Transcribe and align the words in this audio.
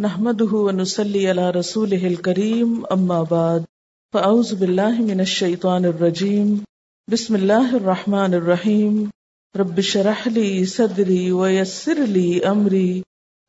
نحمده 0.00 0.50
ونسلي 0.52 1.26
على 1.26 1.50
رسوله 1.50 2.14
الكريم، 2.14 2.68
أما 2.74 3.22
بعد، 3.22 3.60
فأعوذ 4.12 4.54
بالله 4.54 5.04
من 5.04 5.20
الشيطان 5.20 5.84
الرجيم، 5.84 6.54
بسم 7.12 7.34
الله 7.34 7.76
الرحمن 7.76 8.34
الرحيم، 8.34 9.10
رب 9.56 9.80
شرح 9.80 10.28
لي 10.28 10.64
صدري 10.64 11.30
ويسر 11.30 11.94
لي 11.94 12.40
أمري، 12.46 13.00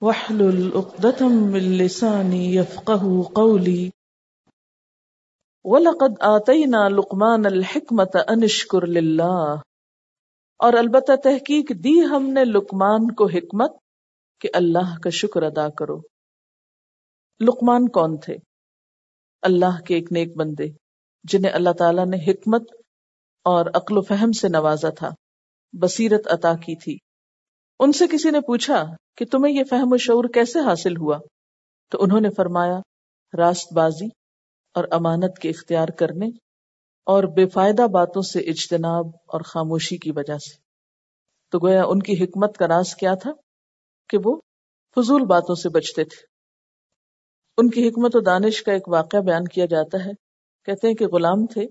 واحلل 0.01 0.69
عقدة 0.75 1.25
من 1.27 1.59
لساني 1.59 2.57
يفقه 2.57 3.23
قولي. 3.33 3.89
وَلَقَدْ 5.63 6.13
آتَيْنَا 6.19 6.87
لُقْمَانَ 6.89 7.45
الْحِكْمَةَ 7.45 8.19
أَنِشْكُرْ 8.31 8.87
لِلَّهِ. 8.87 9.57
اور 10.57 10.73
البتہ 10.73 11.15
تحقیق 11.15 11.69
دی 11.69 12.05
ہم 12.05 12.29
نے 12.29 12.45
لقمان 12.45 13.11
کو 13.11 13.27
حکمت 13.27 13.71
کہ 14.41 14.49
اللہ 14.53 14.97
کا 15.01 15.09
شکر 15.09 15.43
ادا 15.43 15.69
کرو۔ 15.69 16.18
لقمان 17.41 17.89
کون 17.89 18.17
تھے؟ 18.17 18.35
اللہ 19.41 19.81
کے 19.87 19.95
ایک 19.95 20.11
نیک 20.11 20.37
بندے، 20.37 20.67
جنہیں 21.23 21.53
اللہ 21.53 21.69
تعالیٰ 21.79 22.05
نے 22.05 22.31
حکمت 22.31 22.61
اور 23.43 23.65
عقل 23.65 23.97
و 23.97 24.01
فہم 24.01 24.31
سے 24.31 24.47
نوازا 24.47 24.89
تھا، 24.89 25.09
بصیرت 25.73 26.27
عطا 26.27 26.53
کی 26.53 26.75
تھی۔ 26.75 26.97
ان 27.79 27.91
سے 27.91 28.07
کسی 28.07 28.29
نے 28.29 28.41
پوچھا 28.41 28.83
کہ 29.17 29.25
تمہیں 29.25 29.53
یہ 29.53 29.63
فہم 29.63 29.87
و 29.91 29.97
شعور 29.97 30.23
کیسے 30.33 30.59
حاصل 30.59 30.97
ہوا؟ 30.97 31.17
تو 31.91 31.97
انہوں 32.01 32.21
نے 32.21 32.29
فرمایا، 32.37 32.79
راست 33.37 33.73
بازی 33.73 34.07
اور 34.73 34.83
امانت 34.91 35.39
کے 35.39 35.49
اختیار 35.49 35.87
کرنے 35.87 36.25
اور 37.05 37.23
بے 37.23 37.47
فائدہ 37.47 37.87
باتوں 37.87 38.21
سے 38.21 38.39
اجتناب 38.39 39.05
اور 39.07 39.41
خاموشی 39.41 39.97
کی 39.97 40.11
وجہ 40.11 40.37
سے۔ 40.37 40.57
تو 41.51 41.59
گویا 41.59 41.83
ان 41.83 41.99
کی 41.99 42.23
حکمت 42.23 42.57
کا 42.57 42.67
راز 42.67 42.95
کیا 42.95 43.13
تھا؟ 43.15 43.31
کہ 44.09 44.17
وہ 44.25 44.39
فضول 44.95 45.25
باتوں 45.25 45.55
سے 45.55 45.69
بچتے 45.69 46.03
تھے۔ 46.03 46.28
ان 47.61 47.69
کی 47.69 47.87
حکمت 47.87 48.15
و 48.15 48.19
دانش 48.19 48.63
کا 48.63 48.71
ایک 48.71 48.87
واقعہ 48.87 49.19
بیان 49.19 49.43
کیا 49.43 49.65
جاتا 49.65 50.05
ہے۔ 50.05 50.11
کہتے 50.65 50.87
ہیں 50.87 50.93
کہ 50.93 51.07
غلام 51.07 51.45
تھے۔ 51.45 51.61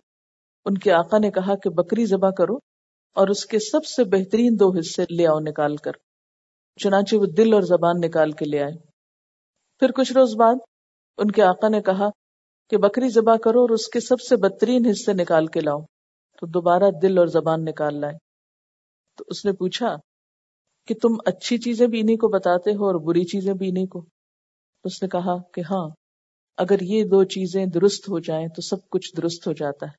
ان 0.64 0.78
کے 0.78 0.92
آقا 0.92 1.18
نے 1.18 1.30
کہا 1.30 1.54
کہ 1.54 1.70
بکری 1.70 2.06
ذبح 2.06 2.30
کرو 2.30 2.54
اور 3.14 3.28
اس 3.28 3.46
کے 3.46 3.58
سب 3.58 3.84
سے 3.84 4.04
بہترین 4.04 4.56
دو 4.60 4.78
حصے 4.78 5.02
لے 5.10 5.26
آؤ 5.26 5.38
نکال 5.40 5.76
کر۔ 5.76 5.92
چنانچہ 6.76 7.16
وہ 7.16 7.26
دل 7.26 7.54
اور 7.54 7.62
زبان 7.62 8.00
نکال 8.00 8.30
کے 8.30 8.44
لے 8.44 8.62
آئے۔ 8.62 8.72
پھر 9.78 9.90
کچھ 9.90 10.12
روز 10.12 10.36
بعد 10.36 10.54
ان 11.18 11.30
کے 11.30 11.42
آقا 11.42 11.68
نے 11.68 11.82
کہا 11.82 12.08
کہ 12.70 12.76
بکری 12.76 13.08
ذبح 13.08 13.36
کرو 13.36 13.60
اور 13.60 13.70
اس 13.70 13.88
کے 13.88 14.00
سب 14.00 14.20
سے 14.20 14.36
بدترین 14.36 14.86
حصے 14.86 15.12
نکال 15.12 15.46
کے 15.46 15.60
لاؤ۔ 15.60 15.80
تو 16.40 16.46
دوبارہ 16.46 16.90
دل 17.02 17.18
اور 17.18 17.26
زبان 17.26 17.64
نکال 17.64 18.00
لائے۔ 18.00 18.14
تو 19.16 19.24
اس 19.28 19.44
نے 19.44 19.52
پوچھا 19.52 19.96
کہ 20.86 20.94
تم 21.02 21.08
اچھی 21.26 21.58
چیزیں 21.58 21.86
بھی 21.86 22.00
انہیں 22.00 22.16
کو 22.16 22.28
بتاتے 22.28 22.70
ہو 22.70 22.86
اور 22.86 22.94
بری 22.94 23.24
چیزیں 23.24 23.54
بھی 23.54 23.68
انہیں 23.68 23.86
کو؟ 23.86 24.04
اس 24.84 25.02
نے 25.02 25.08
کہا 25.08 25.36
کہ 25.54 25.60
ہاں 25.70 25.88
اگر 26.58 26.82
یہ 26.82 27.04
دو 27.04 27.22
چیزیں 27.26 27.64
درست 27.66 28.08
ہو 28.08 28.18
جائیں 28.18 28.46
تو 28.48 28.62
سب 28.62 28.88
کچھ 28.88 29.10
درست 29.16 29.46
ہو 29.46 29.52
جاتا 29.52 29.86
ہے، 29.86 29.96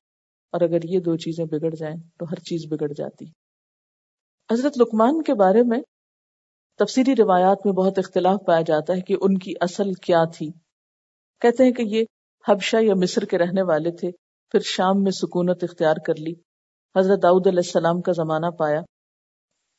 اور 0.54 0.62
اگر 0.62 0.86
یہ 0.86 1.00
دو 1.00 1.16
چیزیں 1.18 1.46
بگڑ 1.46 1.74
جائیں 1.76 1.96
تو 2.20 2.26
ہر 2.26 2.40
چیز 2.42 2.66
بگڑ 2.72 2.92
جاتی۔ 2.94 3.26
حضرت 4.50 4.78
لکمان 4.78 5.22
کے 5.22 5.34
بارے 5.34 5.64
میں 5.64 5.80
تفسیری 6.80 7.16
روایات 7.16 7.66
میں 7.66 7.74
بہت 7.74 8.00
اختلاف 8.00 8.40
پایا 8.48 8.62
جاتا 8.62 8.94
ہے 8.94 9.02
کہ 9.02 9.16
ان 9.22 9.38
کی 9.38 9.54
اصل 9.62 9.94
کیا 10.04 10.24
تھی۔ 10.34 10.50
کہتے 11.42 11.64
ہیں 11.64 11.72
کہ 11.72 11.84
یہ 11.88 12.04
حبشہ 12.46 12.78
یا 12.82 12.94
مصر 12.96 13.26
کے 13.26 13.38
رہنے 13.38 13.62
والے 13.62 13.92
تھے، 13.92 14.12
پھر 14.54 14.60
شام 14.66 15.04
میں 15.04 15.12
سکونت 15.12 15.64
اختیار 15.64 15.96
کر 16.08 16.20
لی۔ 16.20 16.34
حضرت 16.96 17.24
داؤد 17.24 17.48
علیہ 17.48 17.66
السلام 17.66 18.02
کا 18.02 18.12
زمانہ 18.12 18.50
پایا۔ 18.60 18.82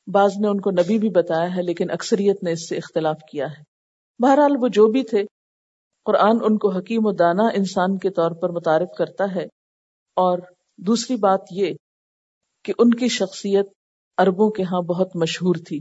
بعض 0.07 0.37
نے 0.41 0.49
ان 0.49 0.61
کو 0.61 0.71
نبی 0.71 0.99
بھی 0.99 1.09
بتایا 1.11 1.55
ہے، 1.57 1.63
لیکن 1.63 1.91
اکثریت 1.91 2.43
نے 2.45 2.53
اس 2.53 2.69
سے 2.69 2.77
اختلاف 2.77 3.17
کیا 3.33 3.47
ہے۔ 3.47 3.63
بہرحال 4.23 4.53
وہ 4.61 4.69
جو 4.69 4.87
بھی 4.87 5.03
تھے، 5.03 5.23
قرآن 6.05 6.37
ان 6.45 6.59
کو 6.59 6.71
حکیم 6.71 7.01
و 7.05 7.13
دانا 7.13 7.43
انسان 7.43 7.99
کے 7.99 8.11
طور 8.11 8.31
پر 8.31 8.49
متعارف 8.49 8.89
کرتا 8.99 9.35
ہے۔ 9.35 9.45
اور 10.17 10.39
دوسری 10.79 11.17
بات 11.17 11.41
یہ 11.51 11.75
کہ 12.65 12.73
ان 12.79 12.91
کی 12.91 13.09
شخصیت 13.09 13.67
عربوں 14.19 14.51
کے 14.51 14.63
ہاں 14.63 14.83
بہت 14.83 15.17
مشہور 15.17 15.55
تھی۔ 15.67 15.81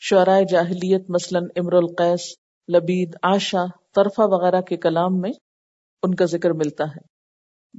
شعرائے 0.00 0.44
جاہلیت 0.50 1.10
مثلا 1.10 1.38
امر 1.56 1.72
القیس، 1.72 2.20
لبید 2.74 3.16
آشا 3.22 3.64
طرفہ 3.94 4.22
وغیرہ 4.24 4.60
کے 4.60 4.76
کلام 4.76 5.20
میں 5.20 5.30
ان 6.02 6.14
کا 6.14 6.24
ذکر 6.24 6.50
ملتا 6.50 6.84
ہے۔ 6.84 7.00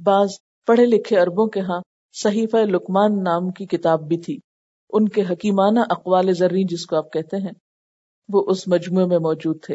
بعض 0.02 0.28
پڑھے 0.66 0.86
لکھے 0.86 1.16
عربوں 1.16 1.46
کے 1.46 1.60
ہاں 1.60 1.80
صحیفہ 2.22 2.56
لکمان 2.56 3.22
نام 3.22 3.50
کی 3.50 3.66
کتاب 3.66 4.00
بھی 4.00 4.16
تھی۔ 4.16 4.38
ان 4.90 5.08
کے 5.08 5.22
حکیمانہ 5.30 5.80
اقوال 5.90 6.32
زرین 6.32 6.66
جس 6.70 6.86
کو 6.86 6.96
آپ 6.96 7.12
کہتے 7.12 7.36
ہیں 7.36 7.71
وہ 8.28 8.44
اس 8.46 8.68
مجموعے 8.68 9.06
میں 9.06 9.18
موجود 9.18 9.56
تھے۔ 9.62 9.74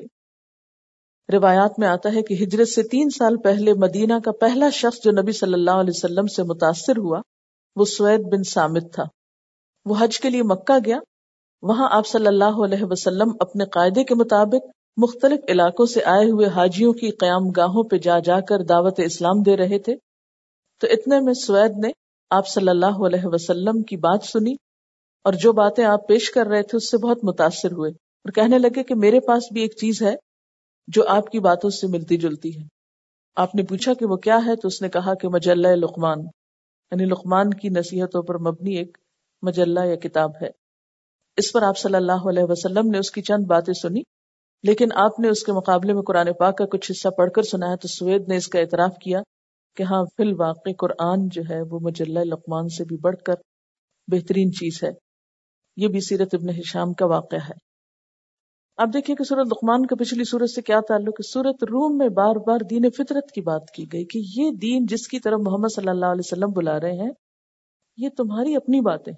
روایات 1.34 1.80
میں 1.80 1.88
آتا 1.88 2.14
ہے 2.14 2.22
کہ 2.22 2.44
ہجرت 2.44 2.68
سے 2.68 2.84
تین 2.84 3.10
سال 3.10 3.38
پہلے 3.38 3.74
مدینہ 3.74 4.14
کا 4.26 4.32
پہلا 4.32 4.70
شخص 4.70 5.04
جو 5.04 5.12
نبی 5.12 5.32
صلی 5.32 5.54
اللہ 5.54 5.72
علیہ 5.72 5.94
وسلم 5.96 6.28
سے 6.28 6.44
متاثر 6.44 6.98
ہوا، 6.98 7.22
وہ 7.76 7.86
سوید 7.86 8.20
بن 8.20 8.44
سامد 8.44 8.94
تھا۔ 8.94 9.04
وہ 9.86 9.96
حج 10.00 10.20
کے 10.20 10.30
لیے 10.30 10.44
مکہ 10.44 10.78
گیا۔ 10.86 11.00
وہاں 11.62 11.88
آپ 11.92 12.08
صلی 12.08 12.28
اللہ 12.28 12.66
علیہ 12.66 12.84
وسلم 12.84 13.28
اپنے 13.40 13.66
قاعدے 13.66 14.04
کے 14.04 14.16
مطابق 14.16 14.70
مختلف 14.98 15.40
علاقوں 15.50 15.86
سے 15.86 16.04
آئے 16.04 16.32
ہوئے 16.32 16.48
حاجیوں 16.48 16.94
کی 16.94 17.12
قیام 17.12 17.50
گاہوں 17.50 17.84
پہ 17.84 17.98
جا 17.98 18.20
جا 18.20 18.40
کر 18.40 18.60
دعوت 18.60 18.94
اسلام 18.98 19.42
دے 19.42 19.58
رہے 19.58 19.80
تھے۔ 19.80 19.96
تو 20.82 20.88
اتنے 20.92 21.20
میں 21.20 21.34
سوید 21.34 21.72
نے 21.86 21.90
آپ 22.30 22.48
صلی 22.48 22.70
اللہ 22.70 23.06
علیہ 23.06 23.22
وسلم 23.24 23.84
کی 23.84 23.98
بات 23.98 24.24
سنی 24.24 24.54
اور 25.24 25.34
جو 25.34 25.54
باتیں 25.54 25.86
آپ 25.86 26.08
پیش 26.08 26.32
کر 26.32 26.48
رہے 26.48 26.62
تھے 26.62 26.78
اس 26.78 26.92
سے 26.92 26.98
بہت 26.98 27.24
متاثر 27.24 27.72
ہوئے۔ 27.72 28.07
اور 28.26 28.32
کہنے 28.32 28.58
لگے 28.60 28.84
کہ 28.84 28.96
میرے 28.96 29.20
پاس 29.20 29.44
بھی 29.54 29.62
ایک 29.62 29.76
چیز 29.76 30.02
ہے 30.02 30.16
جو 30.88 31.08
آپ 31.08 31.30
کی 31.30 31.40
باتوں 31.40 31.70
سے 31.70 31.88
ملتی 31.88 32.18
جلتی 32.18 32.58
ہے۔ 32.58 32.64
آپ 33.36 33.56
نے 33.56 33.64
پوچھا 33.64 33.94
کہ 33.94 34.06
وہ 34.06 34.16
کیا 34.18 34.38
ہے 34.46 34.56
تو 34.56 34.68
اس 34.68 34.82
نے 34.82 34.90
کہا 34.90 35.14
کہ 35.14 35.28
مجلہ 35.28 35.68
لقمان 35.68 36.20
یعنی 36.92 37.06
لقمان 37.06 37.50
کی 37.50 37.70
نصیحتوں 37.70 38.24
پر 38.24 38.38
مبنی 38.38 38.76
ایک 38.76 38.98
مجلہ 39.42 39.80
یا 39.80 39.96
کتاب 39.96 40.32
ہے۔ 40.42 40.50
اس 41.38 41.52
پر 41.54 41.64
آپ 41.64 41.78
صلی 41.78 41.96
اللہ 41.96 42.28
علیہ 42.30 42.44
وسلم 42.44 42.90
نے 42.90 42.98
اس 42.98 43.12
کی 43.12 43.22
چند 43.22 43.46
باتیں 43.46 43.74
سنی، 43.74 44.02
لیکن 44.64 44.88
آپ 44.96 45.20
نے 45.20 45.30
اس 45.30 45.44
کے 45.44 45.52
مقابلے 45.52 45.94
میں 45.94 46.02
قرآن 46.02 46.28
پاک 46.40 46.58
کا 46.58 46.66
کچھ 46.66 46.92
حصہ 46.92 47.08
پڑھ 47.08 47.32
کر 47.32 47.42
سنا 47.42 47.72
ہے 47.72 47.78
تو 47.78 47.88
سوید 47.88 48.30
نے 48.30 48.38
اس 48.38 48.48
کا 48.48 48.60
اعتراف 48.60 48.98
کیا 49.04 49.20
کہ 49.76 49.84
ہاں 49.84 50.04
فی 50.06 50.24
الواقع 50.24 50.70
قرآن 50.80 51.28
جو 51.28 51.42
ہے 51.50 51.62
وہ 51.62 51.80
مجلہ 51.82 52.20
لقمان 52.20 52.68
سے 52.68 52.84
بھی 52.84 52.98
بڑھ 52.98 53.18
کر 53.26 53.34
بہترین 54.08 54.52
چیز 54.52 54.84
ہے۔ 54.84 54.90
یہ 55.78 55.88
بھی 55.88 56.00
سیرت 56.00 56.34
ابن 56.34 56.50
حشام 56.50 56.94
کا 56.94 57.06
واقعہ 57.06 57.40
ہے۔ 57.40 57.67
اب 58.78 58.94
دیکھیے 58.94 59.16
کہ 59.16 59.24
سورت 59.24 59.48
لقمان 59.48 59.86
کا 59.86 59.96
پچھلی 59.96 60.24
سورت 60.24 60.50
سے 60.50 60.62
کیا 60.62 60.80
تعلق 60.88 61.20
ہے؟ 61.20 61.28
سورت 61.30 61.64
روم 61.64 61.98
میں 61.98 62.10
بار 62.10 62.36
بار 62.36 62.60
دین 62.70 62.90
فطرت 62.90 63.32
کی 63.32 63.42
بات 63.42 63.72
کی 63.72 63.86
گئی 63.94 64.06
کہ 64.06 64.20
یہ 64.38 64.52
دین 64.52 64.86
جس 64.86 65.08
کی 65.08 65.20
طرف 65.20 65.40
محمد 65.40 65.74
صلی 65.76 65.90
اللہ 65.90 66.06
علیہ 66.06 66.26
وسلم 66.26 66.52
بلا 66.52 66.80
رہے 66.80 66.92
ہیں، 66.92 67.10
یہ 67.98 68.10
تمہاری 68.18 68.56
اپنی 68.56 68.82
باتیں 68.82 69.14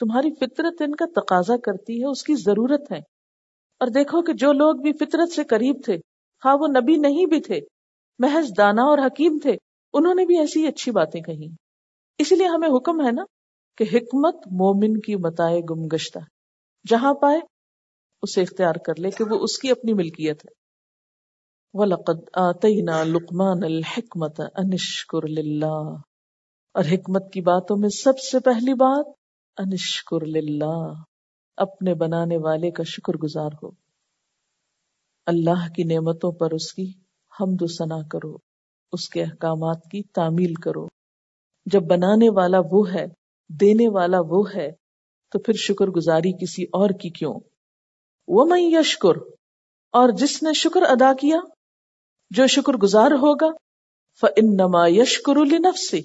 تمہاری 0.00 0.30
فطرت 0.34 0.82
ان 0.82 0.94
کا 0.94 1.06
تقاضا 1.20 1.56
کرتی 1.56 2.00
ہے، 2.00 2.10
اس 2.10 2.22
کی 2.22 2.34
ضرورت 2.34 2.92
ہے۔ 2.92 2.98
اور 3.80 3.88
دیکھو 3.88 4.22
کہ 4.22 4.32
جو 4.32 4.52
لوگ 4.52 4.74
بھی 4.74 4.92
فطرت 4.92 5.32
سے 5.32 5.44
قریب 5.44 5.76
تھے 5.84 5.96
ہاں 6.42 6.56
وہ 6.60 6.66
نبی 6.66 6.96
نہیں 6.96 7.26
بھی 7.26 7.40
تھے، 7.40 7.60
محض 8.18 8.52
دانا 8.58 8.82
اور 8.82 8.98
حکیم 8.98 9.38
تھے، 9.42 9.56
انہوں 9.94 10.14
نے 10.14 10.24
بھی 10.24 10.38
ایسی 10.38 10.66
اچھی 10.66 10.92
باتیں 10.92 11.20
کہی 11.20 11.48
اسی 12.18 12.36
لیے 12.36 12.46
ہمیں 12.46 12.68
حکم 12.68 13.06
ہے 13.06 13.12
نا 13.12 13.24
کہ 13.78 13.84
حکمت 13.92 14.46
مومن 14.52 15.00
کی 15.00 15.16
متائے 15.16 15.60
گم 15.70 15.86
گشتہ، 15.92 16.18
جہاں 16.84 17.14
پائے 17.14 17.40
اسے 18.24 18.42
اختیار 18.42 18.74
کر 18.74 19.00
لے 19.00 19.10
کہ 19.10 19.24
وہ 19.30 19.38
اس 19.40 19.58
کی 19.58 19.70
اپنی 19.70 19.92
ملکیت 19.92 20.44
ہے۔ 20.44 20.64
وَلَقَدْ 21.72 22.20
آتَيْنَا 22.32 23.04
لُقْمَانَ 23.04 23.64
الْحِكْمَةَ 23.64 24.44
أَنِشْكُرْ 24.62 25.28
لِلَّهِ۔ 25.28 25.98
اور 26.74 26.84
حکمت 26.84 27.32
کی 27.32 27.40
باتوں 27.40 27.76
میں 27.76 27.88
سب 27.88 28.18
سے 28.18 28.40
پہلی 28.40 28.74
بات 28.74 29.06
انشکر 29.56 30.26
للہ 30.26 31.02
اپنے 31.56 31.94
بنانے 31.94 32.36
والے 32.36 32.70
کا 32.70 32.82
شکر 32.82 33.12
گزار 33.12 33.50
ہو۔ 33.62 33.70
اللہ 35.26 35.72
کی 35.76 35.82
نعمتوں 35.82 36.32
پر 36.32 36.50
اس 36.50 36.72
کی 36.72 36.92
حمد 37.40 37.62
و 37.62 37.66
ثنا 37.66 38.08
کرو۔ 38.08 38.36
اس 38.92 39.08
کے 39.08 39.22
احکامات 39.22 39.82
کی 39.90 40.02
تعمیل 40.02 40.54
کرو۔ 40.54 40.86
جب 41.66 41.82
بنانے 41.82 42.30
والا 42.30 42.58
وہ 42.70 42.92
ہے، 42.92 43.06
دینے 43.48 43.88
والا 43.88 44.18
وہ 44.20 44.44
ہے، 44.54 44.70
تو 45.30 45.38
پھر 45.38 45.54
شکر 45.54 45.86
گزاری 45.86 46.32
کسی 46.32 46.64
اور 46.64 46.90
کی 46.90 47.10
کیوں؟ 47.10 47.40
وہ 48.28 48.44
میں 48.44 48.60
یشکر 48.60 49.16
اور 49.92 50.08
جس 50.08 50.42
نے 50.42 50.52
شکر 50.52 50.82
ادا 50.82 51.12
کیا، 51.12 51.38
جو 52.30 52.46
شکر 52.46 52.72
گزار 52.72 53.10
ہوگا 53.10 53.46
نما 54.42 54.88
یشکر 54.88 55.36
النفسی 55.36 56.00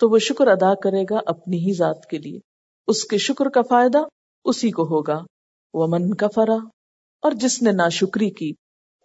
تو 0.00 0.08
وہ 0.10 0.18
شکر 0.18 0.46
ادا 0.46 0.74
کرے 0.74 1.02
گا 1.02 1.20
اپنی 1.26 1.56
ہی 1.56 1.72
ذات 1.72 2.06
کے 2.06 2.18
لیے۔ 2.18 2.38
اس 2.86 3.04
کے 3.04 3.18
شکر 3.18 3.48
کا 3.48 3.62
فائدہ 3.62 3.98
اسی 4.44 4.70
کو 4.70 4.82
ہوگا۔ 4.82 5.20
وہ 5.74 5.86
من 5.86 6.14
کا 6.14 6.26
فرا 6.34 6.56
اور 7.22 7.32
جس 7.32 7.62
نے 7.62 7.72
نا 7.72 7.88
شکری 7.88 8.30
کی 8.30 8.52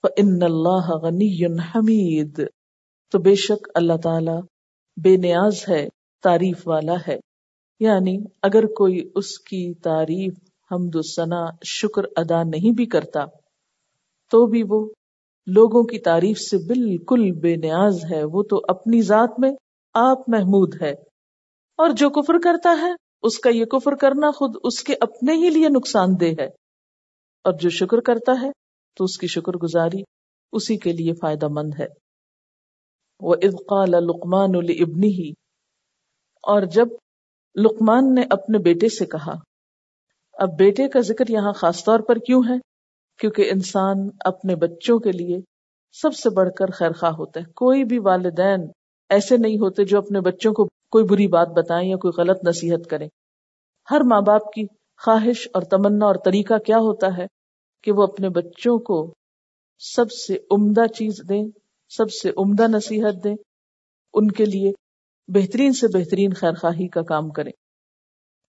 ان 0.03 0.43
اللہ 0.43 0.89
غنی 1.03 1.45
حمید 1.45 2.47
تو 3.11 3.19
بے 3.19 3.35
شک 3.35 3.69
اللہ 3.75 3.97
تعالی 4.03 4.41
بے 5.03 5.17
نیاز 5.17 5.69
ہے، 5.69 5.87
تعریف 6.23 6.67
والا 6.67 6.95
ہے۔ 7.07 7.17
یعنی 7.79 8.17
اگر 8.41 8.65
کوئی 8.65 9.11
اس 9.15 9.39
کی 9.39 9.73
تعریف 9.73 10.48
حمد 10.71 10.99
ثنا 11.15 11.45
شکر 11.65 12.03
ادا 12.15 12.43
نہیں 12.43 12.75
بھی 12.75 12.85
کرتا، 12.85 13.25
تو 14.31 14.45
بھی 14.45 14.63
وہ 14.69 14.89
لوگوں 15.47 15.83
کی 15.83 15.99
تعریف 15.99 16.37
سے 16.39 16.57
بالکل 16.57 17.31
بے 17.31 17.55
نیاز 17.55 18.05
ہے، 18.11 18.23
وہ 18.23 18.43
تو 18.43 18.61
اپنی 18.67 19.01
ذات 19.01 19.29
میں 19.37 19.51
آپ 19.93 20.17
محمود 20.27 20.81
ہے۔ 20.81 20.91
اور 21.77 21.89
جو 21.89 22.09
کفر 22.09 22.33
کرتا 22.43 22.77
ہے، 22.81 22.91
اس 23.21 23.39
کا 23.39 23.49
یہ 23.49 23.65
کفر 23.65 23.95
کرنا 23.95 24.31
خود 24.31 24.55
اس 24.63 24.83
کے 24.83 24.95
اپنے 25.01 25.33
ہی 25.33 25.49
لیے 25.49 25.69
نقصان 25.69 26.07
دہ 26.21 26.41
ہے۔ 26.41 26.47
اور 27.43 27.53
جو 27.53 27.69
شکر 27.69 27.99
کرتا 27.99 28.41
ہے، 28.41 28.51
تو 28.97 29.03
اس 29.03 29.17
کی 29.17 29.27
شکر 29.27 29.57
گزاری 29.57 30.01
اسی 30.51 30.77
کے 30.77 30.91
لیے 30.91 31.13
فائدہ 31.13 31.47
مند 31.47 31.73
ہے۔ 31.79 31.85
وہ 33.19 33.35
ابقال 33.43 33.91
لقمان 33.91 34.49
البنی 34.55 35.07
ہی 35.07 35.29
اور 36.43 36.61
جب 36.61 36.85
لقمان 37.55 38.13
نے 38.13 38.21
اپنے 38.29 38.57
بیٹے 38.57 38.89
سے 38.89 39.05
کہا 39.05 39.48
اب 40.39 40.49
بیٹے 40.57 40.87
کا 40.87 40.99
ذکر 40.99 41.25
یہاں 41.29 41.53
خاص 41.53 41.83
طور 41.83 41.99
پر 41.99 42.15
کیوں 42.15 42.43
ہے؟ 42.49 42.53
کیونکہ 43.19 43.49
انسان 43.53 44.09
اپنے 44.25 44.55
بچوں 44.55 44.99
کے 44.99 45.11
لیے 45.11 45.37
سب 45.91 46.13
سے 46.13 46.29
بڑھ 46.29 46.49
کر 46.57 46.65
خیر 46.71 46.91
خواہ 46.91 47.11
ہوتا 47.11 47.39
ہے۔ 47.39 47.45
کوئی 47.45 47.83
بھی 47.83 47.99
والدین 47.99 48.67
ایسے 49.09 49.37
نہیں 49.37 49.55
ہوتے 49.55 49.83
جو 49.83 49.97
اپنے 49.97 50.21
بچوں 50.21 50.53
کو 50.53 50.65
کوئی 50.65 51.03
بری 51.03 51.27
بات 51.27 51.47
بتائیں 51.47 51.89
یا 51.89 51.95
کوئی 51.97 52.21
غلط 52.21 52.47
نصیحت 52.47 52.89
کریں۔ 52.89 53.09
ہر 53.91 54.01
ماں 54.01 54.21
باپ 54.21 54.53
کی 54.53 54.65
خواہش 55.05 55.47
اور 55.53 55.61
تمنا 55.61 56.05
اور 56.05 56.15
طریقہ 56.25 56.57
کیا 56.57 56.77
ہوتا 56.77 57.17
ہے؟ 57.17 57.25
کہ 57.83 57.91
وہ 57.91 58.03
اپنے 58.03 58.29
بچوں 58.29 58.79
کو 58.79 59.13
سب 59.79 60.11
سے 60.11 60.37
عمدہ 60.51 60.87
چیز 60.87 61.21
دیں، 61.29 61.43
سب 61.89 62.11
سے 62.11 62.29
عمدہ 62.29 62.67
نصیحت 62.67 63.23
دیں، 63.23 63.35
ان 64.13 64.31
کے 64.31 64.45
لیے 64.45 64.71
بہترین 65.27 65.73
سے 65.73 65.87
بہترین 65.87 66.33
خیر 66.33 66.53
خواہی 66.53 66.87
کا 66.87 67.01
کام 67.01 67.29
کریں۔ 67.29 67.51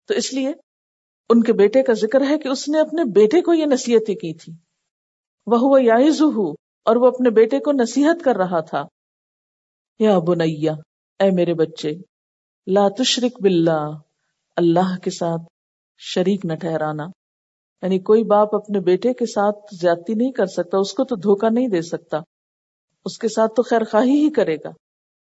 تو 0.07 0.13
اس 0.13 0.33
لیے 0.33 0.54
ان 1.30 1.44
کے 1.44 1.54
بیٹے 1.54 1.84
کا 1.84 1.94
ذکر 1.94 2.22
ہے 2.30 2.38
کہ 2.38 2.48
اس 2.48 2.70
نے 2.70 2.80
اپنے 2.80 3.04
بیٹے 3.04 3.42
کو 3.42 3.54
یہ 3.54 3.66
نصیحتیں 3.66 4.16
کی 4.16 4.34
تھی۔ 4.34 4.54
وہ 5.48 5.84
یائز 5.84 6.22
اور 6.22 6.96
وہ 6.96 7.08
اپنے 7.08 7.30
بیٹے 7.30 7.60
کو 7.60 7.72
نصیحت 7.72 8.24
کر 8.24 8.36
رہا 8.36 8.60
تھا۔ 8.60 8.84
یا 10.00 10.20
بنیا، 10.20 10.72
اے 11.20 11.32
میرے 11.32 11.54
بچے، 11.54 11.92
لا 12.68 12.90
تشرک 12.98 13.42
باللہ، 13.42 13.90
اللہ 14.56 14.98
کے 15.04 15.10
ساتھ 15.10 15.42
شریک 15.98 16.46
نہ 16.46 16.54
ٹھہرانا۔ 16.54 17.04
یعنی 17.82 18.00
کوئی 18.00 18.24
باپ 18.24 18.56
اپنے 18.56 18.80
بیٹے 18.80 19.14
کے 19.14 19.26
ساتھ 19.26 19.76
زیادتی 19.82 20.14
نہیں 20.14 20.32
کر 20.32 20.46
سکتا، 20.46 20.78
اس 20.78 20.94
کو 20.94 21.04
تو 21.04 21.16
دھوکا 21.16 21.50
نہیں 21.50 21.68
دے 21.68 21.82
سکتا۔ 21.82 22.18
اس 23.06 23.18
کے 23.18 23.28
ساتھ 23.28 23.52
تو 23.56 23.64
خیر 23.64 23.84
خواہی 23.84 24.26
ہی 24.26 24.30
کرے 24.30 24.56
گا۔ 24.56 24.70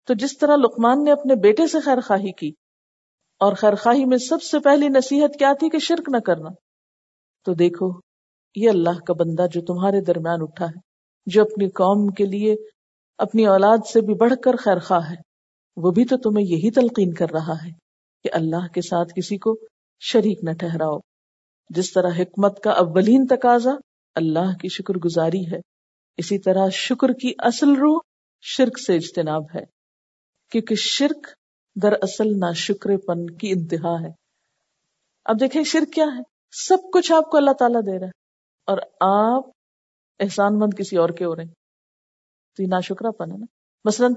تو 0.06 0.14
جس 0.14 0.38
طرح 0.38 0.56
لقمان 0.56 1.04
نے 1.04 1.12
اپنے 1.12 1.34
بیٹے 1.34 1.66
سے 1.66 1.80
خیر 1.80 2.00
خواہی 2.00 2.32
کی 2.32 2.52
اور 3.38 3.54
خیرخواہی 3.54 4.04
میں 4.04 4.18
سب 4.18 4.42
سے 4.42 4.58
پہلی 4.58 4.88
نصیحت 4.88 5.38
کیا 5.38 5.52
تھی 5.52 5.70
کہ 5.70 5.78
شرک 5.78 6.08
نہ 6.08 6.16
کرنا۔ 6.16 6.48
تو 7.44 7.54
دیکھو، 7.54 8.00
یہ 8.54 8.68
اللہ 8.68 8.98
کا 9.06 9.12
بندہ 9.12 9.46
جو 9.52 9.60
تمہارے 9.60 10.00
درمیان 10.00 10.38
اٹھا 10.40 10.64
ہے، 10.64 10.78
جو 11.26 11.42
اپنی 11.42 11.68
قوم 11.68 12.08
کے 12.08 12.24
لیے، 12.24 12.54
اپنی 13.18 13.46
اولاد 13.46 13.86
سے 13.92 14.00
بھی 14.00 14.14
بڑھ 14.14 14.34
کر 14.44 14.56
خیر 14.56 14.78
خواہ 14.78 15.10
ہے، 15.10 15.14
وہ 15.76 15.90
بھی 15.90 16.04
تو 16.04 16.16
تمہیں 16.16 16.46
یہی 16.46 16.70
تلقین 16.70 17.14
کر 17.14 17.30
رہا 17.30 17.64
ہے 17.64 17.70
کہ 18.24 18.30
اللہ 18.32 18.66
کے 18.74 18.80
ساتھ 18.80 19.12
کسی 19.16 19.38
کو 19.38 19.58
شریک 20.00 20.44
نہ 20.44 20.50
ٹھہراؤ۔ 20.50 20.98
جس 21.70 21.92
طرح 21.92 22.10
حکمت 22.18 22.60
کا 22.60 22.70
اولین 22.70 23.26
تقاضا 23.26 23.70
اللہ 24.14 24.56
کی 24.60 24.68
شکر 24.68 24.94
گزاری 24.94 25.46
ہے، 25.52 25.58
اسی 26.16 26.38
طرح 26.38 26.68
شکر 26.68 27.12
کی 27.12 27.32
اصل 27.38 27.72
روح 27.72 27.98
شرک 28.42 28.78
سے 28.78 28.96
اجتناب 28.96 29.42
ہے۔ 29.54 29.64
کیونکہ 30.50 30.74
شرک 30.74 31.26
دراصل 31.82 32.28
نہ 32.28 32.52
شکر 32.52 32.96
پن 32.96 33.30
کی 33.30 33.50
انتہا 33.50 34.00
ہے۔ 34.00 34.12
اب 35.24 35.40
دیکھیں 35.40 35.64
شرک 35.64 35.92
کیا 35.92 36.04
ہے۔ 36.04 36.22
سب 36.50 36.78
کچھ 36.92 37.12
آپ 37.12 37.30
کو 37.30 37.36
اللہ 37.36 37.50
تعالیٰ 37.50 37.80
دے 37.80 38.00
رہا 38.00 38.06
ہے 38.06 38.10
اور 38.66 38.78
آپ 39.00 39.48
احسان 40.20 40.58
مند 40.58 40.78
کسی 40.78 40.96
اور 40.96 41.08
کے 41.08 41.24
ہو 41.24 41.36
رہے 41.36 41.42
ہیں۔ 41.42 41.52
تو 42.56 42.62
یہ 42.62 42.68
ناشکرا 42.68 43.10
پن 43.10 43.32
ہے 43.32 43.36
نا۔ 43.36 43.46
مثلاً 43.84 44.14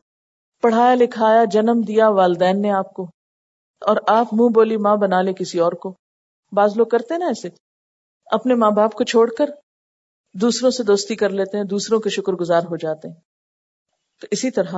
پڑھایا 0.61 0.95
لکھایا 0.95 1.43
جنم 1.51 1.81
دیا 1.81 2.09
والدین 2.09 2.61
نے 2.61 2.71
آپ 2.71 2.93
کو 2.93 3.03
اور 3.81 3.97
آپ 4.07 4.27
منہ 4.33 4.49
بولی 4.53 4.77
ماں 4.77 4.95
بنا 4.95 5.21
لے 5.21 5.33
کسی 5.33 5.59
اور 5.59 5.71
کو۔ 5.71 5.97
بعض 6.51 6.77
لوگ 6.77 6.87
کرتے 6.87 7.17
نا 7.17 7.25
ایسے۔ 7.25 7.49
اپنے 8.25 8.55
ماں 8.55 8.71
باپ 8.71 8.93
کو 8.93 9.03
چھوڑ 9.03 9.29
کر 9.37 9.45
دوسروں 10.33 10.71
سے 10.71 10.83
دوستی 10.83 11.15
کر 11.15 11.29
لیتے 11.29 11.57
ہیں، 11.57 11.63
دوسروں 11.63 11.99
کے 11.99 12.09
شکر 12.09 12.33
گزار 12.33 12.61
ہو 12.61 12.75
جاتے 12.75 13.07
ہیں۔ 13.07 13.15
تو 14.21 14.27
اسی 14.31 14.51
طرح 14.51 14.75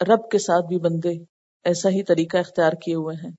رب 0.00 0.30
کے 0.30 0.38
ساتھ 0.38 0.66
بھی 0.66 0.78
بندے 0.78 1.39
ایسا 1.64 1.88
ہی 1.88 2.02
طریقہ 2.02 2.36
اختیار 2.36 2.72
کیے 2.72 2.94
ہوئے 2.94 3.16
ہیں۔ 3.16 3.30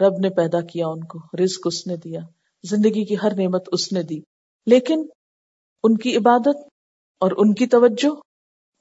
رب 0.00 0.12
نے 0.18 0.30
پیدا 0.30 0.60
کیا 0.60 0.86
ان 0.86 1.04
کو، 1.04 1.18
رزق 1.42 1.60
اس 1.64 1.86
نے 1.86 1.96
دیا، 1.96 2.20
زندگی 2.62 3.04
کی 3.04 3.16
ہر 3.22 3.34
نعمت 3.34 3.68
اس 3.72 3.92
نے 3.92 4.02
دی۔ 4.02 4.20
لیکن 4.66 5.06
ان 5.82 5.96
کی 5.96 6.16
عبادت 6.16 6.56
اور 7.20 7.30
ان 7.36 7.54
کی 7.54 7.66
توجہ 7.66 8.08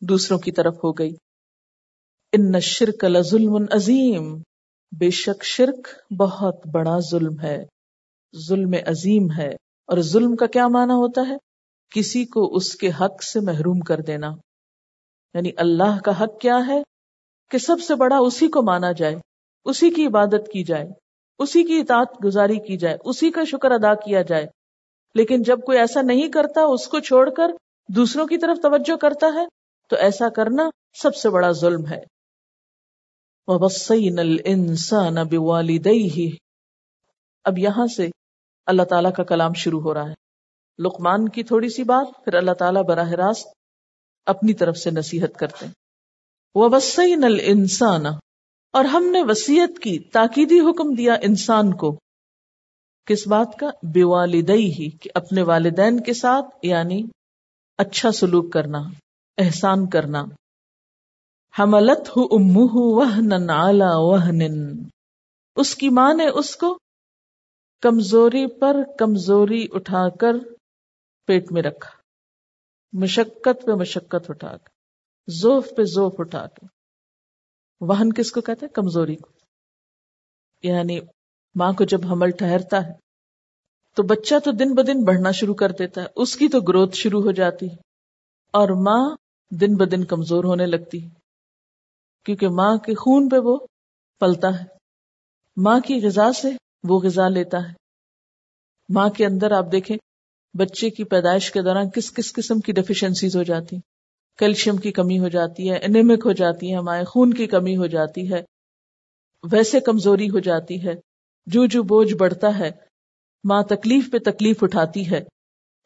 دوسروں 0.02 0.40
کی 0.40 0.52
طرف 0.52 0.76
ہو 0.84 0.92
گئی۔ 0.92 1.16
ان 2.34 2.60
شرک 2.60 3.04
لظلم 3.04 3.66
عظیم۔ 3.72 4.42
بے 5.00 5.10
شک 5.10 5.44
شرک 5.44 6.14
بہت 6.20 6.68
بڑا 6.68 7.00
ظلم 7.12 7.40
ہے۔ 7.40 7.64
ظلم 8.48 8.74
عظیم 8.88 9.28
ہے۔ 9.38 9.50
اور 9.88 9.98
ظلم 9.98 10.36
کا 10.36 10.46
کیا 10.46 10.68
معنی 10.68 10.94
ہوتا 10.94 11.22
ہے؟ 11.30 11.36
کسی 11.96 12.26
کو 12.26 12.56
اس 12.56 12.76
کے 12.76 12.90
حق 12.90 13.24
سے 13.24 13.40
محروم 13.40 13.80
کر 13.80 13.98
دینا۔ 13.98 14.28
یعنی 15.34 15.52
اللہ 15.58 16.00
کا 16.00 16.24
حق 16.24 16.40
کیا 16.42 16.58
ہے؟ 16.68 16.91
کہ 17.52 17.58
سب 17.58 17.82
سے 17.88 17.96
بڑا 17.96 18.18
اسی 18.18 18.48
کو 18.48 18.62
مانا 18.62 18.92
جائے، 18.92 19.16
اسی 19.66 19.90
کی 19.90 20.08
عبادت 20.08 20.52
کی 20.54 20.64
جائے، 20.64 20.88
اسی 21.40 21.64
کی 21.64 21.80
اطاعت 21.80 22.26
گزاری 22.26 22.60
کی 22.60 22.78
جائے، 22.78 22.98
اسی 23.04 23.32
کا 23.32 23.44
شکر 23.44 23.72
ادا 23.72 23.94
کیا 23.96 24.22
جائے۔ 24.22 24.46
لیکن 25.16 25.42
جب 25.42 25.60
کوئی 25.62 25.78
ایسا 25.78 26.02
نہیں 26.02 26.30
کرتا، 26.30 26.62
اس 26.62 26.88
کو 26.88 27.00
چھوڑ 27.00 27.30
کر 27.30 27.48
دوسروں 27.88 28.28
کی 28.28 28.38
طرف 28.38 28.58
توجہ 28.62 28.96
کرتا 28.96 29.28
ہے، 29.34 29.46
تو 29.90 29.96
ایسا 29.96 30.30
کرنا 30.30 30.70
سب 30.94 31.16
سے 31.16 31.30
بڑا 31.30 31.52
ظلم 31.52 31.88
ہے۔ 31.88 32.02
وَبَصَّيْنَ 33.48 34.22
الْإِنسَانَ 34.22 35.20
بِوَالِدَيْهِ۔ 35.20 36.30
اب 37.44 37.58
یہاں 37.58 37.88
سے 37.88 38.10
اللہ 38.66 38.84
تعالیٰ 38.84 39.14
کا 39.14 39.24
کلام 39.24 39.54
شروع 39.54 39.82
ہو 39.82 39.94
رہا 39.94 40.10
ہے۔ 40.10 40.14
لقمان 40.80 41.30
کی 41.30 41.44
تھوڑی 41.44 41.70
سی 41.70 41.84
بات، 41.84 42.26
پھر 42.26 42.34
اللہ 42.34 42.52
تعالیٰ 42.52 42.84
براہ 42.84 43.12
راست 43.12 43.48
اپنی 44.26 44.54
طرف 44.54 44.78
سے 44.78 44.92
نصیحت 44.92 45.40
کرتے 45.40 45.66
ہیں۔ 45.66 45.81
وَبَصَّيْنَ 46.56 47.26
الْإِنسَانَ۔ 47.26 48.08
اور 48.74 48.86
ہم 48.86 49.06
نے 49.12 49.24
وسیعت 49.24 49.80
کی، 49.80 50.00
تاکیدی 50.00 50.60
حکم 50.60 50.96
دیا 50.96 51.14
انسان 51.14 51.74
کو۔ 51.74 52.00
کس 53.06 53.28
بات 53.28 53.60
کا؟ 53.60 53.70
بے 53.84 54.04
والدئی 54.04 54.90
کہ 54.90 55.10
اپنے 55.16 55.42
والدین 55.42 56.00
کے 56.00 56.14
ساتھ 56.14 56.46
یعنی 56.64 57.04
اچھا 57.78 58.12
سلوک 58.12 58.54
کرنا، 58.54 58.80
احسان 59.38 59.90
کرنا۔ 59.90 60.26
حملت 61.60 62.10
ہو 62.10 62.24
امہ 62.24 62.74
وہن 62.74 63.50
آلہ 63.50 64.38
اس 65.56 65.76
کی 65.76 65.90
ماں 65.90 66.14
نے 66.14 66.28
اس 66.28 66.56
کو 66.56 66.80
کمزوری 67.82 68.48
پر 68.48 68.78
کمزوری 69.00 69.68
اٹھا 69.72 70.10
کر 70.10 70.34
پیٹ 71.28 71.52
میں 71.52 71.62
رکھا۔ 71.62 71.90
مشقت 72.94 73.66
پہ 73.66 73.72
مشقت 73.72 74.30
اٹھا 74.30 74.58
کر۔ 74.58 74.71
زوف 75.40 75.68
پہ 75.78 75.84
زوف 75.84 76.14
اٹھا 76.18 76.48
کے۔ 76.48 76.66
وہن 77.82 78.14
کس 78.14 78.32
کو 78.32 78.42
کہتے 78.42 78.66
ہیں؟ 78.66 78.74
کمزوری 78.74 79.16
کو۔ 79.16 79.30
یعنی 80.64 81.00
ماں 81.56 81.74
کو 81.74 81.84
جب 81.84 82.00
حمل 82.06 82.32
ٹھہرتا 82.32 82.86
ہے، 82.88 82.94
تو 83.96 84.04
بچہ 84.04 84.36
تو 84.44 84.52
دن 84.52 84.76
بدن 84.76 85.04
بڑھنا 85.04 85.32
شروع 85.32 85.54
کر 85.54 85.72
دیتا 85.72 86.02
ہے، 86.02 86.08
اس 86.16 86.36
کی 86.36 86.48
تو 86.48 86.60
گروتھ 86.60 86.96
شروع 86.96 87.22
ہو 87.22 87.32
جاتی 87.32 87.66
اور 88.54 88.70
ماں 88.70 89.18
دن 89.52 89.76
بدن 89.76 90.06
کمزور 90.06 90.44
ہونے 90.44 90.66
لگتی 90.66 91.00
کیونکہ 92.26 92.48
ماں 92.48 92.78
کے 92.78 92.94
خون 92.94 93.30
پہ 93.30 93.36
وہ 93.38 93.60
پلتا 94.20 94.60
ہے۔ 94.60 94.66
ماں 95.58 95.80
کی 95.80 96.02
غذا 96.04 96.34
سے 96.34 96.50
وہ 96.84 97.00
غذا 97.00 97.30
لیتا 97.30 97.58
ہے۔ 97.58 97.74
ماں 98.90 99.10
کے 99.10 99.26
اندر 99.26 99.52
آپ 99.52 99.66
دیکھیں، 99.72 99.98
بچے 100.54 100.90
کی 100.90 101.04
پیدائش 101.04 101.52
کے 101.52 101.62
دوران 101.62 101.90
کس 101.90 102.14
کس 102.14 102.34
قسم 102.34 102.60
کی 102.60 102.72
ڈیفیشنسیز 102.72 103.36
ہو 103.36 103.44
جاتی 103.44 103.91
کیلشیم 104.38 104.78
کی 104.78 104.92
کمی 104.92 105.20
ہو 105.20 105.28
جاتی 105.28 105.72
ہے، 105.72 105.78
انیمک 105.78 106.26
ہو 106.26 106.32
جاتی 106.32 106.76
ہے 106.76 106.80
مائیں 106.80 107.04
خون 107.06 107.34
کی 107.34 107.48
کمی 107.48 107.78
ہو 107.78 107.86
جاتی 107.86 108.34
ہے، 108.34 108.42
ویسے 109.52 109.80
کمزوری 109.80 110.30
ہو 110.30 110.40
جاتی 110.40 110.88
ہے، 110.88 110.94
جو 111.46 111.66
جو 111.66 111.84
بوجھ 111.84 112.14
بڑھتا 112.14 112.60
ہے، 112.60 112.72
ماں 113.44 113.64
تکلیف 113.64 114.12
پہ 114.12 114.18
تکلیف 114.18 114.64
اٹھاتی 114.64 115.12
ہے، 115.12 115.24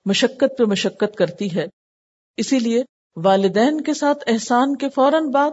مشقت 0.06 0.58
پہ 0.58 0.64
مشقت 0.64 1.16
کرتی 1.16 1.56
ہے۔ 1.56 1.66
اسی 2.38 2.60
لیے 2.60 2.84
والدین 3.16 3.82
کے 3.82 3.94
ساتھ 3.94 4.24
احسان 4.28 4.76
کے 4.76 4.90
فوراً 4.90 5.32
بعد 5.32 5.52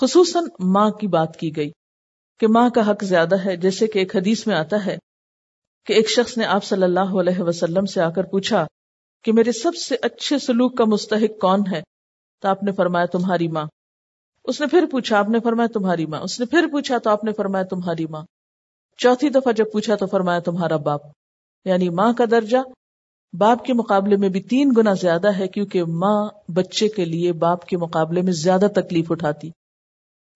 خصوصاً 0.00 0.44
ماں 0.60 0.90
کی 0.90 1.06
بات 1.06 1.36
کی 1.36 1.56
گئی 1.56 1.70
کہ 2.40 2.46
ماں 2.48 2.70
کا 2.70 2.90
حق 2.90 3.04
زیادہ 3.04 3.44
ہے۔ 3.44 3.56
جیسے 3.56 3.86
کہ 3.86 3.98
ایک 3.98 4.16
حدیث 4.16 4.46
میں 4.46 4.56
آتا 4.56 4.86
ہے 4.86 4.96
کہ 5.86 5.92
ایک 5.92 6.10
شخص 6.10 6.38
نے 6.38 6.44
آپ 6.44 6.64
صلی 6.64 6.82
اللہ 6.82 7.20
علیہ 7.20 7.40
وسلم 7.40 7.86
سے 7.86 8.00
آ 8.00 8.10
کر 8.10 8.22
پوچھا 8.22 8.66
کہ 9.24 9.32
میرے 9.32 9.52
سب 9.52 9.76
سے 9.76 9.96
اچھے 10.02 10.38
سلوک 10.38 10.78
کا 10.78 10.84
مستحق 10.84 11.40
کون 11.40 11.60
ہے؟ 11.72 11.82
تو 12.40 12.48
آپ 12.48 12.62
نے 12.62 12.72
فرمایا 12.72 13.06
تمہاری 13.06 13.48
ماں۔ 13.48 13.66
اس 14.44 14.60
نے 14.60 14.66
پھر 14.66 14.84
پوچھا، 14.90 15.18
آپ 15.18 15.28
نے 15.28 15.40
فرمایا 15.40 15.66
تمہاری 15.66 16.06
ماں۔ 16.06 16.20
اس 16.20 16.40
نے 16.40 16.46
پھر 16.46 16.66
پوچھا 16.72 16.98
تو 16.98 17.10
آپ 17.10 17.24
نے 17.24 17.32
فرمایا 17.32 17.64
تمہاری 17.64 18.06
ماں۔ 18.06 18.22
چوتھی 18.96 19.28
دفعہ 19.28 19.52
جب 19.52 19.64
پوچھا 19.72 19.94
تو 19.94 20.06
فرمایا 20.06 20.38
تمہارا 20.38 20.76
باپ۔ 20.76 21.00
یعنی 21.64 21.88
ماں 21.88 22.12
کا 22.12 22.24
درجہ۔ 22.30 22.58
باپ 23.32 23.64
کے 23.64 23.72
مقابلے 23.72 24.16
میں 24.16 24.28
بھی 24.28 24.42
تین 24.42 24.72
گنا 24.76 24.92
زیادہ 24.92 25.38
ہے 25.38 25.48
کیونکہ 25.48 25.84
ماں 25.84 26.28
بچے 26.48 26.88
کے 26.88 27.04
لیے 27.04 27.32
باپ 27.32 27.64
کے 27.66 27.76
مقابلے 27.76 28.22
میں 28.22 28.32
زیادہ 28.32 28.66
تکلیف 28.74 29.12
اٹھاتی۔ 29.12 29.50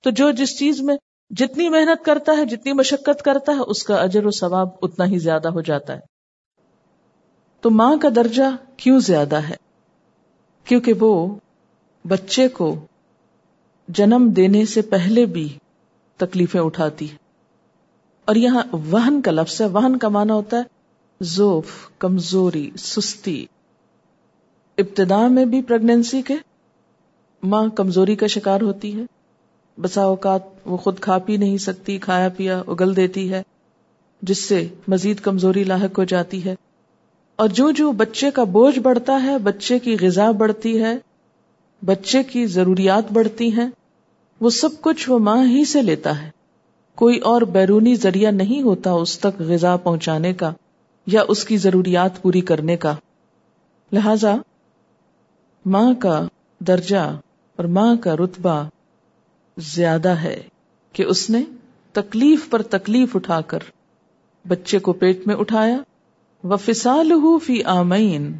تو 0.04 0.10
جو 0.10 0.30
جس 0.30 0.58
چیز 0.58 0.80
میں 0.80 0.96
جتنی 1.30 1.68
محنت 1.68 2.04
کرتا 2.04 2.32
ہے، 2.36 2.44
جتنی 2.44 2.72
مشقت 2.72 3.22
کرتا 3.22 3.52
ہے، 3.52 3.58
اس 3.58 3.82
کا 3.82 3.94
اجر 3.94 4.26
و 4.26 4.30
ثواب 4.30 4.68
اتنا 4.82 5.06
ہی 5.06 5.18
زیادہ 5.18 5.48
ہو 5.48 5.60
جاتا 5.60 5.94
ہے۔ 5.94 6.00
تو 7.60 7.70
ماں 7.70 7.96
کا 7.96 8.08
درجہ 8.16 8.56
کیوں 8.76 9.00
زیادہ 9.00 9.36
ہے؟ 9.36 9.56
کیونکہ 10.64 10.92
وہ 11.00 11.36
بچے 12.04 12.48
کو 12.48 12.86
جنم 13.88 14.30
دینے 14.36 14.66
سے 14.66 14.82
پہلے 14.82 15.26
بھی 15.26 15.48
تکلیفیں 16.16 16.60
اٹھاتی 16.60 17.10
ہے 17.10 17.16
اور 18.24 18.34
یہاں 18.34 18.62
وہن 18.72 19.22
کا 19.22 19.30
لفظ 19.30 19.60
ہے، 19.60 19.66
وہن 19.66 19.96
کا 19.96 20.08
معنی 20.08 20.32
ہوتا 20.32 20.56
ہے 20.56 20.62
زوف، 21.20 21.66
کمزوری، 21.98 22.70
سستی۔ 22.78 23.46
ابتدا 24.78 25.28
میں 25.28 25.44
بھی 25.44 25.62
پریگنینسی 25.62 26.22
کے 26.22 26.34
ماں 27.42 27.68
کمزوری 27.68 28.16
کا 28.16 28.26
شکار 28.26 28.60
ہوتی 28.60 29.00
ہے۔ 29.00 29.02
بسا 29.80 30.02
اوقات 30.02 30.40
وہ 30.64 30.76
خود 30.76 31.00
کھا 31.00 31.18
پی 31.18 31.36
نہیں 31.36 31.58
سکتی، 31.58 31.98
کھایا 31.98 32.28
پیا، 32.28 32.62
اگل 32.66 32.96
دیتی 32.96 33.32
ہے، 33.32 33.42
جس 34.22 34.38
سے 34.38 34.68
مزید 34.88 35.20
کمزوری 35.20 35.64
لاحق 35.64 35.98
ہو 35.98 36.04
جاتی 36.04 36.44
ہے۔ 36.44 36.54
اور 37.36 37.48
جو 37.48 37.70
جو 37.70 37.92
بچے 37.92 38.30
کا 38.30 38.44
بوجھ 38.44 38.78
بڑھتا 38.78 39.22
ہے، 39.22 39.38
بچے 39.38 39.78
کی 39.78 39.96
غذا 40.00 40.30
بڑھتی 40.30 40.82
ہے 40.82 40.98
بچے 41.84 42.22
کی 42.22 42.46
ضروریات 42.46 43.12
بڑھتی 43.12 43.52
ہیں، 43.52 43.70
وہ 44.40 44.50
سب 44.50 44.68
کچھ 44.80 45.10
وہ 45.10 45.18
ماں 45.18 45.46
ہی 45.46 45.64
سے 45.64 45.82
لیتا 45.82 46.22
ہے۔ 46.22 46.30
کوئی 46.94 47.18
اور 47.18 47.42
بیرونی 47.42 47.94
ذریعہ 47.94 48.30
نہیں 48.30 48.62
ہوتا 48.62 48.92
اس 48.92 49.18
تک 49.18 49.40
غذا 49.40 49.76
پہنچانے 49.76 50.32
کا 50.32 50.52
یا 51.06 51.22
اس 51.28 51.44
کی 51.44 51.56
ضروریات 51.56 52.22
پوری 52.22 52.40
کرنے 52.40 52.76
کا۔ 52.76 52.94
لہذا 53.92 54.36
ماں 55.66 55.94
کا 55.94 56.26
درجہ 56.58 57.18
اور 57.56 57.64
ماں 57.64 57.96
کا 57.96 58.16
رتبہ 58.16 58.68
زیادہ 59.56 60.08
ہے 60.08 60.42
کہ 60.92 61.02
اس 61.02 61.30
نے 61.30 61.42
تکلیف 61.92 62.50
پر 62.50 62.62
تکلیف 62.62 63.16
اٹھا 63.16 63.40
کر 63.40 63.58
بچے 64.48 64.78
کو 64.78 64.92
پیٹ 64.92 65.26
میں 65.26 65.34
اٹھایا۔ 65.34 65.76
و 66.44 66.56
فسال 66.56 67.12
فی 67.42 67.64
آمین 67.64 68.32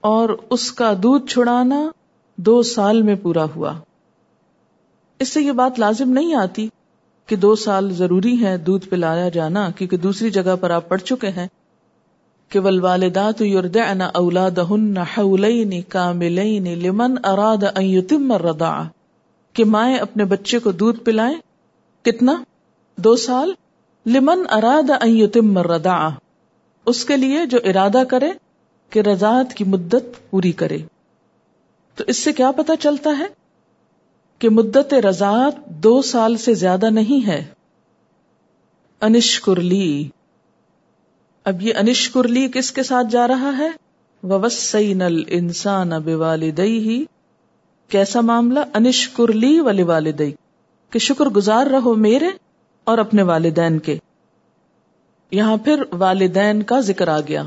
اور 0.00 0.28
اس 0.50 0.72
کا 0.72 0.92
دودھ 1.02 1.26
چھڑانا 1.26 1.88
دو 2.36 2.62
سال 2.62 3.02
میں 3.02 3.14
پورا 3.14 3.44
ہوا۔ 3.56 3.72
اس 5.18 5.32
سے 5.32 5.42
یہ 5.42 5.52
بات 5.52 5.78
لازم 5.78 6.12
نہیں 6.12 6.34
آتی 6.34 6.68
کہ 7.26 7.36
دو 7.36 7.54
سال 7.54 7.92
ضروری 7.92 8.44
ہے 8.44 8.56
دودھ 8.56 8.88
پلایا 8.88 9.28
جانا، 9.28 9.70
کیونکہ 9.70 9.96
دوسری 9.96 10.30
جگہ 10.30 10.56
پر 10.60 10.70
آپ 10.70 10.88
پڑھ 10.88 11.02
چکے 11.02 11.28
ہیں 11.28 11.46
کہ 12.48 12.58
ول 12.58 12.80
والدات 12.80 13.42
اولاد 14.14 14.58
کاملین 15.88 16.78
لمن 16.78 17.14
اراد 17.24 17.64
ان 17.76 17.84
یتم 17.84 18.32
الرضاعہ 18.32 18.84
کہ 19.52 19.64
مائیں 19.64 19.96
اپنے 19.96 20.24
بچے 20.24 20.58
کو 20.58 20.72
دودھ 20.72 21.00
پلائیں۔ 21.00 21.36
کتنا؟ 22.04 22.42
دو 22.96 23.16
سال۔ 23.16 23.52
لمن 24.06 24.40
اراد 24.50 24.90
ان 25.02 25.56
ردا 25.56 26.08
اس 26.86 27.04
کے 27.04 27.16
لیے 27.16 27.46
جو 27.46 27.58
ارادہ 27.64 28.02
کرے 28.08 28.30
کہ 28.90 29.00
رضاعت 29.00 29.54
کی 29.54 29.64
مدت 29.64 30.30
پوری 30.30 30.52
کرے۔ 30.52 30.78
تو 31.94 32.04
اس 32.06 32.16
سے 32.16 32.32
کیا 32.32 32.50
پتا 32.50 32.76
چلتا 32.76 33.10
ہے 33.18 33.26
کہ 34.38 34.48
مدت 34.48 34.94
رضاعت 34.94 35.66
دو 35.66 36.02
سال 36.02 36.36
سے 36.36 36.54
زیادہ 36.54 36.90
نہیں 36.90 37.26
ہے۔ 37.26 37.44
انشکرلی 39.00 40.08
اب 41.44 41.62
یہ 41.62 41.74
انشکرلی 41.74 42.48
کس 42.48 42.72
کے 42.72 42.82
ساتھ 42.82 43.06
جا 43.10 43.28
رہا 43.28 43.58
ہے؟ 43.58 43.68
وسین 44.22 45.02
انسان 45.26 45.92
اب 45.92 46.08
والدئی 46.08 46.78
ہی 46.78 47.04
کیسا 47.88 48.20
معاملہ؟ 48.20 48.60
انشکرلی 48.74 49.60
ولی 49.60 49.82
والدئی 49.82 50.32
کہ 50.90 50.98
شکر 50.98 51.26
گزار 51.26 51.66
رہو 51.66 51.94
میرے 51.94 52.28
اور 52.84 52.98
اپنے 52.98 53.22
والدین 53.22 53.78
کے۔ 53.78 53.98
یہاں 55.30 55.56
پھر 55.56 55.82
والدین 55.92 56.62
کا 56.62 56.80
ذکر 56.80 57.08
آ 57.08 57.20
گیا۔ 57.20 57.44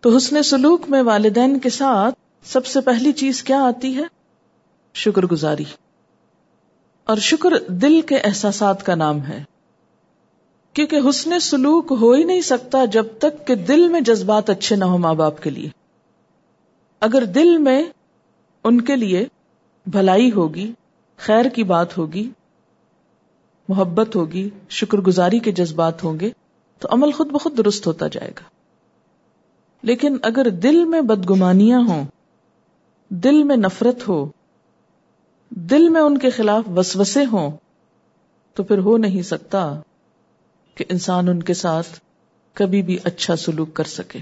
تو 0.00 0.16
حسن 0.16 0.42
سلوک 0.42 0.80
میں 0.88 1.02
والدین 1.02 1.58
کے 1.58 1.70
ساتھ 1.70 2.14
سب 2.44 2.66
سے 2.66 2.80
پہلی 2.80 3.12
چیز 3.12 3.42
کیا 3.42 3.62
آتی 3.62 3.96
ہے؟ 3.96 4.02
شکر 4.94 5.22
گزاری۔ 5.22 5.64
اور 7.04 7.16
شکر 7.16 7.50
دل 7.68 8.00
کے 8.00 8.16
احساسات 8.16 8.86
کا 8.86 8.94
نام 8.94 9.22
ہے۔ 9.22 9.44
کیونکہ 10.72 10.98
حسن 11.08 11.40
سلوک 11.40 11.92
ہو 12.00 12.12
ہی 12.12 12.24
نہیں 12.24 12.40
سکتا 12.40 12.84
جب 12.84 13.06
تک 13.18 13.46
کہ 13.46 13.54
دل 13.54 13.88
میں 13.88 14.00
جذبات 14.00 14.50
اچھے 14.50 14.76
نہ 14.76 14.84
ہو 14.84 14.98
ماں 14.98 15.14
باپ 15.14 15.42
کے 15.42 15.50
لیے۔ 15.50 15.68
اگر 17.00 17.24
دل 17.24 17.58
میں 17.58 17.84
ان 18.64 18.80
کے 18.80 18.96
لیے 18.96 19.26
بھلائی 19.86 20.32
ہوگی، 20.32 20.72
خیر 21.16 21.48
کی 21.48 21.64
بات 21.64 21.98
ہوگی، 21.98 22.30
محبت 23.68 24.16
ہوگی، 24.16 24.50
شکر 24.70 24.98
گزاری 24.98 25.38
کے 25.38 25.52
جذبات 25.52 26.04
ہوں 26.04 26.20
گے، 26.20 26.30
تو 26.78 26.88
عمل 26.90 27.12
خود 27.12 27.26
بخود 27.26 27.58
درست 27.58 27.86
ہوتا 27.86 28.08
جائے 28.08 28.30
گا۔ 28.30 28.42
لیکن 29.82 30.16
اگر 30.22 30.48
دل 30.48 30.84
میں 30.84 31.00
بدگمانیاں 31.00 31.80
ہوں 31.80 32.04
دل 33.16 33.42
میں 33.42 33.56
نفرت 33.56 34.08
ہو، 34.08 34.30
دل 35.50 35.88
میں 35.88 36.00
ان 36.00 36.18
کے 36.18 36.30
خلاف 36.30 36.64
وسوسے 36.76 37.24
ہوں، 37.24 37.50
تو 38.54 38.62
پھر 38.62 38.78
ہو 38.78 38.96
نہیں 38.96 39.22
سکتا 39.22 39.80
کہ 40.74 40.84
انسان 40.88 41.28
ان 41.28 41.42
کے 41.42 41.54
ساتھ 41.54 41.86
کبھی 42.54 42.82
بھی 42.82 42.98
اچھا 43.04 43.36
سلوک 43.36 43.74
کر 43.74 43.84
سکے۔ 43.84 44.18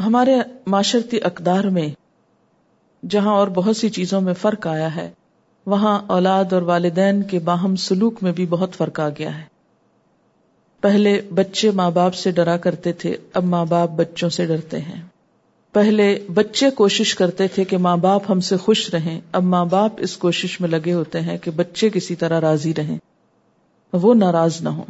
ہمارے 0.00 0.36
معاشرتی 0.66 1.18
اقدار 1.22 1.64
میں 1.64 1.88
جہاں 3.08 3.34
اور 3.34 3.48
بہت 3.48 3.76
سی 3.76 3.88
چیزوں 3.88 4.20
میں 4.20 4.34
فرق 4.34 4.66
آیا 4.66 4.96
ہے، 4.96 5.10
وہاں 5.66 6.02
اولاد 6.06 6.52
اور 6.52 6.62
والدین 6.62 7.22
کے 7.22 7.38
باہم 7.38 7.76
سلوک 7.76 8.22
میں 8.22 8.32
بھی 8.32 8.46
بہت 8.46 8.74
فرق 8.74 9.00
آ 9.00 9.08
گیا 9.08 9.38
ہے۔ 9.38 9.44
پہلے 10.80 11.20
بچے 11.34 11.70
ماں 11.70 11.90
باپ 11.90 12.14
سے 12.14 12.30
ڈرا 12.30 12.56
کرتے 12.56 12.92
تھے، 12.92 13.16
اب 13.34 13.44
ماں 13.44 13.64
باپ 13.64 13.90
بچوں 13.90 14.28
سے 14.28 14.46
ڈرتے 14.46 14.80
ہیں۔ 14.80 15.02
پہلے 15.76 16.26
بچے 16.34 16.70
کوشش 16.70 17.14
کرتے 17.14 17.48
تھے 17.48 17.64
کہ 17.64 17.78
ماں 17.78 17.96
باپ 17.96 18.22
ہم 18.30 18.40
سے 18.40 18.56
خوش 18.56 18.94
رہیں۔ 18.94 19.20
اب 19.32 19.42
ماں 19.42 19.64
باپ 19.64 19.92
اس 19.98 20.16
کوشش 20.16 20.60
میں 20.60 20.68
لگے 20.68 20.92
ہوتے 20.92 21.20
ہیں 21.20 21.38
کہ 21.38 21.50
بچے 21.50 21.90
کسی 21.90 22.16
طرح 22.16 22.40
راضی 22.40 22.74
رہیں۔ 22.74 22.98
وہ 23.92 24.14
ناراض 24.14 24.62
نہ 24.62 24.68
ہوں۔ 24.68 24.84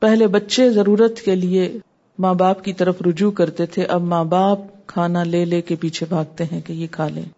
پہلے 0.00 0.26
بچے 0.26 0.70
ضرورت 0.70 1.20
کے 1.20 1.34
لیے 1.34 1.78
ماں 2.18 2.34
باپ 2.34 2.64
کی 2.64 2.72
طرف 2.72 3.02
رجوع 3.02 3.30
کرتے 3.30 3.66
تھے۔ 3.66 3.84
اب 3.84 4.02
ماں 4.02 4.24
باپ 4.24 4.58
کھانا 4.86 5.24
لے 5.24 5.44
لے 5.44 5.62
کے 5.62 5.76
پیچھے 5.76 6.06
بھاگتے 6.08 6.44
ہیں 6.44 6.60
کہ 6.60 6.72
یہ 6.72 6.86
کھا 6.90 7.08
لیں 7.08 7.28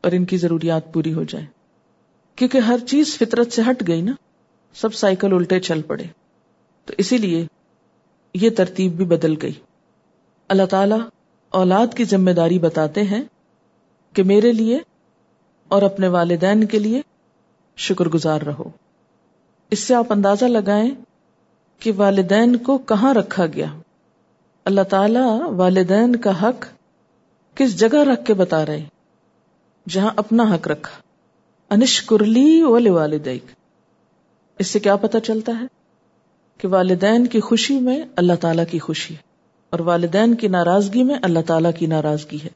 اور 0.00 0.12
ان 0.12 0.24
کی 0.24 0.36
ضروریات 0.36 0.92
پوری 0.92 1.12
ہو 1.12 1.22
جائے 1.22 1.46
کیونکہ 2.36 2.58
ہر 2.58 2.78
چیز 2.86 3.18
فطرت 3.18 3.52
سے 3.52 3.62
ہٹ 3.70 3.88
گئی 3.88 4.02
نا۔ 4.02 4.12
سب 4.74 4.94
سائیکل 4.94 5.32
الٹے 5.32 5.60
چل 5.60 5.82
پڑے۔ 5.82 6.04
تو 6.84 6.94
اسی 6.98 7.18
لیے 7.18 7.46
یہ 8.34 8.50
ترتیب 8.50 8.92
بھی 8.92 9.04
بدل 9.04 9.34
گئی۔ 9.42 9.52
اللہ 10.52 10.66
تعالی 10.66 10.94
اولاد 11.50 11.86
کی 11.96 12.04
ذمہ 12.04 12.30
داری 12.30 12.58
بتاتے 12.58 13.02
ہیں 13.02 13.22
کہ 14.12 14.22
میرے 14.22 14.52
لیے 14.52 14.78
اور 15.68 15.82
اپنے 15.82 16.08
والدین 16.08 16.64
کے 16.64 16.78
لیے 16.78 17.00
شکر 17.76 18.04
گزار 18.04 18.40
رہو۔ 18.40 18.64
اس 19.70 19.78
سے 19.78 19.94
آپ 19.94 20.06
اندازہ 20.10 20.44
لگائیں 20.44 20.90
کہ 21.78 21.92
والدین 21.96 22.56
کو 22.56 22.78
کہاں 22.78 23.14
رکھا 23.14 23.46
گیا۔ 23.46 23.66
اللہ 24.64 24.80
تعالی 24.80 25.18
والدین 25.56 26.16
کا 26.16 26.42
حق 26.42 26.66
کس 27.54 27.78
جگہ 27.78 27.96
رکھ 27.96 28.24
کے 28.24 28.34
بتا 28.34 28.66
رہے 28.66 28.84
جہاں 29.88 30.10
اپنا 30.16 30.54
حق 30.54 30.68
رکھا۔ 30.68 31.02
انشکرلی 31.70 32.62
ولی 32.62 32.90
والدیک 32.90 33.44
اس 34.58 34.66
سے 34.66 34.78
کیا 34.78 34.96
پتا 34.96 35.20
چلتا 35.20 35.52
ہے 35.60 35.66
کہ 36.58 36.68
والدین 36.68 37.26
کی 37.26 37.40
خوشی 37.40 37.80
میں 37.80 38.02
اللہ 38.16 38.32
تعالی 38.40 38.62
کی 38.70 38.78
خوشی 38.78 39.14
ہے۔ 39.14 39.31
اور 39.72 39.80
والدین 39.80 40.34
کی 40.34 40.48
ناراضگی 40.48 41.02
میں 41.02 41.14
اللہ 41.22 41.38
تعالی 41.46 41.68
کی 41.78 41.86
ناراضگی 41.86 42.38
ہے۔ 42.44 42.48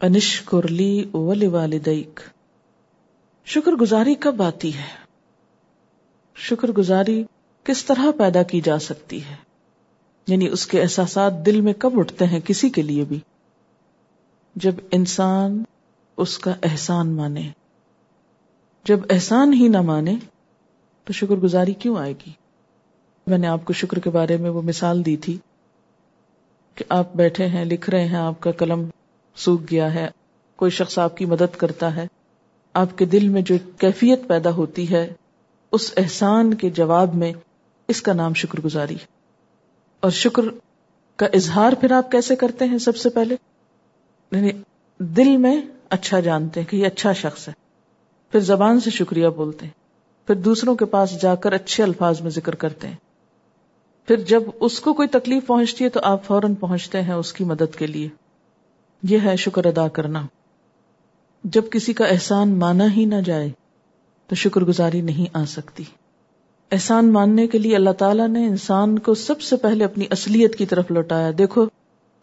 انشکرلی 0.00 1.10
ولی 1.14 1.46
والدیک 1.46 2.20
شکر 3.44 3.72
گزاری 3.72 4.14
کب 4.14 4.42
آتی 4.42 4.74
ہے؟ 4.74 5.04
شکر 6.36 6.68
گزاری 6.68 7.24
کس 7.64 7.84
طرح 7.84 8.04
پیدا 8.18 8.42
کی 8.42 8.60
جا 8.60 8.78
سکتی 8.78 9.24
ہے؟ 9.24 9.34
یعنی 10.26 10.48
اس 10.48 10.66
کے 10.66 10.82
احساسات 10.82 11.46
دل 11.46 11.60
میں 11.60 11.72
کب 11.78 11.98
اٹھتے 11.98 12.24
ہیں 12.24 12.40
کسی 12.40 12.68
کے 12.68 12.82
لیے 12.82 13.04
بھی؟ 13.04 13.18
جب 14.56 14.74
انسان 14.90 15.62
اس 16.16 16.38
کا 16.38 16.54
احسان 16.62 17.08
مانے۔ 17.08 17.50
جب 18.84 19.00
احسان 19.10 19.52
ہی 19.52 19.68
نہ 19.68 19.80
مانے، 19.80 20.14
تو 21.04 21.12
شکر 21.12 21.34
گزاری 21.34 21.72
کیوں 21.72 21.96
آئے 21.96 22.12
گی؟ 22.12 22.32
میں 23.26 23.38
نے 23.38 23.46
آپ 23.46 23.64
کو 23.64 23.72
شکر 23.72 23.98
کے 23.98 24.10
بارے 24.10 24.36
میں 24.36 24.50
وہ 24.50 24.62
مثال 24.62 25.06
دی 25.06 25.16
تھی۔ 25.16 25.38
کہ 26.76 26.84
آپ 26.88 27.14
بیٹھے 27.14 27.46
ہیں، 27.46 27.64
لکھ 27.64 27.90
رہے 27.90 28.04
ہیں، 28.04 28.16
آپ 28.16 28.40
کا 28.40 28.50
قلم 28.50 28.88
سوکھ 29.36 29.62
گیا 29.70 29.94
ہے، 29.94 30.08
کوئی 30.56 30.70
شخص 30.70 30.98
آپ 30.98 31.16
کی 31.16 31.24
مدد 31.24 31.56
کرتا 31.56 31.96
ہے، 31.96 32.06
آپ 32.74 32.98
کے 32.98 33.04
دل 33.04 33.28
میں 33.28 33.42
جو 33.42 33.54
کیفیت 33.78 34.28
پیدا 34.28 34.50
ہوتی 34.50 34.90
ہے، 34.90 35.12
اس 35.72 35.92
احسان 35.96 36.54
کے 36.54 36.70
جواب 36.70 37.14
میں 37.14 37.32
اس 37.88 38.02
کا 38.02 38.12
نام 38.12 38.34
شکر 38.34 38.60
گزاری 38.60 38.96
اور 40.00 40.10
شکر 40.10 40.42
کا 41.16 41.26
اظہار 41.34 41.72
پھر 41.72 41.92
آپ 41.92 42.10
کیسے 42.10 42.36
کرتے 42.36 42.64
ہیں 42.64 42.78
سب 42.78 42.96
سے 42.96 43.08
پہلے؟ 43.08 43.36
یعنی 44.32 44.50
دل 44.98 45.36
میں 45.36 45.60
اچھا 45.90 46.20
جانتے 46.20 46.60
ہیں 46.60 46.70
کہ 46.70 46.76
یہ 46.76 46.86
اچھا 46.86 47.12
شخص 47.12 47.48
ہے، 47.48 47.52
پھر 48.32 48.40
زبان 48.40 48.80
سے 48.80 48.90
شکریہ 48.90 49.28
بولتے 49.28 49.66
ہیں، 49.66 49.72
پھر 50.26 50.34
دوسروں 50.34 50.74
کے 50.74 50.84
پاس 50.84 51.22
جا 51.22 51.34
کر 51.34 51.52
اچھے 51.52 51.84
الفاظ 51.84 52.20
میں 52.20 52.30
ذکر 52.30 52.54
کرتے 52.54 52.88
ہیں۔ 52.88 52.94
پھر 54.06 54.16
جب 54.16 54.42
اس 54.60 54.80
کو 54.80 54.94
کوئی 54.94 55.08
تکلیف 55.08 55.46
پہنچتی 55.46 55.84
ہے 55.84 55.88
تو 55.88 56.00
آپ 56.02 56.24
فوراً 56.24 56.54
پہنچتے 56.54 57.02
ہیں 57.02 57.14
اس 57.14 57.32
کی 57.32 57.44
مدد 57.44 57.76
کے 57.78 57.86
لیے۔ 57.86 58.08
یہ 59.02 59.18
ہے 59.24 59.36
شکر 59.36 59.64
ادا 59.64 59.88
کرنا۔ 59.88 60.26
جب 61.44 61.62
کسی 61.70 61.92
کا 61.92 62.04
احسان 62.04 62.58
مانا 62.58 62.92
ہی 62.92 63.04
نہ 63.04 63.20
جائے 63.24 63.50
تو 64.26 64.34
شکر 64.34 64.60
گزاری 64.60 65.00
نہیں 65.00 65.26
آ 65.32 65.44
سکتی۔ 65.44 65.84
احسان 66.72 67.12
ماننے 67.12 67.46
کے 67.46 67.58
لیے 67.58 67.76
اللہ 67.76 67.90
تعالیٰ 67.90 68.28
نے 68.28 68.46
انسان 68.46 68.98
کو 68.98 69.14
سب 69.14 69.40
سے 69.40 69.56
پہلے 69.56 69.84
اپنی 69.84 70.04
اصلیت 70.10 70.56
کی 70.56 70.66
طرف 70.66 70.90
لوٹایا۔ 70.90 71.30
دیکھو، 71.38 71.66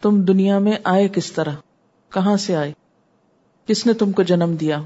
تم 0.00 0.22
دنیا 0.22 0.58
میں 0.58 0.72
آئے 0.84 1.08
کس 1.08 1.32
طرح؟ 1.32 1.52
کہاں 2.08 2.36
سے 2.36 2.56
آئے؟ 2.56 2.72
کس 3.66 3.86
نے 3.86 3.92
تم 3.92 4.12
کو 4.12 4.22
جنم 4.22 4.54
دیا؟ 4.60 4.82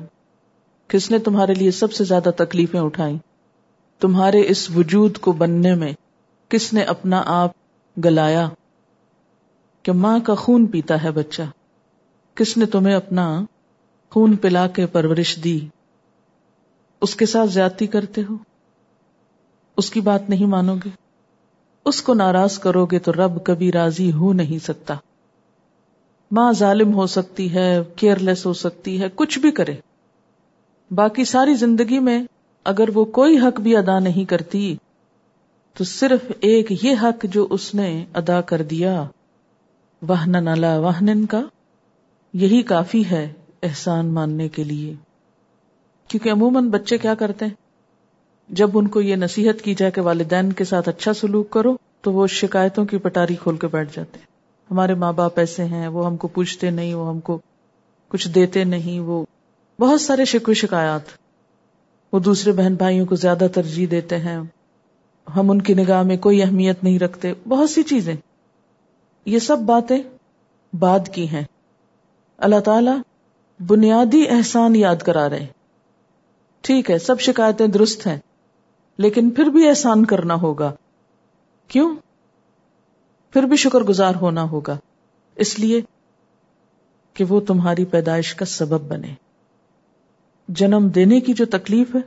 کس 0.88 1.11
نے 1.11 1.19
تمہارے 1.19 1.55
لیے 1.55 1.71
سب 1.71 1.93
سے 1.93 2.05
زیادہ 2.05 2.31
تکلیفیں 2.37 2.81
اٹھائی 2.81 3.17
تمہارے 4.00 4.43
اس 4.49 4.71
وجود 4.71 5.19
کو 5.19 5.33
بننے 5.33 5.75
میں 5.75 5.93
کس 6.49 6.73
نے 6.73 6.83
اپنا 6.83 7.23
آپ 7.26 7.50
گلایا 8.05 8.49
کہ 9.83 9.93
ماں 9.93 10.19
کا 10.19 10.35
خون 10.35 10.67
پیتا 10.67 11.02
ہے 11.02 11.11
بچہ؟ 11.11 11.43
کس 12.35 12.57
نے 12.57 12.67
تمہیں 12.67 12.95
اپنا 12.95 13.45
خون 14.11 14.37
پلا 14.37 14.67
کے 14.67 14.87
پرورش 14.87 15.38
دی؟ 15.45 15.69
اس 17.00 17.17
کے 17.17 17.26
ساتھ 17.26 17.50
زیادتی 17.50 17.87
کرتے 17.87 18.23
ہو؟ 18.31 18.35
اس 19.76 19.90
کی 19.90 20.00
بات 20.00 20.31
نہیں 20.31 20.47
مانو 20.47 20.75
گے؟ 20.85 20.88
اس 21.85 22.02
کو 22.02 22.14
ناراض 22.14 22.59
کرو 22.59 22.87
گے 22.87 22.99
تو 22.99 23.12
رب 23.12 23.45
کبھی 23.45 23.73
راضی 23.73 24.12
ہو 24.12 24.33
نہیں 24.33 24.64
سکتا۔ 24.64 24.95
ماں 26.31 26.52
ظالم 26.52 26.95
ہو 26.95 27.07
سکتی 27.07 27.55
ہے 27.55 27.83
کیئر 27.97 28.19
لیس 28.19 28.47
ہو 28.47 28.52
سکتی 28.52 29.00
ہے، 29.00 29.07
کچھ 29.14 29.38
بھی 29.38 29.50
کرے۔ 29.50 29.75
باقی 30.90 31.25
ساری 31.25 31.55
زندگی 31.55 31.99
میں 31.99 32.23
اگر 32.64 32.88
وہ 32.95 33.05
کوئی 33.05 33.38
حق 33.38 33.61
بھی 33.61 33.76
ادا 33.76 33.99
نہیں 33.99 34.25
کرتی 34.25 34.76
تو 35.78 35.85
صرف 35.85 36.32
ایک 36.40 36.85
یہ 36.85 36.94
حق 37.02 37.26
جو 37.30 37.47
اس 37.50 37.75
نے 37.75 38.04
ادا 38.14 38.40
کر 38.40 38.62
دیا، 38.62 39.04
وہن 40.02 40.32
نلا 40.32 40.78
واہن 40.78 41.26
کا، 41.26 41.40
یہی 42.32 42.62
کافی 42.62 43.04
ہے 43.11 43.32
احسان 43.62 44.06
ماننے 44.06 44.49
کے 44.49 44.64
لیے۔ 44.64 44.94
کیونکہ 46.08 46.30
عموماً 46.30 46.70
بچے 46.70 46.99
کیا 46.99 47.14
کرتے 47.14 47.44
ہیں؟ 47.44 47.54
جب 48.49 48.70
ان 48.75 48.88
کو 48.88 49.00
یہ 49.00 49.16
نصیحت 49.16 49.62
کی 49.62 49.75
جائے 49.75 49.92
کہ 49.92 50.00
والدین 50.00 50.52
کے 50.52 50.64
ساتھ 50.64 50.88
اچھا 50.88 51.14
سلوک 51.14 51.50
کرو، 51.50 51.76
تو 52.00 52.12
وہ 52.12 52.26
شکایتوں 52.26 52.85
کی 52.85 52.99
پٹاری 52.99 53.35
کھول 53.35 53.56
کے 53.56 53.66
بیٹھ 53.66 53.97
جاتے 53.97 54.18
ہیں۔ 54.18 54.26
ہمارے 54.70 54.94
ماں 54.94 55.12
باپ 55.12 55.38
ایسے 55.38 55.64
ہیں، 55.64 55.88
وہ 55.88 56.06
ہم 56.06 56.16
کو 56.16 56.28
پوچھتے 56.28 56.70
نہیں، 56.70 56.94
وہ 56.94 57.08
ہم 57.08 57.20
کو 57.20 57.38
کچھ 58.08 58.28
دیتے 58.28 58.64
نہیں، 58.64 59.00
وہ 59.00 59.25
بہت 59.80 60.00
سارے 60.00 60.25
شکو 60.25 60.54
شکایات۔ 60.54 61.02
وہ 62.12 62.18
دوسرے 62.18 62.52
بہن 62.52 62.75
بھائیوں 62.75 63.06
کو 63.06 63.16
زیادہ 63.16 63.47
ترجیح 63.54 63.87
دیتے 63.90 64.18
ہیں۔ 64.18 64.40
ہم 65.37 65.50
ان 65.50 65.62
کی 65.62 65.75
نگاہ 65.75 66.02
میں 66.02 66.16
کوئی 66.16 66.42
اہمیت 66.42 66.85
نہیں 66.85 66.99
رکھتے۔ 66.99 67.32
بہت 67.49 67.70
سی 67.70 67.82
چیزیں۔ 67.82 68.16
یہ 69.25 69.38
سب 69.38 69.58
باتیں 69.58 70.02
بعد 70.78 71.08
کی 71.12 71.28
ہیں۔ 71.28 71.44
اللہ 72.38 72.61
تعالی 72.61 72.90
بنیادی 73.66 74.25
احسان 74.28 74.76
یاد 74.76 74.97
کرا 74.97 75.30
رہے 75.30 75.47
ٹھیک 76.61 76.90
ہے، 76.90 76.99
سب 76.99 77.20
شکایتیں 77.20 77.66
درست 77.66 78.06
ہیں، 78.06 78.18
لیکن 78.99 79.30
پھر 79.30 79.44
بھی 79.44 79.68
احسان 79.68 80.04
کرنا 80.04 80.35
ہوگا۔ 80.35 80.73
کیوں؟ 81.68 81.97
پھر 83.30 83.42
بھی 83.42 83.56
شکر 83.56 83.80
گزار 83.80 84.14
ہونا 84.14 84.42
ہوگا۔ 84.42 84.78
اس 85.37 85.58
لیے 85.58 85.80
کہ 87.14 87.25
وہ 87.25 87.40
تمہاری 87.40 87.85
پیدائش 87.85 88.35
کا 88.35 88.44
سبب 88.44 88.80
بنے۔ 88.80 89.14
جنم 90.49 90.88
دینے 90.95 91.21
کی 91.21 91.32
جو 91.32 91.47
تکلیف 91.47 91.95
ہے، 91.95 92.00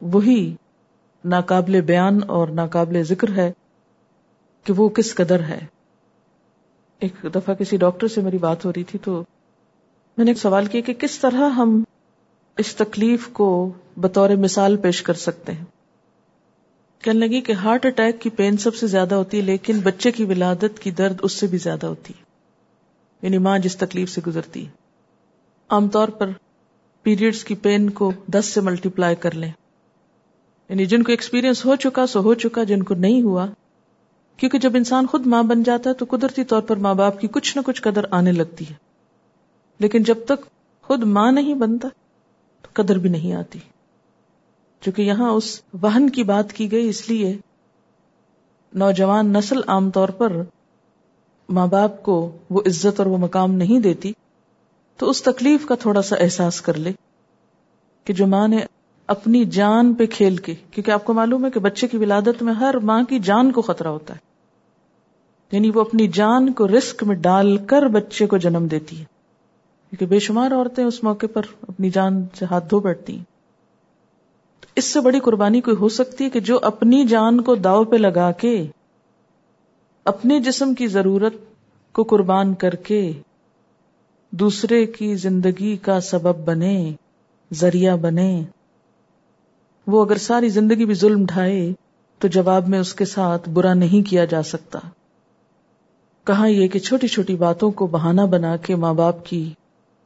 وہی 0.00 0.56
ناقابل 1.24 1.80
بیان 1.80 2.18
اور 2.26 2.48
ناقابل 2.48 3.02
ذکر 3.02 3.28
ہے 3.36 3.52
کہ 4.64 4.72
وہ 4.72 4.88
کس 4.88 5.14
قدر 5.14 5.40
ہے۔ 5.40 5.58
ایک 6.98 7.26
دفعہ 7.34 7.54
کسی 7.54 7.76
ڈاکٹر 7.76 8.08
سے 8.08 8.20
میری 8.20 8.38
بات 8.38 8.64
ہو 8.64 8.72
رہی 8.76 8.84
تھی 8.84 8.98
تو 9.04 9.24
میں 10.16 10.24
نے 10.24 10.30
ایک 10.30 10.38
سوال 10.38 10.66
کیا 10.66 10.80
کہ 10.80 10.94
کس 10.94 11.18
طرح 11.18 11.48
ہم 11.48 11.82
اس 12.58 12.74
تکلیف 12.76 13.28
کو 13.28 13.72
بطور 13.96 14.30
مثال 14.30 14.76
پیش 14.76 15.02
کر 15.02 15.14
سکتے 15.14 15.52
ہیں؟ 15.52 15.64
کہنے 16.98 17.26
لگی 17.26 17.40
کہ 17.40 17.52
ہارٹ 17.52 17.86
اٹیک 17.86 18.20
کی 18.20 18.30
پین 18.30 18.56
سب 18.56 18.74
سے 18.74 18.86
زیادہ 18.86 19.14
ہوتی 19.14 19.36
ہے، 19.36 19.42
لیکن 19.42 19.80
بچے 19.80 20.10
کی 20.10 20.24
ولادت 20.24 20.78
کی 20.80 20.90
درد 20.90 21.16
اس 21.22 21.32
سے 21.32 21.46
بھی 21.46 21.58
زیادہ 21.58 21.86
ہوتی 21.86 22.14
ہے۔ 22.18 22.24
یعنی 23.22 23.38
ماں 23.38 23.58
جس 23.58 23.76
تکلیف 23.76 24.10
سے 24.10 24.20
گزرتی 24.26 24.66
ہے۔ 24.66 24.70
عام 25.68 25.88
طور 25.88 26.08
پر 26.08 26.30
پیریڈز 27.02 27.44
کی 27.44 27.54
پین 27.54 27.90
کو 27.90 28.12
دس 28.26 28.46
سے 28.46 28.60
ملٹی 28.60 28.88
پلائی 28.88 29.16
کر 29.16 29.34
لیں۔ 29.34 29.52
یعنی 30.70 30.86
جن 30.86 31.02
کو 31.02 31.12
ایکسپیرینس 31.12 31.64
ہو 31.64 31.76
چکا 31.76 32.06
سو 32.06 32.20
ہو 32.20 32.34
چکا، 32.34 32.64
جن 32.64 32.82
کو 32.82 32.94
نہیں 32.94 33.22
ہوا، 33.22 33.46
کیونکہ 34.36 34.58
جب 34.58 34.72
انسان 34.74 35.06
خود 35.06 35.26
ماں 35.26 35.42
بن 35.42 35.62
جاتا 35.62 35.90
ہے 35.90 35.94
تو 35.94 36.06
قدرتی 36.08 36.44
طور 36.44 36.62
پر 36.62 36.76
ماں 36.76 36.94
باپ 36.94 37.20
کی 37.20 37.28
کچھ 37.28 37.56
نہ 37.56 37.62
کچھ 37.62 37.82
قدر 37.82 38.04
آنے 38.10 38.32
لگتی 38.32 38.64
ہے۔ 38.68 38.74
لیکن 39.78 40.02
جب 40.02 40.14
تک 40.24 40.46
خود 40.82 41.02
ماں 41.02 41.32
نہیں 41.32 41.54
بنتا 41.54 41.88
تو 42.62 42.82
قدر 42.82 42.98
بھی 42.98 43.10
نہیں 43.10 43.32
آتی۔ 43.32 43.58
چونکہ 44.80 45.02
یہاں 45.02 45.30
اس 45.30 45.60
وہن 45.82 46.10
کی 46.10 46.22
بات 46.22 46.52
کی 46.52 46.72
گئی، 46.72 46.88
اس 46.88 47.08
لیے 47.08 47.36
نوجوان 48.74 49.26
نسل 49.26 49.60
عام 49.66 49.90
طور 49.90 50.08
پر 50.08 50.32
ماں 51.48 51.66
باپ 51.66 52.02
کو 52.02 52.36
وہ 52.50 52.60
عزت 52.66 52.98
اور 52.98 53.06
وہ 53.06 53.18
مقام 53.18 53.52
نہیں 53.52 53.80
دیتی، 53.80 54.12
تو 54.96 55.10
اس 55.10 55.22
تکلیف 55.22 55.66
کا 55.66 55.74
تھوڑا 55.74 56.02
سا 56.02 56.16
احساس 56.16 56.60
کر 56.60 56.74
لے 56.74 56.92
کہ 58.04 58.12
جو 58.12 58.26
ماں 58.26 58.48
نے 58.48 58.60
اپنی 59.10 59.44
جان 59.44 59.94
پہ 59.94 60.06
کھیل 60.06 60.36
کے، 60.36 60.54
کیونکہ 60.70 60.90
آپ 60.90 61.04
کو 61.04 61.12
معلوم 61.12 61.44
ہے 61.44 61.50
کہ 61.50 61.60
بچے 61.60 61.88
کی 61.88 61.96
ولادت 61.96 62.42
میں 62.42 62.52
ہر 62.52 62.74
ماں 62.78 63.02
کی 63.02 63.18
جان 63.18 63.52
کو 63.52 63.62
خطرہ 63.62 63.88
ہوتا 63.88 64.14
ہے۔ 64.14 64.18
یعنی 65.52 65.70
وہ 65.74 65.80
اپنی 65.80 66.08
جان 66.08 66.52
کو 66.52 66.68
رسک 66.68 67.04
میں 67.04 67.16
ڈال 67.16 67.56
کر 67.56 67.82
بچے 67.82 68.26
کو 68.26 68.36
جنم 68.36 68.66
دیتی 68.66 69.00
ہے۔ 69.00 69.04
کیونکہ 69.90 70.06
بے 70.06 70.18
شمار 70.18 70.52
عورتیں 70.52 70.84
اس 70.84 71.04
موقع 71.04 71.26
پر 71.32 71.42
اپنی 71.68 71.90
جان 71.90 72.22
سے 72.38 72.44
ہاتھ 72.44 72.70
دھو 72.70 72.80
بیٹھتی 72.80 73.16
ہیں۔ 73.16 73.24
اس 74.76 74.84
سے 74.84 75.00
بڑی 75.00 75.20
قربانی 75.20 75.60
کوئی 75.60 75.76
ہو 75.76 75.88
سکتی 75.88 76.24
ہے 76.24 76.30
کہ 76.30 76.40
جو 76.40 76.58
اپنی 76.62 77.04
جان 77.04 77.40
کو 77.40 77.54
داؤ 77.54 77.84
پہ 77.84 77.96
لگا 77.96 78.32
کے، 78.32 78.66
اپنے 80.04 80.40
جسم 80.40 80.74
کی 80.74 80.86
ضرورت 80.86 81.34
کو 81.92 82.02
قربان 82.02 82.54
کر 82.54 82.74
کے 82.74 83.12
دوسرے 84.30 84.86
کی 84.86 85.14
زندگی 85.14 85.76
کا 85.76 86.00
سبب 86.00 86.44
بنے، 86.44 86.92
ذریعہ 87.52 87.96
بنے۔ 87.96 88.42
وہ 89.90 90.04
اگر 90.04 90.16
ساری 90.16 90.48
زندگی 90.48 90.84
بھی 90.84 90.94
ظلم 90.94 91.24
ڈھائے 91.24 91.72
تو 92.18 92.28
جواب 92.28 92.68
میں 92.68 92.78
اس 92.78 92.94
کے 92.94 93.04
ساتھ 93.04 93.48
برا 93.48 93.74
نہیں 93.74 94.10
کیا 94.10 94.24
جا 94.24 94.42
سکتا۔ 94.42 94.78
کہا 96.24 96.46
یہ 96.46 96.68
کہ 96.68 96.78
چھوٹی 96.78 97.08
چھوٹی 97.08 97.36
باتوں 97.36 97.70
کو 97.70 97.86
بہانہ 97.86 98.20
بنا 98.20 98.56
کے 98.56 98.76
ماں 98.76 98.94
باپ 98.94 99.26
کی 99.26 99.54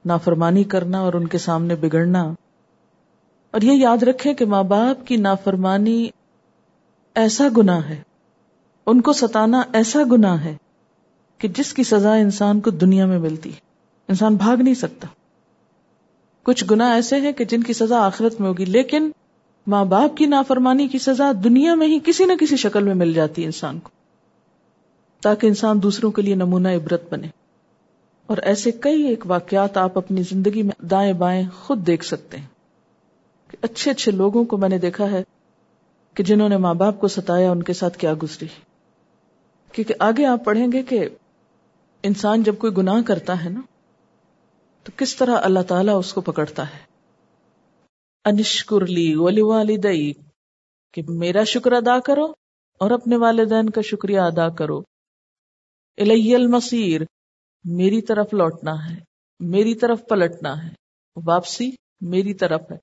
نافرمانی 0.05 0.65
کرنا 0.65 1.01
اور 1.01 1.13
ان 1.13 1.27
کے 1.27 1.39
سامنے 1.39 1.75
بگڑنا۔ 1.75 2.33
اور 3.51 3.61
یہ 3.61 3.73
یاد 3.73 4.03
رکھے 4.03 4.35
کہ 4.35 4.45
ماں 4.45 4.63
باپ 4.63 5.07
کی 5.07 5.17
نافرمانی 5.17 6.09
ایسا 7.15 7.49
گنا 7.57 7.89
ہے۔ 7.89 8.03
ان 8.87 9.01
کو 9.01 9.13
ستانا 9.13 9.63
ایسا 9.73 10.03
گنا 10.13 10.45
ہے 10.45 10.57
کہ 11.39 11.49
جس 11.49 11.75
کی 11.75 11.83
سزا 11.83 12.15
انسان 12.15 12.61
کو 12.61 12.71
دنیا 12.71 13.07
میں 13.07 13.19
ملتی 13.19 13.51
ہے۔ 13.51 13.61
انسان 14.09 14.35
بھاگ 14.35 14.57
نہیں 14.57 14.75
سکتا۔ 14.75 15.09
کچھ 16.43 16.65
گنا 16.71 16.93
ایسے 16.93 17.21
ہیں 17.21 17.33
کہ 17.33 17.45
جن 17.45 17.63
کی 17.63 17.73
سزا 17.73 18.07
آخرت 18.07 18.41
میں 18.41 18.49
ہوگی، 18.49 18.65
لیکن 18.65 19.11
ماں 19.67 19.85
باپ 19.85 20.17
کی 20.17 20.27
نافرمانی 20.27 20.89
کی 20.89 20.99
سزا 20.99 21.33
دنیا 21.45 21.75
میں 21.75 21.87
ہی 21.87 21.99
کسی 22.05 22.25
نہ 22.25 22.33
کسی 22.41 22.57
شکل 22.57 22.85
میں 22.85 22.95
مل 22.95 23.13
جاتی 23.13 23.43
ہے 23.43 23.47
انسان 23.47 23.79
کو، 23.79 23.91
تاکہ 25.23 25.47
انسان 25.47 25.83
دوسروں 25.83 26.11
کے 26.11 26.23
لیے 26.23 26.35
نمونہ 26.35 26.69
عبرت 26.69 27.03
بنے۔ 27.11 27.27
اور 28.27 28.37
ایسے 28.37 28.71
کئی 28.71 29.03
ایک 29.03 29.25
واقعات 29.27 29.77
آپ 29.77 29.99
اپنی 29.99 30.23
زندگی 30.23 30.63
میں 30.63 30.85
دائیں 30.85 31.13
بائیں 31.13 31.43
خود 31.63 31.87
دیکھ 31.87 32.05
سکتے 32.05 32.37
ہیں۔ 32.37 32.47
کہ 33.49 33.57
اچھے 33.63 33.91
اچھے 33.91 34.13
لوگوں 34.13 34.45
کو 34.45 34.57
میں 34.57 34.69
نے 34.69 34.79
دیکھا 34.79 35.11
ہے 35.11 35.23
کہ 36.15 36.25
جنہوں 36.25 36.49
نے 36.49 36.57
ماں 36.57 36.75
باپ 36.75 37.01
کو 37.01 37.09
ستایا، 37.09 37.51
ان 37.51 37.63
کے 37.63 37.73
ساتھ 37.73 37.99
کیا 37.99 38.15
گزری۔ 38.23 38.47
کیونکہ 39.73 39.95
آگے 39.99 40.25
آپ 40.25 40.45
پڑھیں 40.45 40.67
گے 40.73 40.83
کہ 40.83 41.09
انسان 42.03 42.43
جب 42.43 42.55
کوئی 42.59 42.77
گناہ 42.77 43.03
کرتا 43.07 43.45
ہے 43.45 43.49
نا، 43.49 43.61
تو 44.85 44.93
کس 44.97 45.17
طرح 45.17 45.37
اللہ 45.43 45.61
تعالیٰ 45.61 45.99
اس 45.99 46.13
کو 46.13 46.21
پکڑتا 46.21 46.63
ہے۔ 46.63 46.94
انشکر 48.25 48.87
لی 48.87 49.15
ولی 49.15 49.43
والدئی 49.43 50.13
کہ 50.95 51.03
میرا 51.09 51.45
شکر 51.45 51.73
ادا 51.73 51.99
کرو 52.01 52.25
اور 52.81 52.91
اپنے 52.91 53.17
والدین 53.17 53.71
کا 53.71 53.81
شکریہ 53.81 54.21
ادا 54.21 54.49
کرو۔ 54.49 54.79
الی 55.99 56.35
المصیر، 56.35 57.01
میری 57.65 58.01
طرف 58.03 58.33
لوٹنا 58.33 58.73
ہے، 58.87 58.97
میری 59.41 59.75
طرف 59.75 60.03
پلٹنا 60.09 60.53
ہے، 60.63 60.73
واپسی 61.17 61.71
میری 62.01 62.35
طرف 62.35 62.61
ہے، 62.71 62.77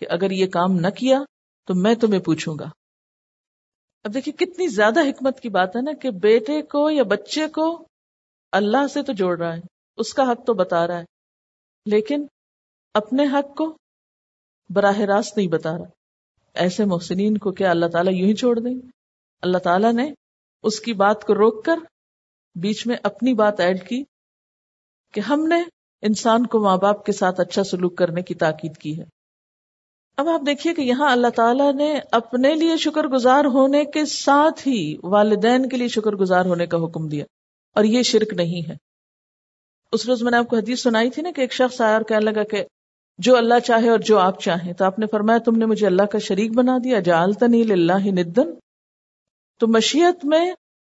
کہ 0.00 0.06
اگر 0.10 0.30
یہ 0.30 0.46
کام 0.46 0.72
نہ 0.72 0.90
کیا 0.90 1.20
تو 1.68 1.74
میں 1.74 1.94
تمہیں 1.94 2.20
پوچھوں 2.20 2.56
گا۔ 2.58 2.68
اب 4.04 4.14
دیکھیے، 4.14 4.32
کتنی 4.36 4.68
زیادہ 4.68 5.00
حکمت 5.00 5.40
کی 5.40 5.48
بات 5.48 5.76
ہے 5.76 5.82
نا 5.82 5.92
کہ 5.92 6.10
بیٹے 6.10 6.62
کو 6.62 6.90
یا 6.90 7.02
بچے 7.02 7.48
کو 7.48 7.86
اللہ 8.52 8.86
سے 8.86 9.02
تو 9.02 9.12
جوڑ 9.12 9.38
رہا 9.38 9.54
ہے، 9.56 9.60
اس 9.98 10.14
کا 10.14 10.22
حق 10.22 10.46
تو 10.46 10.54
بتا 10.54 10.86
رہا 10.86 10.98
ہے، 10.98 11.04
لیکن 11.86 12.26
اپنے 12.94 13.26
حق 13.26 13.56
کو 13.56 13.76
براہ 14.70 14.98
راست 14.98 15.36
نہیں 15.36 15.48
بتا 15.48 15.78
رہا۔ 15.78 15.84
ایسے 16.54 16.84
محسنین 16.84 17.38
کو 17.38 17.52
کیا 17.52 17.70
اللہ 17.70 17.86
تعالیٰ 17.86 18.12
یوں 18.12 18.28
ہی 18.28 18.34
چھوڑ 18.34 18.58
دیں؟ 18.60 18.74
اللہ 19.42 19.58
تعالیٰ 19.58 19.92
نے 19.92 20.12
اس 20.62 20.80
کی 20.80 20.92
بات 20.92 21.24
کو 21.24 21.34
روک 21.34 21.64
کر 21.64 21.76
بیچ 22.54 22.86
میں 22.86 22.96
اپنی 23.02 23.34
بات 23.34 23.60
ایڈ 23.60 23.88
کی 23.88 24.04
کہ 25.12 25.20
ہم 25.20 25.46
نے 25.46 25.56
انسان 26.02 26.46
کو 26.46 26.64
ماں 26.64 26.76
باپ 26.76 27.04
کے 27.04 27.12
ساتھ 27.12 27.40
اچھا 27.40 27.64
سلوک 27.64 27.96
کرنے 27.96 28.22
کی 28.22 28.34
تاکید 28.34 28.76
کی 28.76 29.00
ہے۔ 29.00 29.04
اب 30.16 30.28
آپ 30.28 30.40
دیکھیے 30.46 30.74
کہ 30.74 30.80
یہاں 30.80 31.12
اللہ 31.12 31.26
تعالیٰ 31.36 31.74
نے 31.74 32.00
اپنے 32.12 32.54
لیے 32.54 32.76
شکر 32.76 33.04
گزار 33.04 33.44
ہونے 33.44 33.84
کے 33.84 34.04
ساتھ 34.04 34.68
ہی 34.68 34.96
والدین 35.02 35.68
کے 35.68 35.76
لیے 35.76 35.88
شکر 35.88 36.12
گزار 36.12 36.44
ہونے 36.44 36.66
کا 36.66 36.76
حکم 36.76 37.08
دیا۔ 37.08 37.24
اور 37.74 37.84
یہ 37.84 38.02
شرک 38.02 38.34
نہیں 38.34 38.70
ہے۔ 38.70 38.76
اس 39.92 40.06
روز 40.06 40.22
میں 40.22 40.30
نے 40.30 40.36
آپ 40.36 40.46
کو 40.46 40.56
حدیث 40.56 40.82
سنائی 40.82 41.10
تھی 41.10 41.22
نا 41.22 41.30
کہ 41.36 41.40
ایک 41.40 41.52
شخص 41.52 41.80
آیا 41.80 41.92
اور 41.92 42.02
کہنے 42.02 42.20
لگا 42.20 42.42
کہ 42.42 42.64
جو 43.18 43.36
اللہ 43.36 43.58
چاہے 43.58 43.90
اور 43.90 43.98
جو 43.98 44.18
آپ 44.18 44.40
چاہیں۔ 44.40 44.72
تو 44.72 44.84
آپ 44.84 44.98
نے 44.98 45.06
فرمایا، 45.06 45.38
تم 45.38 45.56
نے 45.56 45.66
مجھے 45.66 45.86
اللہ 45.86 46.02
کا 46.02 46.18
شریک 46.18 46.56
بنا 46.56 46.78
دیا۔ 46.84 47.00
جالتا 47.00 47.46
نہیں 47.46 47.72
اللہ 47.72 48.06
ندن 48.06 48.54
تو 49.60 49.68
مشیت 49.68 50.24
میں 50.24 50.52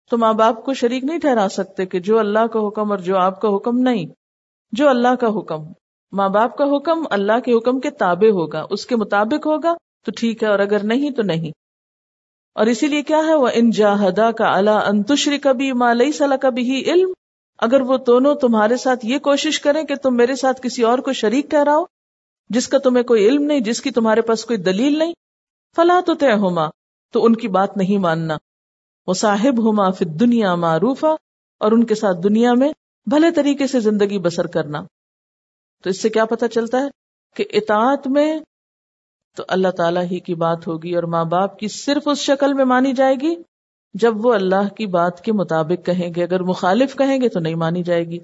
تو 0.10 0.18
ماں 0.18 0.34
باپ 0.34 0.66
کو 0.66 0.74
شریک 0.74 1.04
نہیں 1.04 1.20
ٹھہرا 1.20 1.48
سکتے 1.50 1.86
کہ 1.86 2.00
جو 2.00 2.20
اللہ 2.20 2.48
کا 2.48 2.68
حکم 2.68 2.92
اور 2.92 3.00
جو 3.00 3.18
آپ 3.18 3.42
کا 3.42 3.56
حکم 3.56 3.78
نہیں۔ 3.78 4.06
جو 4.72 4.90
اللہ 4.90 5.16
کا 5.16 5.28
حکم۔ 5.28 5.64
ماں 6.12 6.30
باپ 6.30 6.58
کا 6.58 6.64
حکم 6.64 7.04
اللہ 7.12 7.40
کے 7.40 7.54
حکم 7.54 7.80
کے 7.80 7.90
تابع 7.90 8.28
ہوگا، 8.28 8.66
اس 8.70 8.86
کے 8.86 8.96
مطابق 8.96 9.48
ہوگا، 9.48 9.74
تو 10.06 10.12
ٹھیک 10.18 10.44
ہے، 10.44 10.48
اور 10.48 10.60
اگر 10.60 10.84
نہیں 10.84 11.12
تو 11.12 11.22
نہیں۔ 11.22 11.52
اور 12.56 12.66
اسی 12.66 12.88
لیے 12.88 13.02
کیا 13.02 13.18
ہے؟ 13.18 13.36
وہ 13.36 13.48
ان 13.54 13.70
جاہدا 13.70 14.32
کا 14.32 14.58
اللہ 14.58 14.70
انتشری 14.70 15.38
کبھی 15.38 15.74
مالئی 15.74 16.12
صلاح 16.12 16.38
کبھی 16.38 16.72
ہی 16.72 16.92
علم۔ 16.92 17.12
اگر 17.60 17.82
وہ 17.82 17.98
دونوں 17.98 18.36
تمہارے 18.36 18.78
ساتھ 18.78 19.06
یہ 19.06 19.18
کوشش 19.18 19.60
کریں 19.60 19.84
کہ 19.84 19.96
تم 19.96 20.16
میرے 20.16 20.36
ساتھ 20.36 20.62
کسی 20.62 20.84
اور 20.84 21.00
کو 21.00 21.14
شریک 21.14 21.50
ٹھہراؤ 21.50 21.84
جس 22.54 22.68
کا 22.68 22.78
تمہیں 22.78 23.04
کوئی 23.04 23.28
علم 23.28 23.44
نہیں، 23.44 23.60
جس 23.60 23.82
کی 23.82 23.92
تمہارے 23.92 24.22
پاس 24.22 24.46
کوئی 24.46 24.58
دلیل 24.58 25.00
نہیں۔ 25.00 25.14
فلاں 25.76 26.02
تو 26.02 26.14
طے 26.14 26.34
ہوما 26.34 26.70
تو 27.14 27.26
ان 27.26 27.36
کی 27.36 27.48
بات 27.48 27.78
نہیں 27.78 27.98
ماننا۔ 27.98 28.38
وہ 29.08 29.14
صاحب 29.14 29.60
ہوما 29.60 29.90
پھر 29.90 30.06
دنیا 30.06 30.56
معروفا، 30.56 31.12
اور 31.60 31.72
ان 31.72 31.84
کے 31.84 31.96
ساتھ 31.96 32.18
دنیا 32.24 32.54
میں 32.54 32.74
بھلے 33.06 33.32
طریقے 33.32 33.68
سے 33.68 33.80
زندگی 33.80 34.20
بسر 34.20 34.48
کرنا۔ 34.48 34.82
تو 35.84 35.90
اس 35.90 36.02
سے 36.02 36.10
کیا 36.10 36.26
پتا 36.26 36.48
چلتا 36.48 36.78
ہے 36.78 36.88
کہ 37.36 37.46
اطاعت 37.50 38.08
میں 38.08 38.40
تو 39.38 39.44
اللہ 39.48 39.68
تعالیٰ 39.68 40.04
ہی 40.04 40.20
کی 40.20 40.36
بات 40.36 40.68
ہوگی 40.68 40.96
اور 40.96 41.04
ماں 41.04 41.26
باپ 41.26 41.60
کی 41.60 41.68
صرف 41.68 42.08
اس 42.08 42.18
شکل 42.18 42.54
میں 42.54 42.66
مانی 42.66 42.94
جائے 42.94 43.16
گی 43.22 43.36
جب 43.94 44.26
وہ 44.26 44.34
اللہ 44.34 44.74
کی 44.74 44.86
بات 44.86 45.22
کے 45.22 45.34
مطابق 45.34 45.86
کہیں 45.86 46.14
گے۔ 46.16 46.24
اگر 46.24 46.40
مخالف 46.40 46.96
کہیں 46.96 47.22
گے 47.22 47.30
تو 47.30 47.40
نہیں 47.40 47.56
مانی 47.56 47.84
جائے 47.84 48.04
گی۔ 48.04 48.20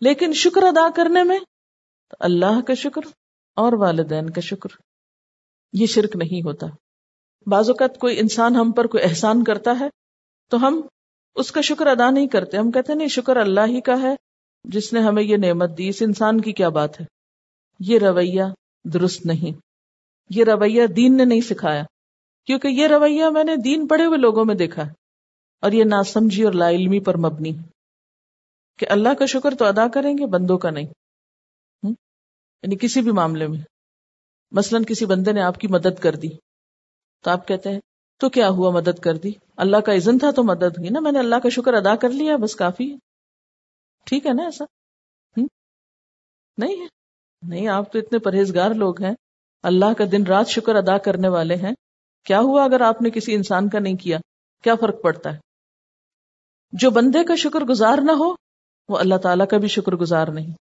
لیکن 0.00 0.32
شکر 0.32 0.62
ادا 0.62 0.88
کرنے 0.94 1.22
میں 1.22 1.38
تو 2.14 2.24
اللہ 2.24 2.60
کا 2.60 2.74
شکر 2.74 3.02
اور 3.56 3.72
والدین 3.72 4.30
کا 4.30 4.40
شکر۔ 4.40 4.68
یہ 5.72 5.86
شرک 5.86 6.16
نہیں 6.16 6.42
ہوتا۔ 6.42 6.66
بعض 7.46 7.68
اوقات 7.68 7.98
کوئی 7.98 8.20
انسان 8.20 8.56
ہم 8.56 8.72
پر 8.72 8.86
کوئی 8.86 9.04
احسان 9.04 9.44
کرتا 9.44 9.76
ہے 9.80 9.88
تو 10.50 10.66
ہم 10.66 10.80
اس 11.34 11.52
کا 11.52 11.60
شکر 11.60 11.86
ادا 11.86 12.10
نہیں 12.10 12.26
کرتے۔ 12.26 12.56
ہم 12.56 12.70
کہتے 12.70 12.94
نہیں، 12.94 13.08
شکر 13.08 13.36
اللہ 13.36 13.60
ہی 13.66 13.80
کا 13.80 14.02
ہے، 14.02 14.14
جس 14.64 14.92
نے 14.92 15.00
ہمیں 15.00 15.22
یہ 15.22 15.36
نعمت 15.36 15.78
دی۔ 15.78 15.88
اس 15.88 16.02
انسان 16.02 16.40
کی 16.40 16.52
کیا 16.52 16.68
بات 16.68 17.00
ہے؟ 17.00 17.06
یہ 17.80 17.98
رویہ 17.98 18.42
درست 18.84 19.26
نہیں۔ 19.26 19.58
یہ 20.30 20.44
رویہ 20.44 20.86
دین 20.86 21.16
نے 21.16 21.24
نہیں 21.24 21.40
سکھایا۔ 21.40 21.82
کیونکہ 22.46 22.68
یہ 22.68 22.86
رویہ 22.86 23.24
میں 23.24 23.44
نے 23.44 23.56
دین 23.56 23.86
پڑھے 23.86 24.04
ہوئے 24.04 24.18
لوگوں 24.18 24.44
میں 24.44 24.54
دیکھا 24.54 24.82
اور 25.60 25.72
یہ 25.72 25.84
ناسمجھی 25.84 26.42
اور 26.42 26.52
لا 26.52 26.70
علمی 26.70 27.00
پر 27.00 27.16
مبنی 27.16 27.50
کہ 28.78 28.86
اللہ 28.90 29.14
کا 29.14 29.26
شکر 29.26 29.54
تو 29.54 29.64
ادا 29.64 29.88
کریں 29.88 30.18
گے، 30.18 30.26
بندوں 30.26 30.58
کا 30.58 30.70
نہیں۔ 30.70 30.86
یعنی 32.64 32.76
کسی 32.76 33.00
بھی 33.00 33.12
معاملے 33.12 33.46
میں۔ 33.46 33.58
مثلا 34.50 34.78
کسی 34.88 35.06
بندے 35.06 35.32
نے 35.32 35.42
آپ 35.42 35.58
کی 35.58 35.68
مدد 35.68 36.00
کر 36.02 36.16
دی۔ 36.16 36.28
تو 37.22 37.30
آپ 37.30 37.48
کہتے 37.48 37.70
ہیں، 37.70 37.80
تو 38.18 38.28
کیا 38.28 38.48
ہوا 38.48 38.70
مدد 38.70 38.98
کر 38.98 39.16
دی؟ 39.16 39.32
اللہ 39.56 39.76
کا 39.76 39.94
عزن 39.94 40.18
تھا 40.18 40.30
تو 40.30 40.44
مدد 40.44 40.62
ہوئی۔ 40.62 40.88
نا، 40.90 41.00
میں 41.00 41.12
نے 41.12 41.18
اللہ 41.18 41.34
کا 41.42 41.48
شکر 41.48 41.74
ادا 41.74 41.96
کر 41.96 42.10
لیا، 42.10 42.36
بس 42.36 42.56
کافی 42.56 42.92
ہے۔ 42.92 42.96
ٹھیک 44.06 44.26
ہے 44.26 44.32
نا 44.32 44.42
ایسا؟ 44.42 44.64
نہیں 46.58 46.80
ہے۔ 46.80 46.86
نہیں، 47.42 47.68
آپ 47.68 47.92
تو 47.92 47.98
اتنے 47.98 48.18
پرہیزگار 48.18 48.70
لوگ 48.70 49.02
ہیں۔ 49.02 49.14
اللہ 49.62 49.92
کا 49.98 50.04
دن 50.12 50.26
رات 50.26 50.48
شکر 50.48 50.74
ادا 50.74 50.98
کرنے 50.98 51.28
والے 51.28 51.56
ہیں۔ 51.56 51.72
کیا 52.24 52.40
ہوا 52.40 52.64
اگر 52.64 52.80
آپ 52.80 53.02
نے 53.02 53.10
کسی 53.10 53.34
انسان 53.34 53.68
کا 53.68 53.78
نہیں 53.78 53.96
کیا؟ 53.96 54.18
کیا 54.62 54.74
فرق 54.74 55.02
پڑتا 55.02 55.34
ہے؟ 55.34 55.38
جو 56.72 56.90
بندے 56.90 57.24
کا 57.24 57.34
شکر 57.34 57.60
گزار 57.60 57.98
نہ 58.02 58.12
ہو، 58.12 58.32
وہ 58.88 58.98
اللہ 58.98 59.14
تعالیٰ 59.22 59.46
کا 59.48 59.58
بھی 59.58 59.68
شکر 59.68 59.92
گزار 59.92 60.28
نہیں۔ 60.28 60.63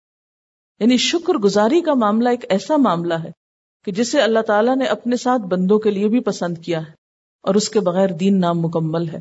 یعنی 0.79 0.97
شکر 0.97 1.33
گزاری 1.33 1.81
کا 1.81 1.93
معاملہ 1.93 2.29
ایک 2.29 2.45
ایسا 2.49 2.77
معاملہ 2.77 3.13
ہے 3.13 3.31
کہ 3.85 3.91
جسے 3.91 4.21
اللہ 4.21 4.39
تعالیٰ 4.39 4.75
نے 4.77 4.85
اپنے 4.85 5.15
ساتھ 5.15 5.41
بندوں 5.41 5.79
کے 5.79 5.91
لیے 5.91 6.07
بھی 6.07 6.19
پسند 6.19 6.57
کیا 6.57 6.79
ہے 6.79 6.91
اور 7.41 7.55
اس 7.55 7.69
کے 7.69 7.79
بغیر 7.79 8.07
دین 8.09 8.39
نام 8.39 8.59
مکمل 8.59 9.09
ہے۔ 9.09 9.19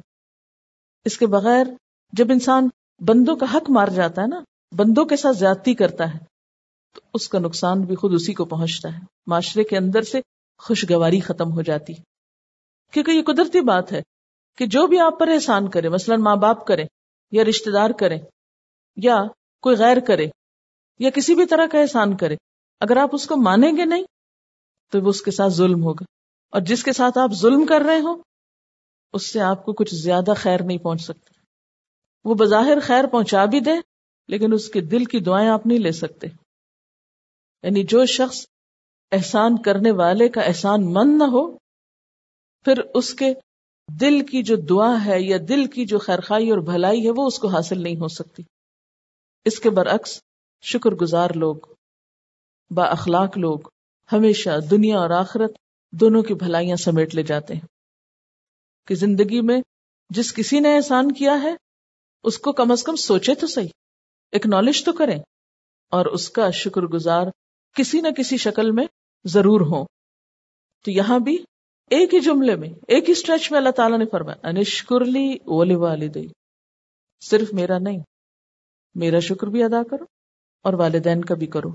اس 1.04 1.18
کے 1.18 1.26
بغیر 1.26 1.66
جب 2.12 2.26
انسان 2.30 2.68
بندوں 3.00 3.36
کا 3.36 3.46
حق 3.54 3.70
مار 3.70 3.88
جاتا 3.88 4.22
ہے 4.22 4.26
نا، 4.26 4.40
بندوں 4.72 5.04
کے 5.04 5.16
ساتھ 5.16 5.36
زیادتی 5.36 5.74
کرتا 5.74 6.14
ہے، 6.14 6.18
تو 6.94 7.00
اس 7.14 7.28
کا 7.28 7.38
نقصان 7.38 7.80
بھی 7.80 7.96
خود 7.96 8.14
اسی 8.14 8.34
کو 8.34 8.44
پہنچتا 8.44 8.94
ہے۔ 8.94 8.98
معاشرے 9.26 9.64
کے 9.64 9.76
اندر 9.76 10.02
سے 10.02 10.20
خوشگواری 10.58 11.20
ختم 11.20 11.52
ہو 11.52 11.62
جاتی 11.62 11.94
کیونکہ 12.90 13.10
یہ 13.10 13.22
قدرتی 13.22 13.60
بات 13.60 13.92
ہے 13.92 14.02
کہ 14.56 14.66
جو 14.66 14.86
بھی 14.86 15.00
آپ 15.00 15.18
پر 15.18 15.28
احسان 15.28 15.70
کرے 15.70 15.88
مثلا 15.88 16.16
ماں 16.16 16.36
باپ 16.36 16.66
کرے 16.66 16.84
یا 17.32 17.44
رشتے 17.44 17.70
دار 17.70 17.90
کرے 17.90 18.18
یا 18.96 19.22
کوئی 19.62 19.76
غیر 19.76 19.96
کرے 20.00 20.26
یا 20.98 21.10
کسی 21.10 21.34
بھی 21.34 21.46
طرح 21.46 21.66
کا 21.66 21.78
احسان 21.78 22.16
کرے۔ 22.16 22.36
اگر 22.80 22.96
آپ 22.96 23.10
اس 23.12 23.26
کو 23.26 23.36
مانیں 23.36 23.72
گے 23.76 23.84
نہیں، 23.84 24.04
تو 24.90 25.00
وہ 25.00 25.08
اس 25.08 25.22
کے 25.22 25.30
ساتھ 25.30 25.52
ظلم 25.52 25.84
ہوگا۔ 25.84 26.04
اور 26.50 26.60
جس 26.60 26.84
کے 26.84 26.92
ساتھ 26.92 27.18
آپ 27.18 27.30
ظلم 27.34 27.66
کر 27.66 27.80
رہے 27.80 28.00
ہو 28.00 28.22
اس 29.12 29.26
سے 29.26 29.40
آپ 29.40 29.64
کو 29.64 29.72
کچھ 29.72 29.94
زیادہ 29.94 30.32
خیر 30.36 30.62
نہیں 30.62 30.78
پہنچ 30.78 31.02
سکتی 31.02 31.40
وہ 32.24 32.34
بظاہر 32.34 32.80
خیر 32.80 33.06
پہنچا 33.06 33.44
بھی 33.44 33.60
دے 33.60 33.70
لیکن 34.28 34.52
اس 34.52 34.68
کے 34.68 34.80
دل 34.80 35.04
کی 35.04 35.20
دعائیں 35.20 35.48
آپ 35.48 35.66
نہیں 35.66 35.78
لے 35.78 35.92
سکتے۔ 35.92 36.26
یعنی 37.62 37.84
جو 37.84 38.06
شخص 38.06 38.46
احسان 39.12 39.62
کرنے 39.62 39.90
والے 39.90 40.28
کا 40.28 40.40
احسان 40.40 40.92
مند 40.92 41.18
نہ 41.18 41.24
ہو، 41.24 41.58
پھر 42.64 42.78
اس 42.94 43.14
کے 43.14 43.34
دل 44.00 44.26
کی 44.26 44.42
جو 44.42 44.56
دعا 44.56 45.04
ہے 45.04 45.22
یا 45.22 45.36
دل 45.48 45.66
کی 45.66 45.86
جو 45.86 45.98
خیرخائی 45.98 46.50
اور 46.50 46.58
بھلائی 46.58 47.04
ہے، 47.04 47.10
وہ 47.10 47.26
اس 47.26 47.38
کو 47.38 47.48
حاصل 47.48 47.82
نہیں 47.82 47.96
ہو 47.96 48.08
سکتی۔ 48.08 48.42
اس 49.44 49.60
کے 49.60 49.70
برعکس 49.70 50.20
شکر 50.64 50.90
گزار 50.90 51.30
لوگ، 51.34 51.56
با 52.70 52.84
اخلاق 52.84 53.38
لوگ 53.38 53.58
ہمیشہ 54.12 54.50
دنیا 54.70 54.98
اور 54.98 55.10
آخرت 55.10 55.50
دونوں 55.92 56.22
کی 56.22 56.34
بھلائیاں 56.34 56.76
سمیٹ 56.76 57.14
لے 57.14 57.22
جاتے 57.22 57.54
ہیں۔ 57.54 57.66
کہ 58.86 58.94
زندگی 58.94 59.40
میں 59.40 59.60
جس 60.10 60.34
کسی 60.34 60.60
نے 60.60 60.76
احسان 60.76 61.12
کیا 61.12 61.42
ہے، 61.42 61.54
اس 62.22 62.38
کو 62.38 62.52
کم 62.52 62.70
از 62.70 62.82
کم 62.82 62.96
سوچے 62.96 63.34
تو 63.34 63.46
صحیح 63.46 63.68
اکنالج 64.32 64.84
تو 64.84 64.92
کریں 64.92 65.18
اور 65.90 66.06
اس 66.06 66.30
کا 66.30 66.50
شکر 66.50 66.82
گزار 66.82 67.26
کسی 67.76 68.00
نہ 68.00 68.08
کسی 68.08 68.36
شکل 68.36 68.70
میں 68.70 68.86
ضرور 69.24 69.60
ہو 69.60 69.84
تو 70.84 70.90
یہاں 70.90 71.18
بھی 71.18 71.44
ایک 71.90 72.14
ہی 72.14 72.20
جملے 72.20 72.56
میں، 72.56 72.68
ایک 72.68 73.06
ہی 73.06 73.12
اسٹریچ 73.12 73.50
میں 73.50 73.58
اللہ 73.58 73.70
تعالیٰ 73.70 73.98
نے 73.98 74.04
فرمایا 74.12 74.48
انشکرلی 74.48 75.34
اولی 75.34 75.74
والدی 75.74 76.28
صرف 77.20 77.52
میرا 77.52 77.78
نہیں، 77.78 77.98
میرا 78.94 79.18
شکر 79.18 79.46
بھی 79.46 79.62
ادا 79.62 79.82
کرو۔ 79.82 80.13
اور 80.64 80.72
والدین 80.72 81.24
کا 81.24 81.34
بھی 81.34 81.46
کرو 81.46 81.68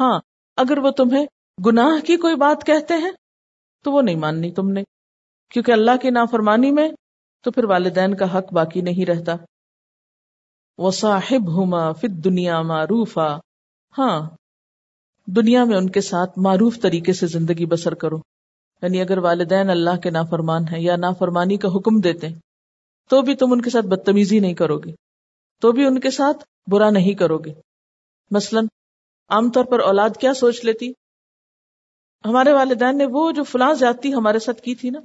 ہاں 0.00 0.20
اگر 0.56 0.78
وہ 0.78 0.90
تمہیں 0.90 1.26
گناہ 1.66 2.06
کی 2.06 2.16
کوئی 2.16 2.34
بات 2.36 2.66
کہتے 2.66 2.94
ہیں، 2.94 3.10
تو 3.84 3.92
وہ 3.92 4.02
نہیں 4.02 4.16
ماننی 4.16 4.52
تم 4.52 4.70
نے۔ 4.70 4.82
کیونکہ 5.50 5.72
اللہ 5.72 5.96
کی 6.02 6.10
نافرمانی 6.10 6.70
میں 6.70 6.88
تو 7.44 7.50
پھر 7.50 7.64
والدین 7.64 8.16
کا 8.16 8.38
حق 8.38 8.52
باقی 8.52 8.80
نہیں 8.80 9.06
رہتا۔ 9.06 9.36
وہ 10.78 10.90
صاحب 10.90 11.48
ہوما 11.48 11.92
فت 11.92 12.24
دنیا 12.24 12.62
معروفا۔ 12.62 13.38
ہاں 13.98 14.30
دنیا 15.26 15.64
میں 15.64 15.76
ان 15.76 15.90
کے 15.90 16.00
ساتھ 16.00 16.38
معروف 16.38 16.80
طریقے 16.82 17.12
سے 17.12 17.26
زندگی 17.26 17.66
بسر 17.66 17.94
کرو۔ 17.94 18.16
یعنی 18.82 19.00
اگر 19.00 19.18
والدین 19.18 19.70
اللہ 19.70 19.96
کے 20.02 20.10
نافرمان 20.10 20.62
ہیں 20.72 20.80
یا 20.80 20.96
نافرمانی 20.96 21.56
کا 21.56 21.68
حکم 21.68 22.00
دیتے 22.00 22.28
ہیں 22.28 22.38
تو 23.08 23.22
بھی 23.22 23.34
تم 23.36 23.52
ان 23.52 23.62
کے 23.62 23.70
ساتھ 23.70 23.86
بدتمیزی 23.86 24.38
نہیں 24.38 24.54
کرو 24.54 24.78
گے۔ 24.78 24.92
تو 25.60 25.72
بھی 25.72 25.86
ان 25.86 26.00
کے 26.00 26.10
ساتھ 26.10 26.44
برا 26.70 26.90
نہیں 26.90 27.14
کرو 27.14 27.38
گے۔ 27.38 27.69
مثلا 28.30 28.60
عام 29.28 29.50
طور 29.50 29.64
پر 29.64 29.80
اولاد 29.80 30.10
کیا 30.20 30.34
سوچ 30.34 30.64
لیتی؟ 30.64 30.90
ہمارے 32.24 32.52
والدین 32.52 32.98
نے 32.98 33.04
وہ 33.10 33.32
جو 33.32 33.42
فلاں 33.42 33.74
زیادتی 33.74 34.14
ہمارے 34.14 34.38
ساتھ 34.38 34.62
کی 34.62 34.74
تھی 34.74 34.90
نا، 34.90 35.00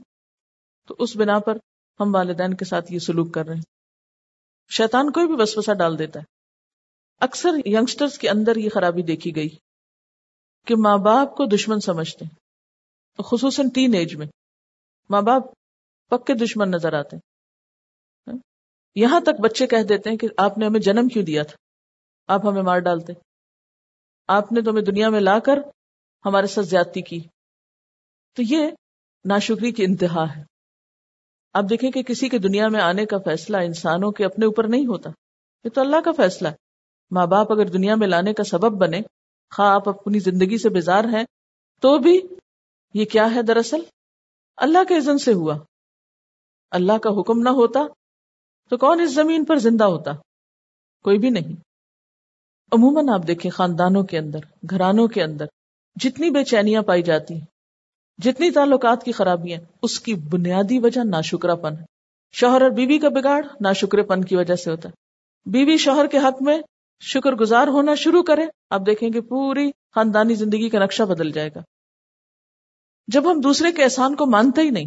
تو 0.88 0.96
اس 1.00 1.16
بنا 1.16 1.40
پر 1.40 1.58
ہم 2.00 2.16
والدین 2.16 2.54
کے 2.54 2.66
ساتھ 2.66 2.94
یہ 2.94 3.00
سلوک 3.00 3.34
کر 3.34 3.46
رہے 3.46 3.56
ہیں۔ 3.56 3.62
شیطان 4.70 5.12
کوئی 5.12 5.28
بھی 5.28 5.36
وسوسہ 5.40 5.72
ڈال 5.74 6.00
دیتا 6.00 6.20
ہے۔ 6.20 6.26
اکثر 7.20 7.50
ینگسٹرز 7.66 8.18
کے 8.18 8.30
اندر 8.30 8.56
یہ 8.56 8.70
خرابی 8.70 9.02
دیکھی 9.02 9.36
گئی 9.36 9.50
کہ 10.66 10.76
ماں 10.78 10.98
باپ 10.98 11.36
کو 11.36 11.46
دشمن 11.46 11.80
سمجھتے 11.80 12.26
ہیں۔ 12.26 12.36
خصوصاً 13.24 13.70
ٹین 13.70 13.94
ایج 13.94 14.16
میں۔ 14.16 14.28
ماں 15.10 15.22
باپ 15.22 15.42
پکے 16.10 16.34
دشمن 16.34 16.72
نظر 16.72 16.94
آتے 16.94 17.16
ہاں؟ 17.16 18.38
یہاں 18.96 19.20
تک 19.20 19.42
بچے 19.42 19.68
کہہ 19.68 19.84
دیتے 19.90 20.10
ہیں 20.10 20.18
کہ 20.18 20.28
آپ 20.38 20.58
نے 20.58 20.66
ہمیں 20.66 20.80
جنم 20.80 21.08
کیوں 21.08 21.26
دیا 21.26 21.44
تھا؟ 21.44 21.65
آپ 22.28 22.46
ہمیں 22.46 22.62
مار 22.62 22.80
ڈالتے۔ 22.80 23.14
آپ 24.28 24.52
نے 24.52 24.62
تو 24.62 24.72
ہمیں 24.72 24.82
دنیا 24.82 25.10
میں 25.10 25.20
لا 25.20 25.40
کر 25.40 25.58
ہمارے 26.26 26.48
ساتھ 26.48 26.66
زیادتی 26.66 27.02
کی۔ 27.02 27.20
تو 28.34 28.42
یہ 28.42 28.72
ناشکری 29.26 29.72
کی 29.72 29.84
انتہا 29.84 30.36
ہے۔ 30.38 30.44
آپ 31.54 31.64
دیکھیں 31.70 31.92
کہ 31.92 32.04
کسی 32.04 32.30
کے 32.30 32.38
دنیا 32.38 32.68
میں 32.68 32.82
آنے 32.82 33.06
کا 33.06 33.18
فیصلہ 33.18 33.58
انسانوں 33.58 34.12
کے 34.12 34.26
اپنے 34.26 34.46
اوپر 34.46 34.68
نہیں 34.68 34.86
ہوتا۔ 34.86 35.10
یہ 35.64 35.70
تو 35.70 35.82
اللہ 35.82 36.02
کا 36.06 36.12
فیصلہ 36.12 36.48
ہے۔ 36.48 36.56
ماں 37.12 37.28
باپ 37.28 37.52
اگر 37.52 37.66
دنیا 37.66 37.96
میں 37.96 38.08
لانے 38.08 38.34
کا 38.34 38.44
سبب 38.44 38.82
بنے، 38.82 39.02
خواہ 39.56 39.70
آپ 39.70 39.90
اپنی 39.90 40.20
زندگی 40.20 40.58
سے 40.58 40.70
بیزار 40.70 41.04
ہیں، 41.04 41.24
تو 41.82 41.98
بھی 41.98 42.22
یہ 42.94 43.06
کیا 43.06 43.36
ہے 43.36 43.42
دراصل؟ 43.42 43.80
اللہ 44.58 44.84
کے 44.88 44.98
عزن 44.98 45.18
سے 45.18 45.34
ہوا۔ 45.34 45.58
اللہ 46.72 46.98
کا 46.98 47.10
حکم 47.20 47.40
نہ 47.40 47.50
ہوتا 47.50 47.80
تو 48.70 48.78
کون 48.78 49.02
اس 49.02 49.14
زمین 49.14 49.46
پر 49.46 49.56
زندہ 49.56 49.84
ہوتا؟ 49.84 50.12
کوئی 51.04 51.18
بھی 51.18 51.30
نہیں۔ 51.30 51.75
عموماً 52.72 53.10
آپ 53.10 53.28
دیکھیں 53.28 53.52
خاندانوں 53.52 54.04
کے 54.04 54.18
اندر، 54.18 54.40
گھرانوں 54.70 55.08
کے 55.08 55.24
اندر، 55.24 55.46
جتنی 55.96 56.30
بے 56.30 56.44
چینیاں 56.44 56.82
پائی 56.82 57.02
جاتی 57.02 57.34
ہیں، 57.34 57.46
جتنی 58.18 58.52
تعلقات 58.52 59.04
کی 59.04 59.12
خرابیاں 59.12 59.60
اس 59.82 60.00
کی 60.00 60.14
بنیادی 60.14 60.80
وجہ 60.80 61.02
ناشکرا 61.04 61.56
پن 61.56 61.78
ہے۔ 61.78 61.86
شوہر 62.34 62.62
اور 62.62 62.70
بیوی 62.70 62.98
کا 62.98 63.10
بگاڑ 63.10 63.46
ناشکرے 63.62 64.04
پن 64.04 64.24
کی 64.26 64.36
وجہ 64.36 64.56
سے 64.56 64.72
ہوتا 64.72 64.90
ہے۔ 64.90 64.94
بیوی 65.50 65.78
شوہر 65.78 66.08
کے 66.08 66.18
حق 66.18 66.42
میں 66.42 66.62
شکر 67.02 67.32
گزار 67.32 67.68
ہونا 67.68 67.96
شروع 67.96 68.24
کرے، 68.24 68.46
آپ 68.70 68.82
دیکھیں 68.86 69.10
کہ 69.10 69.22
پوری 69.22 69.72
خاندانی 69.96 70.36
زندگی 70.36 70.70
کا 70.70 70.80
نقشہ 70.80 71.04
بدل 71.04 71.32
جائے 71.32 71.50
گا۔ 71.56 71.60
جب 73.08 73.32
ہم 73.32 73.40
دوسرے 73.40 73.72
کے 73.72 73.84
احسان 73.84 74.16
کو 74.16 74.26
مانتے 74.26 74.62
ہی 74.62 74.70
نہیں، 74.70 74.86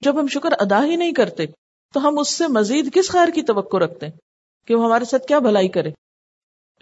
جب 0.00 0.20
ہم 0.20 0.26
شکر 0.26 0.52
ادا 0.58 0.84
ہی 0.84 0.96
نہیں 0.96 1.12
کرتے، 1.12 1.46
تو 1.94 2.08
ہم 2.08 2.18
اس 2.18 2.28
سے 2.28 2.46
مزید 2.48 2.94
کس 2.94 3.10
خیر 3.10 3.28
کی 3.34 3.42
توقع 3.42 3.76
رکھتے 3.76 4.06
ہیں 4.06 4.12
کہ 4.66 4.74
وہ 4.74 4.84
ہمارے 4.84 5.04
ساتھ 5.04 5.26
کیا 5.26 5.38
بھلائی 5.38 5.68
کرے؟ 5.68 5.90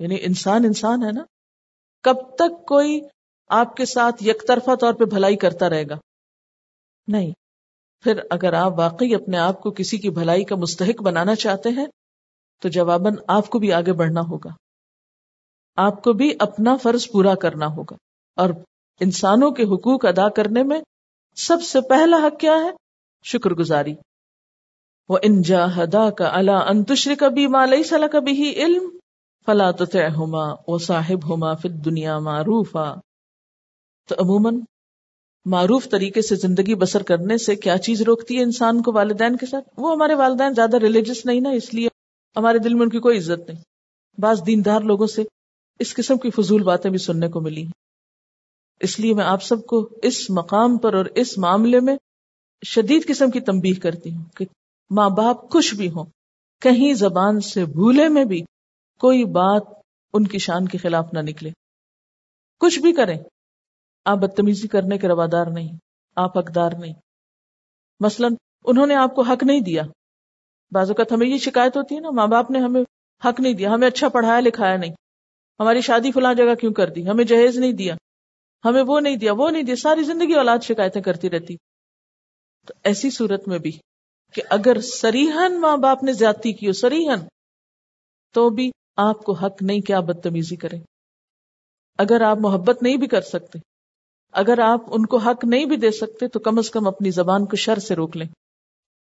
یعنی 0.01 0.17
انسان 0.21 0.65
انسان 0.65 1.03
ہے 1.03 1.13
نا، 1.13 1.25
کب 2.03 2.17
تک 2.35 2.67
کوئی 2.67 3.01
آپ 3.49 3.77
کے 3.77 3.85
ساتھ 3.85 4.25
یک 4.25 4.49
طرفہ 4.49 4.75
طور 4.75 4.95
پہ 4.95 5.05
بھلائی 5.05 5.37
کرتا 5.37 5.71
رہے 5.71 5.85
گا؟ 5.89 5.95
نہیں۔ 7.09 7.33
پھر 8.01 8.21
اگر 8.31 8.53
آپ 8.53 8.79
واقعی 8.79 9.15
اپنے 9.15 9.39
آپ 9.39 9.61
کو 9.61 9.71
کسی 9.71 9.99
کی 9.99 10.11
بھلائی 10.11 10.45
کا 10.45 10.57
مستحق 10.57 11.03
بنانا 11.03 11.35
چاہتے 11.35 11.69
ہیں، 11.69 11.87
تو 12.63 12.69
جواباً 12.69 13.15
آپ 13.29 13.49
کو 13.49 13.59
بھی 13.59 13.73
آگے 13.73 13.93
بڑھنا 13.93 14.21
ہوگا۔ 14.21 14.51
آپ 15.77 16.03
کو 16.03 16.13
بھی 16.13 16.35
اپنا 16.39 16.77
فرض 16.77 17.11
پورا 17.13 17.35
کرنا 17.35 17.67
ہوگا۔ 17.67 17.97
اور 18.37 18.51
انسانوں 19.01 19.51
کے 19.51 19.63
حقوق 19.63 20.05
ادا 20.05 20.29
کرنے 20.29 20.63
میں 20.63 20.81
سب 21.37 21.63
سے 21.63 21.81
پہلا 21.81 22.17
حق 22.17 22.41
کیا 22.41 22.53
ہے؟ 22.53 22.71
شکر 23.25 23.51
گزاری۔ 23.51 23.95
وہ 25.09 25.19
انجا 25.23 25.67
ہدا 25.77 26.11
کا 26.11 26.31
اللہ 26.33 26.51
انتشر 26.51 27.15
کبھی 27.19 27.47
مالئی 27.47 27.85
صلاح 27.85 28.09
کبھی 28.09 28.33
ہی 28.33 28.65
علم 28.65 28.99
فلا 29.47 29.71
تو 29.71 29.85
ہوما 30.17 30.55
وہ 30.69 30.79
صاحب 30.79 31.29
ہوما 31.29 31.55
پھر 31.55 31.71
دنیا 31.71 32.19
معروف 32.19 32.73
تو 34.09 34.15
عموماً 34.19 34.61
معروف 35.45 35.89
طریقے 35.91 36.23
سے 36.23 36.35
زندگی 36.35 36.75
بسر 36.75 37.03
کرنے 37.03 37.39
سے 37.39 37.57
کیا 37.57 37.79
چیز 37.79 38.03
روکتی 38.03 38.37
ہے 38.37 38.43
انسان 38.43 38.83
کو 38.83 38.93
والدین 38.93 39.37
کے 39.37 39.47
ساتھ؟ 39.47 39.69
وہ 39.77 39.93
ہمارے 39.93 40.15
والدین 40.15 40.55
زیادہ 40.55 40.77
ریلیجس 40.77 41.27
نہیں 41.27 41.41
نا، 41.41 41.51
اس 41.51 41.75
لیے 41.75 41.89
ہمارے 42.37 42.59
دل 42.59 42.75
میں 42.75 42.83
ان 42.83 42.89
کی 42.89 42.99
کوئی 42.99 43.19
عزت 43.19 43.51
نہیں۔ 43.51 43.63
بعض 44.19 44.41
دیندار 44.47 44.81
لوگوں 44.81 45.07
سے 45.07 45.25
اس 45.79 45.95
قسم 45.95 46.19
کی 46.19 46.31
فضول 46.31 46.63
باتیں 46.63 46.91
بھی 46.91 46.99
سننے 46.99 47.29
کو 47.29 47.41
ملی 47.41 47.63
ہیں۔ 47.63 47.73
اس 48.81 48.99
لیے 49.01 49.15
میں 49.15 49.25
آپ 49.25 49.43
سب 49.43 49.67
کو 49.67 49.89
اس 50.03 50.31
مقام 50.31 50.79
پر 50.79 50.95
اور 50.95 51.05
اس 51.05 51.39
معاملے 51.39 51.81
میں 51.81 51.97
شدید 52.67 53.07
قسم 53.07 53.31
کی 53.31 53.41
تنبیہ 53.41 53.81
کرتی 53.83 54.15
ہوں 54.15 54.25
کہ 54.37 54.45
ماں 54.91 55.11
باپ 55.11 55.51
خوش 55.51 55.75
بھی 55.75 55.91
ہوں، 55.91 56.05
کہیں 56.63 56.95
زبان 56.95 57.41
سے 57.41 57.65
بھولے 57.65 58.09
میں 58.09 58.25
بھی 58.25 58.45
کوئی 59.01 59.25
بات 59.25 59.63
ان 60.13 60.27
کی 60.27 60.39
شان 60.39 60.69
کے 60.69 60.79
خلاف 60.79 61.07
نہ 61.13 61.19
نکلے۔ 61.19 61.51
کچھ 62.61 62.79
بھی 62.79 62.93
کریں۔ 62.93 63.19
آپ 64.05 64.19
بدتمیزی 64.19 64.69
کرنے 64.69 64.99
کے 64.99 65.09
روادار 65.09 65.47
نہیں، 65.47 65.69
آپ 66.17 66.39
حقدار 66.39 66.71
نہیں۔ 66.79 66.95
مثلا، 68.01 68.29
انہوں 68.65 68.87
نے 68.87 68.95
آپ 68.95 69.15
کو 69.15 69.23
حق 69.23 69.45
نہیں 69.45 69.61
دیا۔ 69.61 69.83
بعض 70.71 70.91
اوقات 70.91 71.13
ہمیں 71.13 71.27
یہ 71.27 71.39
شکایت 71.39 71.77
ہوتی 71.77 71.95
ہے 71.95 72.01
نا، 72.01 72.11
ماں 72.11 72.27
باپ 72.27 72.51
نے 72.51 72.59
ہمیں 72.59 72.83
حق 73.25 73.41
نہیں 73.41 73.53
دیا، 73.53 73.71
ہمیں 73.71 73.89
اچھا 73.89 74.09
پڑھایا 74.09 74.41
لکھایا 74.41 74.77
نہیں۔ 74.77 74.93
ہماری 75.61 75.81
شادی 75.81 76.13
فلاں 76.13 76.35
جگہ 76.35 76.55
کیوں 76.55 76.73
کر 76.73 76.91
دی؟ 76.91 77.09
ہمیں 77.09 77.25
جہیز 77.25 77.59
نہیں 77.59 77.73
دیا۔ 77.73 77.95
ہمیں 78.65 78.83
وہ 78.87 79.01
نہیں 79.01 79.17
دیا، 79.17 79.33
وہ 79.33 79.51
نہیں 79.51 79.63
دیا۔ 79.63 79.77
ساری 79.77 80.03
زندگی 80.03 80.35
اولاد 80.35 80.59
شکایتیں 80.63 81.03
کرتی 81.03 81.31
رہتی۔ 81.31 81.57
تو 82.67 82.75
ایسی 82.85 83.11
صورت 83.11 83.49
میں 83.49 83.59
بھی 83.59 83.71
کہ 84.33 84.43
اگر 84.51 84.81
سریحن 84.81 85.61
ماں 85.61 85.77
باپ 85.77 86.03
نے 86.03 86.13
زیادتی 86.13 86.53
کی 86.53 86.67
ہو 86.67 86.73
سریحن 86.73 87.19
تو 88.33 88.51
بھی 88.51 88.71
آپ 88.97 89.25
کو 89.25 89.33
حق 89.33 89.63
نہیں 89.63 89.81
کیا 89.81 90.01
بدتمیزی 90.01 90.57
کریں۔ 90.57 90.81
اگر 91.99 92.21
آپ 92.21 92.37
محبت 92.41 92.83
نہیں 92.83 92.97
بھی 92.97 93.07
کر 93.07 93.21
سکتے، 93.21 93.59
اگر 94.33 94.59
آپ 94.59 94.81
ان 94.87 95.07
کو 95.07 95.17
حق 95.17 95.45
نہیں 95.45 95.65
بھی 95.65 95.77
دے 95.77 95.91
سکتے، 95.91 96.29
تو 96.29 96.39
کم 96.39 96.59
از 96.59 96.71
کم 96.71 96.87
اپنی 96.87 97.11
زبان 97.11 97.47
کو 97.47 97.57
شر 97.57 97.79
سے 97.79 97.95
روک 97.95 98.17
لیں، 98.17 98.29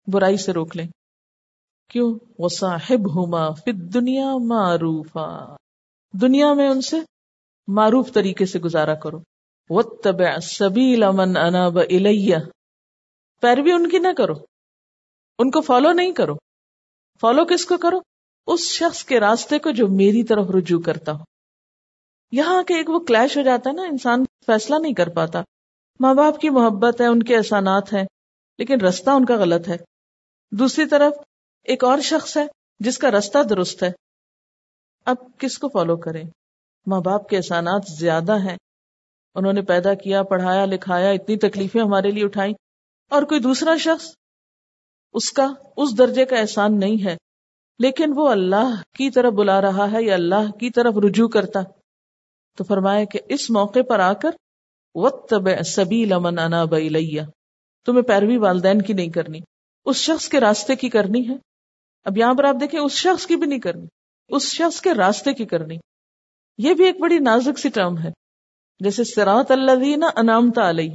برائی 0.07 0.37
سے 0.37 0.53
روک 0.53 0.77
لیں۔ 0.77 0.87
کیوں؟ 1.89 2.19
وہ 2.39 2.47
صاحب 2.49 3.15
ہوما 3.15 3.49
پھر 3.49 3.73
دنیا 3.73 4.25
معروف 4.45 5.17
دنیا 6.21 6.53
میں 6.53 6.69
ان 6.69 6.81
سے 6.81 6.97
معروف 7.67 8.13
طریقے 8.13 8.45
سے 8.45 8.59
گزارا 8.59 8.95
کرو۔ 8.95 9.17
من 11.11 11.37
اناب 11.37 11.77
الیہ 11.77 12.37
پیروی 13.41 13.71
ان 13.71 13.89
کی 13.89 13.99
نہ 13.99 14.07
کرو، 14.17 14.33
ان 15.39 15.51
کو 15.51 15.61
فالو 15.61 15.91
نہیں 15.91 16.11
کرو۔ 16.11 16.33
فالو 17.21 17.45
کس 17.45 17.65
کو 17.65 17.77
کرو؟ 17.77 17.99
اس 18.47 18.59
شخص 18.59 19.03
کے 19.03 19.19
راستے 19.19 19.59
کو 19.59 19.71
جو 19.71 19.87
میری 19.87 20.23
طرف 20.23 20.45
رجوع 20.57 20.79
کرتا 20.79 21.11
ہو۔ 21.11 21.23
یہاں 22.31 22.63
کے 22.63 22.73
ایک 22.73 22.89
وہ 22.89 22.99
کلیش 22.99 23.37
ہو 23.37 23.41
جاتا 23.41 23.69
ہے 23.69 23.75
نا، 23.75 23.81
انسان 23.81 24.23
فیصلہ 24.45 24.75
نہیں 24.81 24.93
کر 24.93 25.09
پاتا۔ 25.09 25.41
ماں 25.99 26.13
باپ 26.13 26.39
کی 26.39 26.49
محبت 26.49 27.01
ہے، 27.01 27.05
ان 27.05 27.23
کے 27.23 27.37
احسانات 27.37 27.93
ہیں، 27.93 28.05
لیکن 28.57 28.81
رستہ 28.81 29.09
ان 29.09 29.25
کا 29.25 29.35
غلط 29.35 29.67
ہے۔ 29.67 29.77
دوسری 30.51 30.85
طرف 30.85 31.13
ایک 31.63 31.83
اور 31.83 31.99
شخص 31.99 32.37
ہے 32.37 32.47
جس 32.79 32.97
کا 32.97 33.11
رستہ 33.11 33.43
درست 33.43 33.83
ہے۔ 33.83 33.91
اب 35.05 35.15
کس 35.37 35.57
کو 35.57 35.67
فالو 35.69 35.97
کریں؟ 35.97 36.23
ماں 36.85 37.01
باپ 37.01 37.29
کے 37.29 37.37
احسانات 37.37 37.81
زیادہ 37.99 38.39
ہیں۔ 38.39 38.57
انہوں 39.35 39.53
نے 39.53 39.61
پیدا 39.61 39.93
کیا، 39.93 40.23
پڑھایا، 40.23 40.65
لکھایا، 40.65 41.09
اتنی 41.09 41.37
تکلیفیں 41.37 41.81
ہمارے 41.81 42.11
لیے 42.11 42.25
اٹھائی 42.25 42.53
اور 43.09 43.23
کوئی 43.23 43.39
دوسرا 43.39 43.77
شخص؟ 43.77 44.15
اس 45.13 45.31
کا، 45.31 45.47
اس 45.77 45.97
درجے 45.97 46.25
کا 46.25 46.37
احسان 46.37 46.79
نہیں 46.79 47.05
ہے۔ 47.05 47.17
لیکن 47.79 48.13
وہ 48.15 48.29
اللہ 48.29 48.81
کی 48.95 49.09
طرف 49.09 49.33
بلا 49.33 49.61
رہا 49.61 49.91
ہے 49.91 50.03
یا 50.03 50.13
اللہ 50.13 50.51
کی 50.51 50.69
طرف 50.69 50.93
رجوع 51.05 51.27
کرتا؟ 51.27 51.59
تو 52.57 52.63
فرمایا 52.63 53.05
کہ 53.05 53.19
اس 53.29 53.49
موقع 53.49 53.79
پر 53.89 53.99
آ 53.99 54.13
کر 54.13 54.29
وقت 54.95 55.33
سبھی 55.65 56.05
لمن 56.05 56.39
انا 56.39 56.65
بلیا 56.65 57.23
تمہیں 57.85 58.03
پیروی 58.03 58.37
والدین 58.37 58.81
کی 58.81 58.93
نہیں 58.93 59.09
کرنی۔ 59.09 59.39
اس 59.85 59.95
شخص 59.95 60.29
کے 60.29 60.39
راستے 60.39 60.75
کی 60.75 60.89
کرنی 60.89 61.29
ہے۔ 61.29 61.33
اب 62.05 62.17
یہاں 62.17 62.33
پر 62.33 62.43
آپ 62.43 62.55
دیکھیں، 62.61 62.79
اس 62.79 62.91
شخص 62.91 63.27
کی 63.27 63.35
بھی 63.35 63.47
نہیں 63.47 63.59
کرنی۔ 63.59 63.87
اس 64.29 64.43
شخص 64.43 64.81
کے 64.81 64.93
راستے 64.93 65.33
کی 65.33 65.45
کرنی۔ 65.45 65.77
یہ 66.57 66.73
بھی 66.73 66.85
ایک 66.85 66.99
بڑی 66.99 67.19
نازک 67.19 67.59
سی 67.59 67.69
ٹرم 67.69 67.97
ہے۔ 67.97 68.09
جیسے 68.79 69.03
سراط 69.03 69.51
اللہ 69.51 70.05
انامتا 70.15 70.69
علیہ 70.69 70.91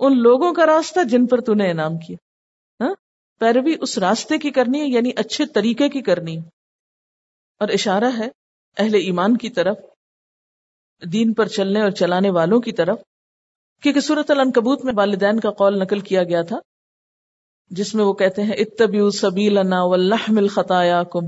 ان 0.00 0.22
لوگوں 0.22 0.52
کا 0.52 0.66
راستہ 0.66 1.00
جن 1.04 1.26
پر 1.26 1.54
نے 1.54 1.70
انعام 1.70 1.98
کیا۔ 1.98 2.16
پیروی 3.40 3.74
اس 3.80 3.98
راستے 3.98 4.38
کی 4.38 4.50
کرنی 4.50 4.80
ہے 4.80 4.86
یعنی 4.86 5.10
اچھے 5.16 5.46
طریقے 5.46 5.88
کی 5.88 6.02
کرنی۔ 6.02 6.36
ہے 6.38 6.48
اور 7.60 7.68
اشارہ 7.68 8.10
ہے 8.18 8.28
اہل 8.76 8.94
ایمان 8.94 9.36
کی 9.36 9.50
طرف، 9.50 9.76
دین 11.02 11.32
پر 11.32 11.48
چلنے 11.48 11.80
اور 11.80 11.90
چلانے 11.90 12.30
والوں 12.30 12.60
کی 12.60 12.72
طرف، 12.72 12.98
کیونکہ 13.82 14.00
صورت 14.00 14.30
العنکبوت 14.30 14.84
میں 14.84 14.94
والدین 14.96 15.40
کا 15.40 15.50
قول 15.50 15.78
نقل 15.78 16.00
کیا 16.00 16.22
گیا 16.22 16.42
تھا، 16.42 16.58
جس 17.70 17.94
میں 17.94 18.04
وہ 18.04 18.12
کہتے 18.12 18.42
ہیں 18.42 18.52
اتبیو 18.52 19.10
سبیلنا 19.10 19.82
واللحمل 19.82 20.48
خطایاکم 20.48 21.26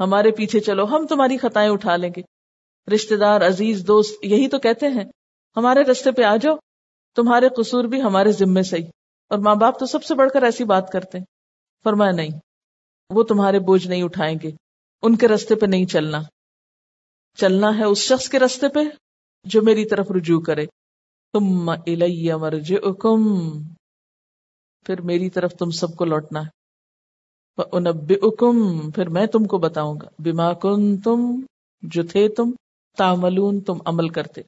ہمارے 0.00 0.30
پیچھے 0.30 0.60
چلو، 0.60 0.84
ہم 0.84 1.06
تمہاری 1.06 1.36
خطائیں 1.38 1.70
اٹھا 1.70 1.96
لیں 1.96 2.10
گے۔ 2.16 2.22
رشتے 2.94 3.16
دار، 3.16 3.46
عزیز، 3.46 3.86
دوست، 3.86 4.24
یہی 4.24 4.48
تو 4.48 4.58
کہتے 4.58 4.88
ہیں، 4.88 5.04
ہمارے 5.56 5.82
رستے 5.82 6.12
پہ 6.12 6.22
آ 6.22 6.36
جاؤ، 6.36 6.56
تمہارے 7.14 7.48
قصور 7.48 7.84
بھی 7.84 8.02
ہمارے 8.02 8.32
ذمے 8.32 8.62
سے 8.62 8.76
اور 9.28 9.38
ماں 9.38 9.54
باپ 9.54 9.78
تو 9.78 9.86
سب 9.86 10.04
سے 10.04 10.14
بڑھ 10.14 10.30
کر 10.30 10.42
ایسی 10.42 10.64
بات 10.64 10.90
کرتے 10.92 11.18
ہیں۔ 11.18 11.24
فرمایا 11.84 12.12
نہیں، 12.12 12.30
وہ 13.10 13.22
تمہارے 13.22 13.58
بوجھ 13.58 13.86
نہیں 13.86 14.02
اٹھائیں 14.02 14.38
گے، 14.42 14.50
ان 15.02 15.16
کے 15.16 15.28
رستے 15.28 15.54
پہ 15.54 15.66
نہیں 15.66 15.86
چلنا۔ 15.86 16.18
چلنا 17.36 17.78
ہے 17.78 17.84
اس 17.84 17.98
شخص 17.98 18.28
کے 18.28 18.38
رستے 18.38 18.68
پہ 18.68 18.80
جو 19.44 19.62
میری 19.62 19.88
طرف 19.88 20.06
رجوع 20.10 20.40
کرے۔ 20.40 20.66
تم 21.32 21.70
مرجعکم، 22.36 23.22
پھر 24.86 25.00
میری 25.00 25.30
طرف 25.30 25.52
تم 25.52 25.70
سب 25.70 25.96
کو 25.96 26.04
لوٹنا 26.04 26.40
ہے۔ 26.40 26.64
پھر 28.90 29.08
میں 29.08 29.26
تم 29.26 29.44
کو 29.44 29.58
بتاؤں 29.58 29.94
گا۔ 30.02 30.08
بیما 30.18 30.52
کن 30.52 31.00
تم 31.00 31.20
جو 31.82 32.02
تھے 32.02 32.28
تم 32.28 32.50
تاملون 32.98 33.60
تم 33.60 33.74
عمل 33.84 34.08
کرتے۔ 34.08 34.42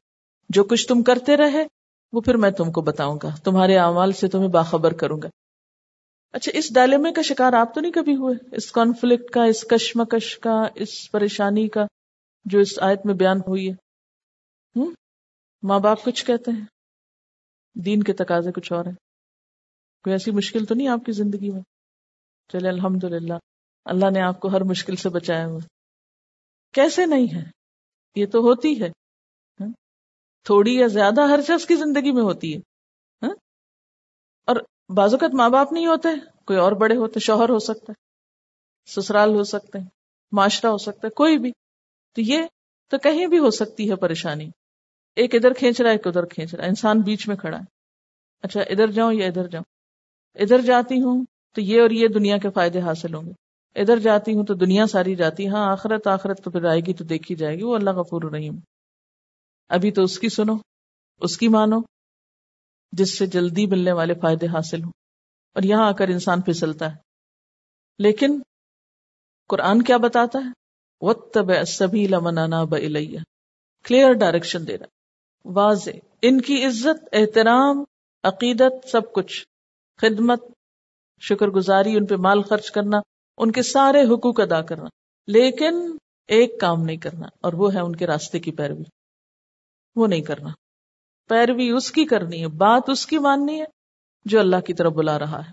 جو 0.48 0.64
کچھ 0.64 0.88
تم 0.88 1.02
کرتے 1.02 1.36
رہے 1.36 1.66
وہ 2.12 2.20
پھر 2.20 2.34
میں 2.34 2.50
تم 2.50 2.72
کو 2.72 2.80
بتاؤں 2.80 3.18
گا۔ 3.22 3.28
تمہارے 3.44 3.76
اعمال 3.76 4.12
سے 4.12 4.28
تمہیں 4.28 4.48
باخبر 4.48 4.92
کروں 4.92 5.22
گا۔ 5.22 5.28
اچھا 6.32 6.52
اس 6.54 6.74
ڈائلمے 6.74 7.12
کا 7.12 7.22
شکار 7.22 7.52
آپ 7.52 7.74
تو 7.74 7.80
نہیں 7.80 7.92
کبھی 7.92 8.16
ہوئے؟ 8.16 8.56
اس 8.56 8.72
کانفلکٹ 8.72 9.30
کا، 9.30 9.44
اس 9.44 9.62
کشمکش 9.62 10.38
کا، 10.38 10.62
اس 10.74 11.10
پریشانی 11.10 11.68
کا 11.68 11.86
جو 12.44 12.58
اس 12.58 12.78
آیت 12.78 13.06
میں 13.06 13.14
بیان 13.14 13.36
ہوئی 13.36 13.70
ہے۔ 13.70 13.86
ماں 15.62 15.78
باپ 15.78 16.04
کچھ 16.04 16.24
کہتے 16.24 16.50
ہیں؟ 16.50 16.64
دین 17.74 18.02
کے 18.02 18.12
تقاضے 18.12 18.52
کچھ 18.52 18.72
اور 18.72 18.84
ہیں۔ 18.84 18.92
کوئی 20.04 20.12
ایسی 20.12 20.30
مشکل 20.30 20.64
تو 20.64 20.74
نہیں 20.74 20.88
آپ 20.88 21.00
کی 21.06 21.12
زندگی 21.12 21.50
میں؟ 21.50 21.60
چلے 22.52 22.68
الحمد 22.68 23.04
للہ 23.04 23.34
اللہ 23.84 24.10
نے 24.10 24.20
آپ 24.20 24.40
کو 24.40 24.48
ہر 24.48 24.60
مشکل 24.60 24.96
سے 24.96 25.08
بچایا 25.08 25.46
ہوا۔ 25.46 25.60
کیسے 26.72 27.06
نہیں 27.06 27.26
ہے؟ 27.34 27.42
یہ 28.14 28.26
تو 28.26 28.38
ہوتی 28.38 28.82
ہے۔ 28.82 29.05
تھوڑی 30.46 30.74
یا 30.74 30.86
زیادہ 30.86 31.20
ہر 31.20 31.40
شخص 31.42 31.66
کی 31.66 31.76
زندگی 31.76 32.12
میں 32.12 32.22
ہوتی 32.22 32.54
ہے 32.54 32.58
ہاں؟ 33.26 33.34
اور 34.46 34.56
بعض 34.96 35.14
اوقات 35.14 35.34
ماں 35.34 35.48
باپ 35.48 35.72
نہیں 35.72 35.86
ہوتے، 35.86 36.08
کوئی 36.46 36.58
اور 36.58 36.72
بڑے 36.72 36.96
ہوتے، 36.96 37.20
شوہر 37.20 37.48
ہو 37.48 37.58
سکتا 37.58 37.92
ہے، 37.92 38.06
سسرال 38.90 39.34
ہو 39.34 39.44
سکتے 39.44 39.78
ہیں، 39.78 39.86
معاشرہ 40.32 40.70
ہو 40.70 40.78
سکتا 40.78 41.00
ہے، 41.04 41.10
کوئی 41.10 41.38
بھی۔ 41.38 41.52
تو 42.14 42.20
یہ 42.20 42.42
تو 42.90 42.98
کہیں 42.98 43.26
بھی 43.26 43.38
ہو 43.38 43.50
سکتی 43.50 43.90
ہے 43.90 43.96
پریشانی۔ 43.96 44.50
ایک 45.16 45.34
ادھر 45.34 45.52
کھینچ 45.52 45.80
رہا 45.80 45.90
ہے، 45.90 45.94
ایک 45.94 46.06
ادھر 46.06 46.24
کھینچ 46.24 46.54
رہا 46.54 46.64
ہے، 46.64 46.68
انسان 46.68 47.00
بیچ 47.00 47.28
میں 47.28 47.36
کھڑا 47.36 47.58
ہے۔ 47.58 47.64
اچھا 48.42 48.60
ادھر 48.60 48.90
جاؤں 48.90 49.12
یا 49.12 49.26
ادھر 49.26 49.48
جاؤں؟ 49.48 49.64
ادھر 50.34 50.60
جاتی 50.60 51.00
ہوں 51.00 51.24
تو 51.54 51.60
یہ 51.60 51.82
اور 51.82 51.90
یہ 51.90 52.08
دنیا 52.08 52.38
کے 52.38 52.50
فائدے 52.50 52.80
حاصل 52.80 53.14
ہوں 53.14 53.22
گے۔ 53.22 53.32
ادھر 53.80 53.98
جاتی 53.98 54.34
ہوں 54.34 54.44
تو 54.44 54.54
دنیا 54.54 54.86
ساری 54.86 55.14
جاتی 55.14 55.48
ہاں 55.48 55.72
آخرت 55.72 56.06
آخرت 56.06 56.44
تو 56.44 56.50
پھر 56.50 56.64
آئے 56.64 56.80
گی 56.80 56.92
تو 56.92 57.04
دیکھی 57.04 57.34
جائے 57.34 57.56
گی، 57.56 57.62
وہ 57.62 57.74
اللہ 57.74 57.90
غفور 57.90 58.22
رحیم 58.22 58.58
ابھی 59.68 59.92
تو 59.92 60.02
اس 60.02 60.18
کی 60.18 60.28
سنو، 60.28 60.54
اس 61.20 61.38
کی 61.38 61.48
مانو، 61.48 61.76
جس 62.92 63.18
سے 63.18 63.26
جلدی 63.26 63.66
ملنے 63.66 63.92
والے 63.92 64.14
فائدے 64.14 64.46
حاصل 64.46 64.84
ہوں۔ 64.84 64.92
اور 65.54 65.62
یہاں 65.62 65.88
آ 65.88 65.92
کر 65.92 66.08
انسان 66.08 66.40
پھسلتا 66.40 66.90
ہے۔ 66.92 66.96
لیکن 67.98 68.42
قرآن 69.48 69.82
کیا 69.82 69.96
بتاتا 69.96 70.38
ہے؟ 70.38 70.66
سبھی 71.64 72.06
لمنانا 72.06 72.64
بلیہ 72.64 73.18
کلیئر 73.84 74.12
ڈائریکشن 74.12 74.66
دے 74.68 74.78
رہا 74.78 74.86
واضح۔ 75.44 75.90
ان 76.22 76.40
کی 76.40 76.64
عزت، 76.64 77.08
احترام، 77.12 77.84
عقیدت، 78.22 78.88
سب 78.88 79.12
کچھ۔ 79.12 79.46
خدمت 80.00 80.42
شکر 81.20 81.46
گزاری 81.46 81.96
ان 81.96 82.06
پہ 82.06 82.14
مال 82.14 82.42
خرچ 82.42 82.70
کرنا، 82.70 82.98
ان 83.38 83.52
کے 83.52 83.62
سارے 83.62 84.02
حقوق 84.02 84.40
ادا 84.40 84.62
کرنا۔ 84.62 84.88
لیکن 85.26 85.74
ایک 86.28 86.60
کام 86.60 86.82
نہیں 86.82 86.96
کرنا، 86.96 87.26
اور 87.42 87.52
وہ 87.52 87.74
ہے 87.74 87.80
ان 87.80 87.96
کے 87.96 88.06
راستے 88.06 88.38
کی 88.38 88.52
پیروی۔ 88.52 88.84
وہ 89.96 90.06
نہیں 90.06 90.20
کرنا۔ 90.20 90.50
پیروی 91.30 91.70
اس 91.70 91.90
کی 91.92 92.04
کرنی 92.04 92.42
ہے، 92.42 92.48
بات 92.48 92.90
اس 92.90 93.06
کی 93.06 93.18
ماننی 93.18 93.60
ہے 93.60 93.66
جو 94.26 94.40
اللہ 94.40 94.60
کی 94.60 94.74
طرف 94.74 94.92
بلا 94.92 95.18
رہا 95.18 95.40
ہے۔ 95.46 95.52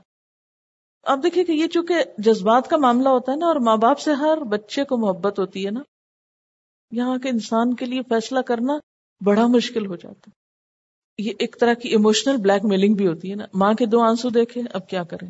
اب 1.04 1.24
دیکھیے 1.24 1.44
کہ 1.44 1.52
یہ 1.52 1.68
چونکہ 1.68 2.04
جذبات 2.18 2.70
کا 2.70 2.78
معاملہ 2.78 3.10
ہوتا 3.10 3.32
ہے 3.32 3.38
نا، 3.38 3.46
اور 3.46 3.56
ماں 3.56 3.78
باپ 3.78 4.00
سے 4.00 4.14
ہر 4.14 4.44
بچے 4.44 4.84
کو 4.84 4.98
محبت 4.98 5.40
ہوتی 5.40 5.66
ہے 5.66 5.72
نا، 5.72 5.82
یہاں 6.92 7.18
کے 7.18 7.30
انسان 7.30 7.76
کے 7.76 7.86
لیے 7.86 8.02
فیصلہ 8.10 8.40
کرنا 8.40 8.74
بڑا 9.22 9.48
مشکل 9.48 9.86
ہو 9.86 9.96
جاتا 9.96 10.30
ہے۔ 10.30 10.42
یہ 11.18 11.34
ایک 11.40 11.56
طرح 11.60 11.74
کی 11.74 11.90
ایموشنل 11.90 12.38
بلیک 12.38 12.66
میلنگ 12.66 12.96
بھی 12.96 13.08
ہوتی 13.08 13.30
ہے 13.32 13.36
نا۔ 13.36 13.46
ماں 13.54 13.74
کے 13.74 13.86
دو 13.86 14.02
آنسو 14.02 14.30
دیکھے، 14.30 14.62
اب 14.74 14.88
کیا 14.90 15.04
کریں؟ 15.04 15.30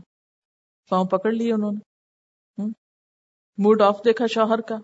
پاؤں 0.89 1.05
پکڑ 1.05 1.31
لیے 1.31 1.53
انہوں 1.53 1.71
نے۔ 1.71 2.69
موڈ 3.57 3.81
آف 3.81 3.99
دیکھا 4.05 4.25
شوہر 4.27 4.61
کا، 4.61 4.77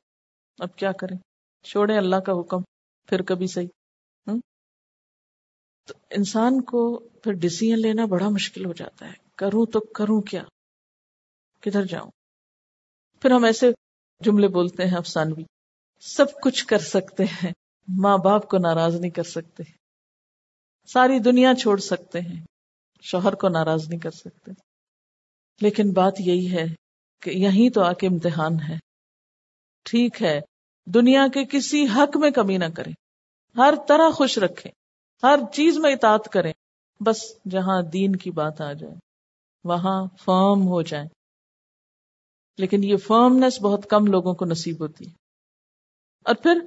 اب 0.59 0.75
کیا 0.75 0.91
کریں؟ 0.91 1.17
چھوڑے 1.65 1.97
اللہ 1.97 2.15
کا 2.15 2.39
حکم، 2.39 2.61
پھر 3.09 3.21
کبھی 3.21 3.47
صحیح۔ 3.47 3.67
تو 5.89 5.95
انسان 6.09 6.61
کو 6.61 6.99
پھر 6.99 7.31
ڈسیزن 7.33 7.81
لینا 7.81 8.05
بڑا 8.05 8.29
مشکل 8.29 8.65
ہو 8.65 8.73
جاتا 8.73 9.07
ہے۔ 9.07 9.13
کروں 9.35 9.65
تو 9.65 9.79
کروں 9.79 10.21
کیا؟ 10.21 10.43
کدھر 11.59 11.85
جاؤں؟ 11.85 12.11
پھر 13.21 13.31
ہم 13.31 13.43
ایسے 13.43 13.71
جملے 14.19 14.47
بولتے 14.47 14.85
ہیں 14.85 14.97
افسانوی۔ 14.97 15.43
سب 16.01 16.25
کچھ 16.43 16.65
کر 16.65 16.79
سکتے 16.79 17.23
ہیں، 17.23 17.51
ماں 17.87 18.17
باپ 18.17 18.49
کو 18.49 18.57
ناراض 18.57 18.95
نہیں 18.95 19.11
کر 19.11 19.23
سکتے۔ 19.23 19.63
ساری 20.87 21.19
دنیا 21.19 21.55
چھوڑ 21.55 21.77
سکتے 21.77 22.19
ہیں، 22.19 22.45
شوہر 23.01 23.35
کو 23.35 23.49
ناراض 23.49 23.89
نہیں 23.89 23.99
کر 23.99 24.11
سکتے۔ 24.11 24.51
لیکن 25.61 25.93
بات 25.93 26.13
یہی 26.19 26.51
ہے 26.51 26.65
کہ 27.21 27.29
یہیں 27.29 27.69
تو 27.69 27.81
آ 27.81 27.93
کے 27.93 28.07
امتحان 28.07 28.53
ہے۔ 28.69 28.77
ٹھیک 29.83 30.21
ہے، 30.21 30.41
دنیا 30.85 31.27
کے 31.33 31.45
کسی 31.45 31.85
حق 31.95 32.17
میں 32.17 32.31
کمی 32.31 32.57
نہ 32.57 32.65
کریں۔ 32.75 32.93
ہر 33.57 33.73
طرح 33.87 34.09
خوش 34.09 34.37
رکھیں۔ 34.37 34.71
ہر 35.23 35.39
چیز 35.53 35.77
میں 35.77 35.91
اطاعت 35.91 36.29
کریں۔ 36.33 36.53
بس 37.05 37.21
جہاں 37.49 37.81
دین 37.81 38.15
کی 38.15 38.31
بات 38.31 38.61
آ 38.61 38.73
جائے، 38.73 38.93
وہاں 39.63 40.05
فرم 40.17 40.67
ہو 40.67 40.81
جائے 40.81 41.05
لیکن 42.57 42.83
یہ 42.83 42.97
فرمنس 42.97 43.61
بہت 43.61 43.89
کم 43.89 44.05
لوگوں 44.05 44.33
کو 44.33 44.45
نصیب 44.45 44.81
ہوتی 44.81 45.07
ہے۔ 45.07 45.11
اور 46.25 46.35
پھر 46.35 46.65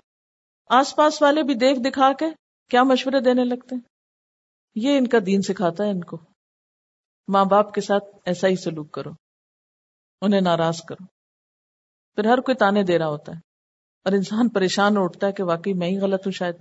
آس 0.66 0.96
پاس 0.96 1.22
والے 1.22 1.42
بھی 1.42 1.54
دیکھ 1.54 1.80
دکھا 1.80 2.12
کے 2.12 2.26
کیا 2.70 2.82
مشورے 2.82 3.20
دینے 3.20 3.44
لگتے 3.44 3.74
ہیں؟ 3.74 3.82
یہ 4.74 4.98
ان 4.98 5.06
کا 5.06 5.18
دین 5.26 5.42
سکھاتا 5.42 5.84
ہے 5.84 5.90
ان 5.90 6.04
کو۔ 6.04 6.18
ماں 7.28 7.44
باپ 7.44 7.74
کے 7.74 7.80
ساتھ 7.80 8.04
ایسا 8.24 8.48
ہی 8.48 8.56
سلوک 8.56 8.90
کرو۔ 8.90 9.10
انہیں 10.20 10.40
ناراض 10.40 10.82
کرو۔ 10.82 11.04
پھر 12.14 12.26
ہر 12.26 12.38
کوئی 12.38 12.54
تانے 12.54 12.82
دے 12.82 12.98
رہا 12.98 13.08
ہوتا 13.08 13.32
ہے۔ 13.32 13.38
اور 14.04 14.12
انسان 14.12 14.48
پریشان 14.48 14.92
اٹھتا 14.96 15.26
ہے 15.26 15.32
کہ 15.32 15.42
واقعی 15.42 15.72
میں 15.72 15.88
ہی 15.88 15.98
غلط 15.98 16.20
ہوں 16.26 16.32
شاید۔ 16.32 16.54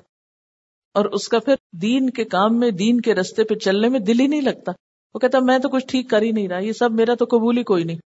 اور 0.93 1.05
اس 1.05 1.27
کا 1.27 1.39
پھر 1.39 1.55
دین 1.73 2.09
کے 2.09 2.23
کام 2.23 2.59
میں، 2.59 2.71
دین 2.71 3.01
کے 3.01 3.15
رستے 3.15 3.43
پہ 3.43 3.55
چلنے 3.55 3.89
میں 3.89 3.99
دل 3.99 4.19
ہی 4.19 4.27
نہیں 4.27 4.41
لگتا۔ 4.41 4.71
وہ 5.13 5.19
کہتا، 5.19 5.39
میں 5.39 5.59
تو 5.59 5.69
کچھ 5.69 5.85
ٹھیک 5.87 6.09
کر 6.09 6.21
ہی 6.21 6.31
نہیں 6.31 6.47
رہا، 6.47 6.59
یہ 6.59 6.71
سب 6.71 6.91
میرا 6.91 7.13
تو 7.15 7.25
قبول 7.25 7.57
ہی 7.57 7.63
کوئی 7.63 7.83
نہیں۔ 7.83 7.97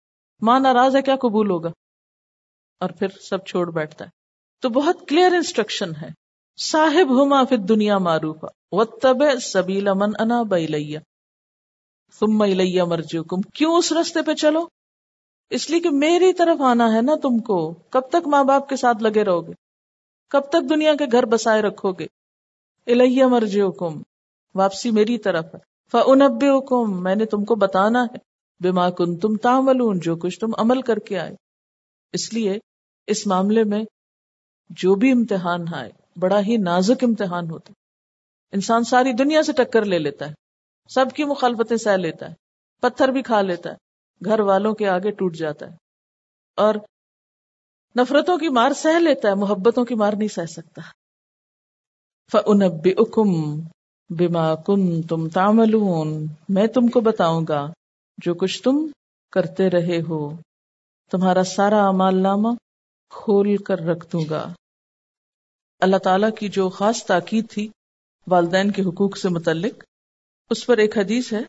ماں 0.41 0.59
ناراض 0.59 0.95
ہے، 0.95 1.01
کیا 1.01 1.15
قبول 1.15 1.49
ہوگا؟ 1.49 1.69
اور 2.79 2.89
پھر 2.89 3.07
سب 3.07 3.45
چھوڑ 3.45 3.71
بیٹھتا 3.71 4.05
ہے۔ 4.05 4.09
تو 4.61 4.69
بہت 4.69 5.07
کلیئر 5.07 5.33
انسٹرکشن 5.33 5.89
ہے۔ 6.01 6.07
صاحب 6.61 7.23
ہما 7.23 7.43
پھر 7.43 7.57
دنیا 7.57 7.97
معروف 7.97 8.37
و 8.71 8.83
سبیلا 9.39 9.93
من 9.93 10.09
انا 10.19 10.41
بلیا 10.41 10.99
تم 12.19 12.41
الیا 12.41 12.85
مرجو 12.85 13.23
کم 13.23 13.41
کیوں 13.41 13.75
اس 13.75 13.91
رستے 13.91 14.21
پہ 14.21 14.33
چلو؟ 14.33 14.67
اس 15.49 15.69
لیے 15.69 15.79
کہ 15.79 15.89
میری 15.89 16.33
طرف 16.33 16.61
آنا 16.61 16.93
ہے 16.93 17.01
نا 17.01 17.15
تم 17.15 17.37
کو۔ 17.37 17.73
کب 17.73 18.01
تک 18.09 18.27
ماں 18.27 18.43
باپ 18.43 18.69
کے 18.69 18.75
ساتھ 18.75 19.03
لگے 19.03 19.23
رہو 19.23 19.47
گے؟ 19.47 19.53
کب 20.29 20.41
تک 20.49 20.69
دنیا 20.69 20.95
کے 20.95 21.05
گھر 21.11 21.25
بسائے 21.25 21.61
رکھو 21.61 21.91
گے؟ 21.91 22.07
الہیہ 22.87 23.23
مرجو 23.23 23.71
کم 23.71 24.01
واپسی 24.55 24.91
میری 24.91 25.17
طرف 25.17 25.45
ہے۔ 25.45 25.59
فنب 25.91 26.43
حکم 26.43 27.03
میں 27.03 27.15
نے 27.15 27.25
تم 27.25 27.45
کو 27.45 27.55
بتانا 27.55 28.03
ہے، 28.03 28.17
بما 28.59 28.89
کن 28.89 29.17
تم 29.17 29.35
جو 30.01 30.15
کچھ 30.15 30.39
تم 30.39 30.47
عمل 30.57 30.81
کر 30.81 30.99
کے 30.99 31.19
آئے۔ 31.19 31.35
اس 32.13 32.33
لیے، 32.33 32.57
اس 33.07 33.27
معاملے 33.27 33.63
میں 33.63 33.83
جو 34.69 34.95
بھی 34.95 35.11
امتحان 35.11 35.65
آئے، 35.73 35.91
بڑا 36.15 36.39
ہی 36.39 36.57
نازک 36.57 37.03
امتحان 37.03 37.49
ہوتا 37.49 37.73
انسان 38.51 38.83
ساری 38.83 39.13
دنیا 39.13 39.43
سے 39.43 39.51
ٹکر 39.53 39.85
لے 39.85 39.99
لیتا 39.99 40.29
ہے، 40.29 40.33
سب 40.89 41.05
کی 41.15 41.23
مخالفتیں 41.23 41.77
سہ 41.77 41.89
لیتا 41.89 42.29
ہے، 42.29 42.33
پتھر 42.81 43.07
بھی 43.07 43.21
کھا 43.21 43.41
لیتا 43.41 43.71
ہے، 43.71 43.75
گھر 44.25 44.39
والوں 44.39 44.73
کے 44.73 44.89
آگے 44.89 45.11
ٹوٹ 45.11 45.35
جاتا 45.35 45.65
ہے۔ 45.67 45.75
اور 46.55 46.75
نفرتوں 47.99 48.37
کی 48.37 48.49
مار 48.49 48.71
سہ 48.71 48.99
لیتا 48.99 49.29
ہے، 49.29 49.35
محبتوں 49.35 49.85
کی 49.85 49.95
مار 49.95 50.13
نہیں 50.13 50.27
سہ 50.27 50.45
سکتا۔ 50.45 50.81
فَأُنَبِّئُكُمْ 52.31 53.61
بِمَا 54.09 54.55
كُنْتُمْ 54.55 55.31
تَعْمَلُونَ۔ 55.33 56.25
میں 56.49 56.67
تم 56.67 56.87
کو 56.87 57.01
بتاؤں 57.01 57.45
گا 57.49 57.71
جو 58.17 58.33
کچھ 58.33 58.63
تم 58.63 58.87
کرتے 59.31 59.69
رہے 59.69 60.01
ہو۔ 60.09 60.29
تمہارا 61.11 61.43
سارا 61.43 61.85
اعمال 61.85 62.23
نامہ 62.23 62.47
کھول 63.09 63.57
کر 63.57 63.79
رکھ 63.79 64.07
دوں 64.13 64.25
گا۔ 64.29 64.53
اللہ 65.79 65.97
تعالی 65.97 66.27
کی 66.39 66.49
جو 66.49 66.69
خاص 66.69 67.05
تاکید 67.05 67.49
تھی 67.49 67.69
والدین 68.27 68.71
کے 68.71 68.81
حقوق 68.81 69.17
سے 69.17 69.29
متعلق، 69.29 69.83
اس 70.49 70.65
پر 70.65 70.77
ایک 70.77 70.97
حدیث 70.97 71.33
ہے۔ 71.33 71.41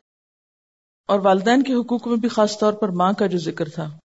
اور 1.07 1.19
والدین 1.19 1.63
کے 1.63 1.75
حقوق 1.75 2.07
میں 2.07 2.17
بھی 2.17 2.29
خاص 2.29 2.59
طور 2.59 2.73
پر 2.73 2.89
ماں 2.89 3.13
کا 3.13 3.27
جو 3.27 3.39
ذکر 3.39 3.69
تھا۔ 3.69 3.99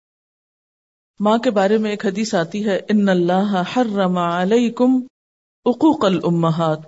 ماں 1.20 1.38
کے 1.38 1.51
بارے 1.51 1.78
میں 1.78 1.90
ایک 1.90 2.07
حدیث 2.07 2.34
آتی 2.34 2.66
ہے 2.66 2.76
ان 2.76 3.09
اللہ 3.09 3.62
حرم 3.76 4.18
علیکم 4.18 5.01
حقوق 5.66 6.04
الامہات۔ 6.04 6.78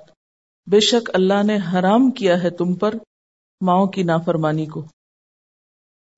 بے 0.66 0.80
شک 0.80 1.10
اللہ 1.14 1.42
نے 1.42 1.56
حرام 1.56 2.10
کیا 2.10 2.42
ہے 2.42 2.50
تم 2.50 2.74
پر 2.74 2.94
ماؤں 3.60 3.86
کی 3.86 4.02
نافرمانی 4.02 4.66
کو۔ 4.66 4.86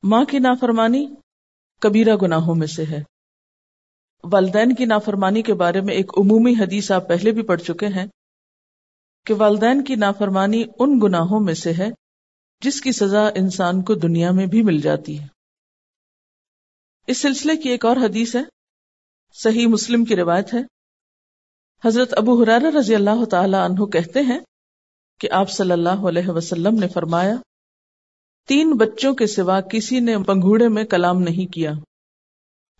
ماں 0.03 0.24
کی 0.24 0.38
نافرمانی 0.38 1.14
کبیرہ 1.80 2.16
گناہوں 2.22 2.55
میں 2.55 2.66
سے 2.66 2.84
ہے۔ 2.84 3.03
والدین 4.24 4.74
کی 4.74 4.84
نافرمانی 4.84 5.42
کے 5.42 5.55
بارے 5.55 5.80
میں 5.80 5.94
ایک 5.94 6.11
عمومی 6.18 6.53
حدیث 6.53 6.90
آپ 6.90 7.09
پہلے 7.09 7.30
بھی 7.30 7.42
پڑھ 7.42 7.62
چکے 7.62 7.86
ہیں 7.86 8.07
کہ 9.26 9.34
والدین 9.34 9.84
کی 9.84 9.94
نافرمانی 9.94 10.64
ان 10.78 11.00
گناہوں 11.03 11.40
میں 11.40 11.55
سے 11.55 11.72
ہے 11.72 11.88
جس 12.61 12.80
کی 12.80 12.92
سزا 12.92 13.28
انسان 13.28 13.82
کو 13.82 13.94
دنیا 13.94 14.30
میں 14.30 14.46
بھی 14.46 14.62
مل 14.62 14.80
جاتی 14.80 15.20
ہے۔ 15.20 15.26
اس 17.07 17.22
سلسلے 17.22 17.57
کی 17.57 17.68
ایک 17.68 17.84
اور 17.84 17.96
حدیث 17.96 18.36
ہے، 18.36 18.42
صحیح 19.32 19.66
مسلم 19.66 20.05
کی 20.05 20.16
روایت 20.16 20.55
ہے۔ 20.55 20.82
حضرت 21.85 22.14
ابو 22.16 22.43
حرار 22.43 22.61
رضی 22.61 22.95
اللہ 22.95 23.24
تعالی 23.24 23.57
عنہ 23.57 23.85
کہتے 23.85 24.20
ہیں 24.20 24.39
کہ 25.20 25.28
آپ 25.30 25.51
صلی 25.51 25.72
اللہ 25.72 26.09
علیہ 26.09 26.28
وسلم 26.28 26.74
نے 26.74 26.89
فرمایا، 26.89 27.35
تین 28.49 28.72
بچوں 28.72 29.14
کے 29.14 29.26
سوا 29.26 29.61
کسی 29.61 30.01
نے 30.01 30.18
پنگوڑے 30.18 30.68
میں 30.68 30.85
کلام 30.85 31.20
نہیں 31.20 31.53
کیا۔ 31.53 31.70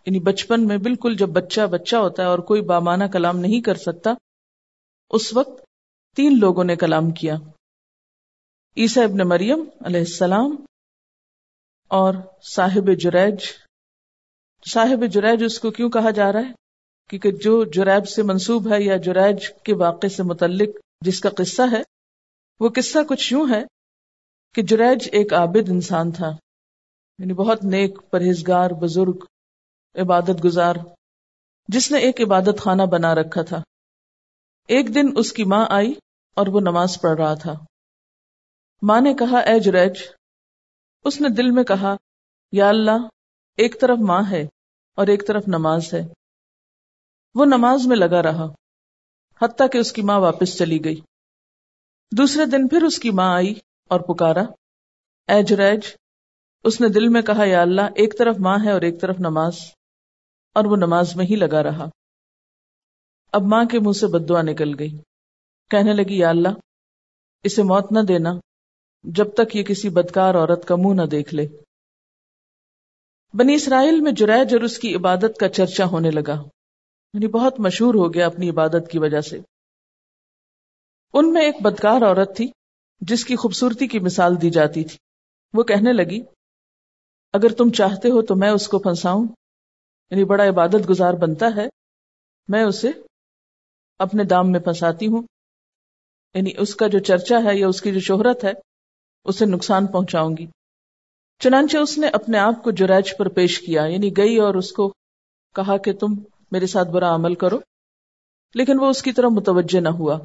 یعنی 0.05 0.19
بچپن 0.19 0.67
میں 0.67 0.77
بالکل 0.77 1.15
جب 1.15 1.29
بچہ 1.29 1.61
بچہ 1.61 1.95
ہوتا 1.95 2.23
ہے 2.23 2.27
اور 2.27 2.39
کوئی 2.39 2.61
بامانہ 2.61 3.03
کلام 3.03 3.37
نہیں 3.37 3.61
کر 3.61 3.75
سکتا، 3.75 4.11
اس 5.09 5.33
وقت 5.33 5.61
تین 6.15 6.39
لوگوں 6.39 6.63
نے 6.63 6.75
کلام 6.75 7.11
کیا۔ 7.11 7.35
عیسیٰ 8.77 9.03
ابن 9.03 9.29
مریم 9.29 9.63
علیہ 9.85 9.99
السلام 9.99 10.55
اور 11.87 12.13
صاحب 12.43 12.89
جریج۔ 12.99 13.37
صاحب 14.71 15.03
جریج 15.11 15.43
اس 15.43 15.59
کو 15.59 15.71
کیوں 15.71 15.89
کہا 15.89 16.09
جا 16.09 16.33
رہا 16.33 16.39
ہے؟ 16.39 16.62
کیونکہ 17.09 17.31
جو 17.31 17.63
جریب 17.63 18.07
سے 18.07 18.23
منسوب 18.23 18.73
ہے 18.73 18.83
یا 18.83 18.97
جریج 18.97 19.49
کے 19.63 19.75
واقع 19.75 20.07
سے 20.07 20.23
متعلق 20.23 20.69
جس 21.01 21.19
کا 21.19 21.29
قصہ 21.29 21.61
ہے، 21.71 21.81
وہ 22.59 22.69
قصہ 22.75 22.99
کچھ 23.09 23.33
یوں 23.33 23.47
ہے 23.49 23.63
کہ 24.53 24.61
جریج 24.61 25.09
ایک 25.11 25.33
عابد 25.33 25.69
انسان 25.69 26.11
تھا 26.11 26.31
یعنی 27.19 27.33
بہت 27.33 27.63
نیک، 27.63 27.99
پرہیزگار، 28.09 28.69
بزرگ، 28.69 29.25
عبادت 29.95 30.45
گزار، 30.45 30.75
جس 31.67 31.91
نے 31.91 31.97
ایک 31.97 32.21
عبادت 32.21 32.61
خانہ 32.61 32.83
بنا 32.83 33.15
رکھا 33.15 33.41
تھا۔ 33.41 33.63
ایک 34.67 34.95
دن 34.95 35.09
اس 35.17 35.33
کی 35.33 35.43
ماں 35.43 35.65
آئی 35.69 35.93
اور 36.33 36.47
وہ 36.47 36.59
نماز 36.59 37.01
پڑھ 37.01 37.21
رہا 37.21 37.33
تھا۔ 37.33 37.53
ماں 38.81 39.01
نے 39.01 39.13
کہا، 39.13 39.39
اے 39.39 39.59
جریج 39.59 39.93
اس 41.05 41.21
نے 41.21 41.29
دل 41.29 41.51
میں 41.51 41.63
کہا، 41.63 41.95
یا 42.51 42.69
اللہ، 42.69 43.07
ایک 43.57 43.81
طرف 43.81 43.97
ماں 43.97 44.23
ہے 44.31 44.47
اور 44.95 45.07
ایک 45.07 45.27
طرف 45.27 45.43
نماز 45.47 45.93
ہے۔ 45.93 46.22
وہ 47.35 47.45
نماز 47.45 47.87
میں 47.87 47.97
لگا 47.97 48.23
رہا، 48.23 48.45
حتیٰ 49.41 49.67
کہ 49.71 49.77
اس 49.77 49.93
کی 49.93 50.01
ماں 50.01 50.19
واپس 50.19 50.57
چلی 50.57 50.85
گئی۔ 50.85 51.01
دوسرے 52.17 52.45
دن 52.45 52.67
پھر 52.67 52.83
اس 52.83 52.99
کی 52.99 53.11
ماں 53.11 53.35
آئی 53.35 53.53
اور 53.89 53.99
پکارا، 53.99 54.41
اے 55.27 55.43
جریج، 55.43 55.79
اس 56.63 56.81
نے 56.81 56.89
دل 56.89 57.07
میں 57.07 57.21
کہا، 57.21 57.45
یا 57.45 57.61
اللہ، 57.61 57.81
ایک 57.81 58.17
طرف 58.17 58.35
ماں 58.39 58.57
ہے 58.63 58.71
اور 58.71 58.81
ایک 58.81 59.01
طرف 59.01 59.15
نماز۔ 59.19 59.53
اور 60.53 60.65
وہ 60.65 60.75
نماز 60.75 61.15
میں 61.15 61.25
ہی 61.25 61.35
لگا 61.35 61.63
رہا۔ 61.63 61.85
اب 63.31 63.41
ماں 63.41 63.65
کے 63.65 63.79
منہ 63.79 63.91
سے 63.91 64.07
بدوا 64.07 64.41
نکل 64.41 64.79
گئی۔ 64.79 64.97
کہنے 65.69 65.93
لگی، 65.93 66.17
یا 66.17 66.29
اللہ، 66.29 66.49
اسے 67.43 67.63
موت 67.63 67.91
نہ 67.91 67.99
دینا، 67.99 68.29
جب 69.03 69.33
تک 69.33 69.55
یہ 69.55 69.63
کسی 69.63 69.89
بدکار 69.89 70.35
عورت 70.35 70.67
کا 70.67 70.75
منہ 70.75 71.01
نہ 71.01 71.07
دیکھ 71.07 71.35
لے۔ 71.35 71.47
بنی 73.33 73.53
اسرائیل 73.53 74.01
میں 74.01 74.11
جریج 74.11 74.53
اور 74.53 74.61
اس 74.61 74.79
کی 74.79 74.95
عبادت 74.95 75.39
کا 75.39 75.49
چرچا 75.49 75.85
ہونے 75.85 76.11
لگا۔ 76.11 76.43
یعنی 77.13 77.27
بہت 77.27 77.59
مشہور 77.59 77.93
ہو 77.93 78.13
گیا 78.13 78.25
اپنی 78.25 78.49
عبادت 78.49 78.91
کی 78.91 78.99
وجہ 78.99 79.21
سے۔ 79.21 79.39
ان 81.13 81.33
میں 81.33 81.41
ایک 81.41 81.55
بدکار 81.61 82.01
عورت 82.01 82.37
تھی، 82.37 82.51
جس 82.99 83.25
کی 83.25 83.35
خوبصورتی 83.35 83.87
کی 83.87 83.99
مثال 83.99 84.41
دی 84.41 84.49
جاتی 84.49 84.83
تھی۔ 84.83 84.97
وہ 85.53 85.63
کہنے 85.63 85.93
لگی، 85.93 86.19
اگر 87.33 87.49
تم 87.49 87.71
چاہتے 87.71 88.09
ہو 88.09 88.21
تو 88.21 88.35
میں 88.35 88.49
اس 88.49 88.67
کو 88.67 88.79
پھنساؤں۔ 88.79 89.27
یعنی 90.11 90.23
بڑا 90.23 90.49
عبادت 90.49 90.89
گزار 90.89 91.13
بنتا 91.13 91.45
ہے، 91.55 91.67
میں 92.47 92.63
اسے 92.63 92.91
اپنے 93.99 94.23
دام 94.23 94.51
میں 94.51 94.59
پھنساتی 94.59 95.07
ہوں۔ 95.07 95.23
یعنی 96.33 96.51
اس 96.57 96.75
کا 96.75 96.87
جو 96.87 96.99
چرچا 96.99 97.37
ہے 97.43 97.57
یا 97.57 97.67
اس 97.67 97.81
کی 97.81 97.93
جو 97.93 97.99
شہرت 97.99 98.43
ہے، 98.43 98.51
اسے 99.25 99.45
نقصان 99.45 99.87
پہنچاؤں 99.87 100.37
گی۔ 100.37 100.45
چنانچہ 101.39 101.77
اس 101.77 101.97
نے 101.97 102.07
اپنے 102.07 102.37
آپ 102.37 102.63
کو 102.63 102.71
جریج 102.71 103.17
پر 103.17 103.29
پیش 103.29 103.59
کیا 103.59 103.85
یعنی 103.85 104.17
گئی 104.17 104.37
اور 104.37 104.55
اس 104.55 104.71
کو 104.71 104.93
کہا 105.55 105.77
کہ 105.77 105.93
تم 105.93 106.07
میرے 106.53 106.67
ساتھ 106.67 106.87
برا 106.87 107.15
عمل 107.15 107.35
کرو۔ 107.35 107.59
لیکن 108.53 108.79
وہ 108.79 108.85
اس 108.85 109.01
کی 109.01 109.11
طرح 109.11 109.27
متوجہ 109.27 109.79
نہ 109.79 109.89
ہوا۔ 109.89 110.19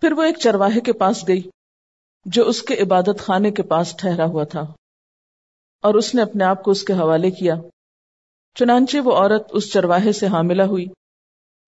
پھر 0.00 0.12
وہ 0.12 0.22
ایک 0.22 0.38
چرواہے 0.38 0.80
کے 0.80 0.92
پاس 0.92 1.28
گئی، 1.28 1.42
جو 2.24 2.48
اس 2.48 2.62
کے 2.62 2.74
عبادت 2.74 3.20
خانے 3.20 3.50
کے 3.50 3.62
پاس 3.62 3.96
ٹھہرا 3.96 4.24
ہوا 4.24 4.44
تھا۔ 4.44 4.60
اور 5.82 5.94
اس 5.94 6.14
نے 6.14 6.22
اپنے 6.22 6.44
آپ 6.44 6.62
کو 6.62 6.70
اس 6.70 6.82
کے 6.82 6.92
حوالے 6.92 7.30
کیا۔ 7.30 7.54
چنانچہ 8.54 8.96
وہ 8.98 9.12
عورت 9.12 9.46
اس 9.50 9.72
چرواہے 9.72 10.12
سے 10.12 10.26
حاملہ 10.26 10.62
ہوئی۔ 10.62 10.86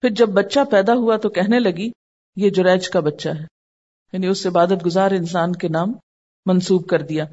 پھر 0.01 0.11
جب 0.11 0.29
بچہ 0.29 0.61
پیدا 0.71 0.93
ہوا 0.93 1.17
تو 1.17 1.29
کہنے 1.29 1.59
لگی، 1.59 1.91
یہ 2.37 2.51
جریج 2.51 2.91
کا 2.91 3.01
بچہ 3.01 3.29
ہے۔ 3.29 3.45
یعنی 4.13 4.27
اس 4.27 4.47
عبادت 4.47 4.87
گزار 4.87 5.11
انسان 5.11 5.53
کے 5.53 5.69
نام 5.69 5.89
منسوب 6.47 6.89
کر 6.89 7.03
دیا۔ 7.03 7.25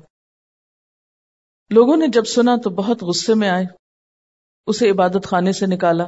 لوگوں 1.69 1.97
نے 1.97 2.07
جب 2.07 2.23
سنا 2.23 2.55
تو 2.63 2.69
بہت 2.69 3.03
غصے 3.03 3.33
میں 3.33 3.49
آئے۔ 3.49 3.86
اسے 4.67 4.89
عبادت 4.89 5.27
خانے 5.27 5.51
سے 5.51 5.65
نکالا 5.65 6.03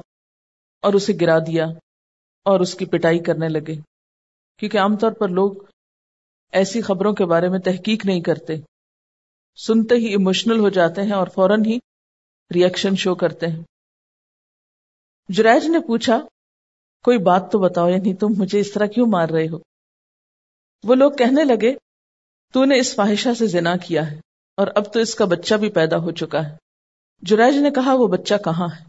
اور 0.81 0.93
اسے 0.93 1.13
گرا 1.21 1.39
دیا 1.39 1.65
اور 2.45 2.59
اس 2.59 2.75
کی 2.75 2.85
پٹائی 2.85 3.19
کرنے 3.19 3.49
لگے۔ 3.49 3.75
کیونکہ 4.57 4.79
عام 4.79 4.97
طور 4.97 5.11
پر 5.11 5.29
لوگ 5.29 5.51
ایسی 6.51 6.81
خبروں 6.81 7.13
کے 7.13 7.25
بارے 7.25 7.49
میں 7.49 7.59
تحقیق 7.59 8.05
نہیں 8.05 8.21
کرتے۔ 8.21 8.53
سنتے 9.55 9.95
ہی 9.95 10.05
ایموشنل 10.05 10.59
ہو 10.59 10.69
جاتے 10.69 11.01
ہیں 11.01 11.11
اور 11.11 11.27
فوراً 11.27 11.65
ہی 11.65 11.77
ریئیکشن 12.53 12.95
شو 12.95 13.15
کرتے 13.15 13.47
ہیں۔ 13.47 13.63
جریج 15.29 15.65
نے 15.65 15.79
پوچھا، 15.79 16.19
کوئی 17.03 17.17
بات 17.17 17.51
تو 17.51 17.59
بتاؤ 17.59 17.89
یعنی 17.89 18.15
تم 18.15 18.27
مجھے 18.37 18.59
اس 18.59 18.73
طرح 18.73 18.85
کیوں 18.85 19.07
مار 19.09 19.29
رہے 19.29 19.45
ہو؟ 19.45 19.57
وہ 20.83 20.95
لوگ 20.95 21.11
کہنے 21.11 21.43
لگے، 21.43 21.75
تو 22.53 22.65
نے 22.65 22.79
اس 22.79 22.95
فاحشہ 22.95 23.33
سے 23.37 23.47
زنا 23.47 23.77
کیا 23.77 24.11
ہے 24.11 24.19
اور 24.57 24.67
اب 24.75 24.93
تو 24.93 24.99
اس 24.99 25.15
کا 25.15 25.25
بچہ 25.25 25.55
بھی 25.55 25.69
پیدا 25.69 25.97
ہو 25.97 26.11
چکا 26.11 26.49
ہے۔ 26.49 26.68
جریج 27.21 27.57
نے 27.57 27.71
کہا، 27.71 27.93
وہ 27.93 28.07
بچہ 28.07 28.35
کہاں 28.43 28.67
ہے؟ 28.79 28.83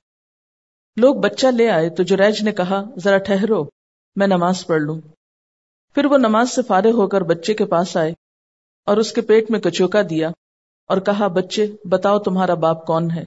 لوگ 0.96 1.14
بچہ 1.14 1.46
لے 1.46 1.70
آئے 1.70 1.90
تو 1.90 2.02
جریج 2.02 2.42
نے 2.42 2.52
کہا، 2.52 2.82
ذرا 2.98 3.18
ٹھہرو، 3.18 3.64
میں 4.16 4.26
نماز 4.26 4.66
پڑھ 4.66 4.82
لوں۔ 4.82 5.00
پھر 5.94 6.04
وہ 6.04 6.18
نماز 6.18 6.50
سے 6.50 6.62
فارغ 6.62 6.90
ہو 6.90 7.08
کر 7.08 7.20
بچے 7.20 7.54
کے 7.54 7.64
پاس 7.64 7.96
آئے 7.96 8.12
اور 8.86 8.96
اس 8.96 9.12
کے 9.12 9.20
پیٹ 9.20 9.50
میں 9.50 9.60
کچوکا 9.60 10.02
دیا 10.10 10.30
اور 10.86 10.98
کہا، 10.98 11.26
بچے، 11.26 11.66
بتاؤ 11.84 12.18
تمہارا 12.18 12.54
باپ 12.54 12.86
کون 12.86 13.10
ہے؟ 13.10 13.24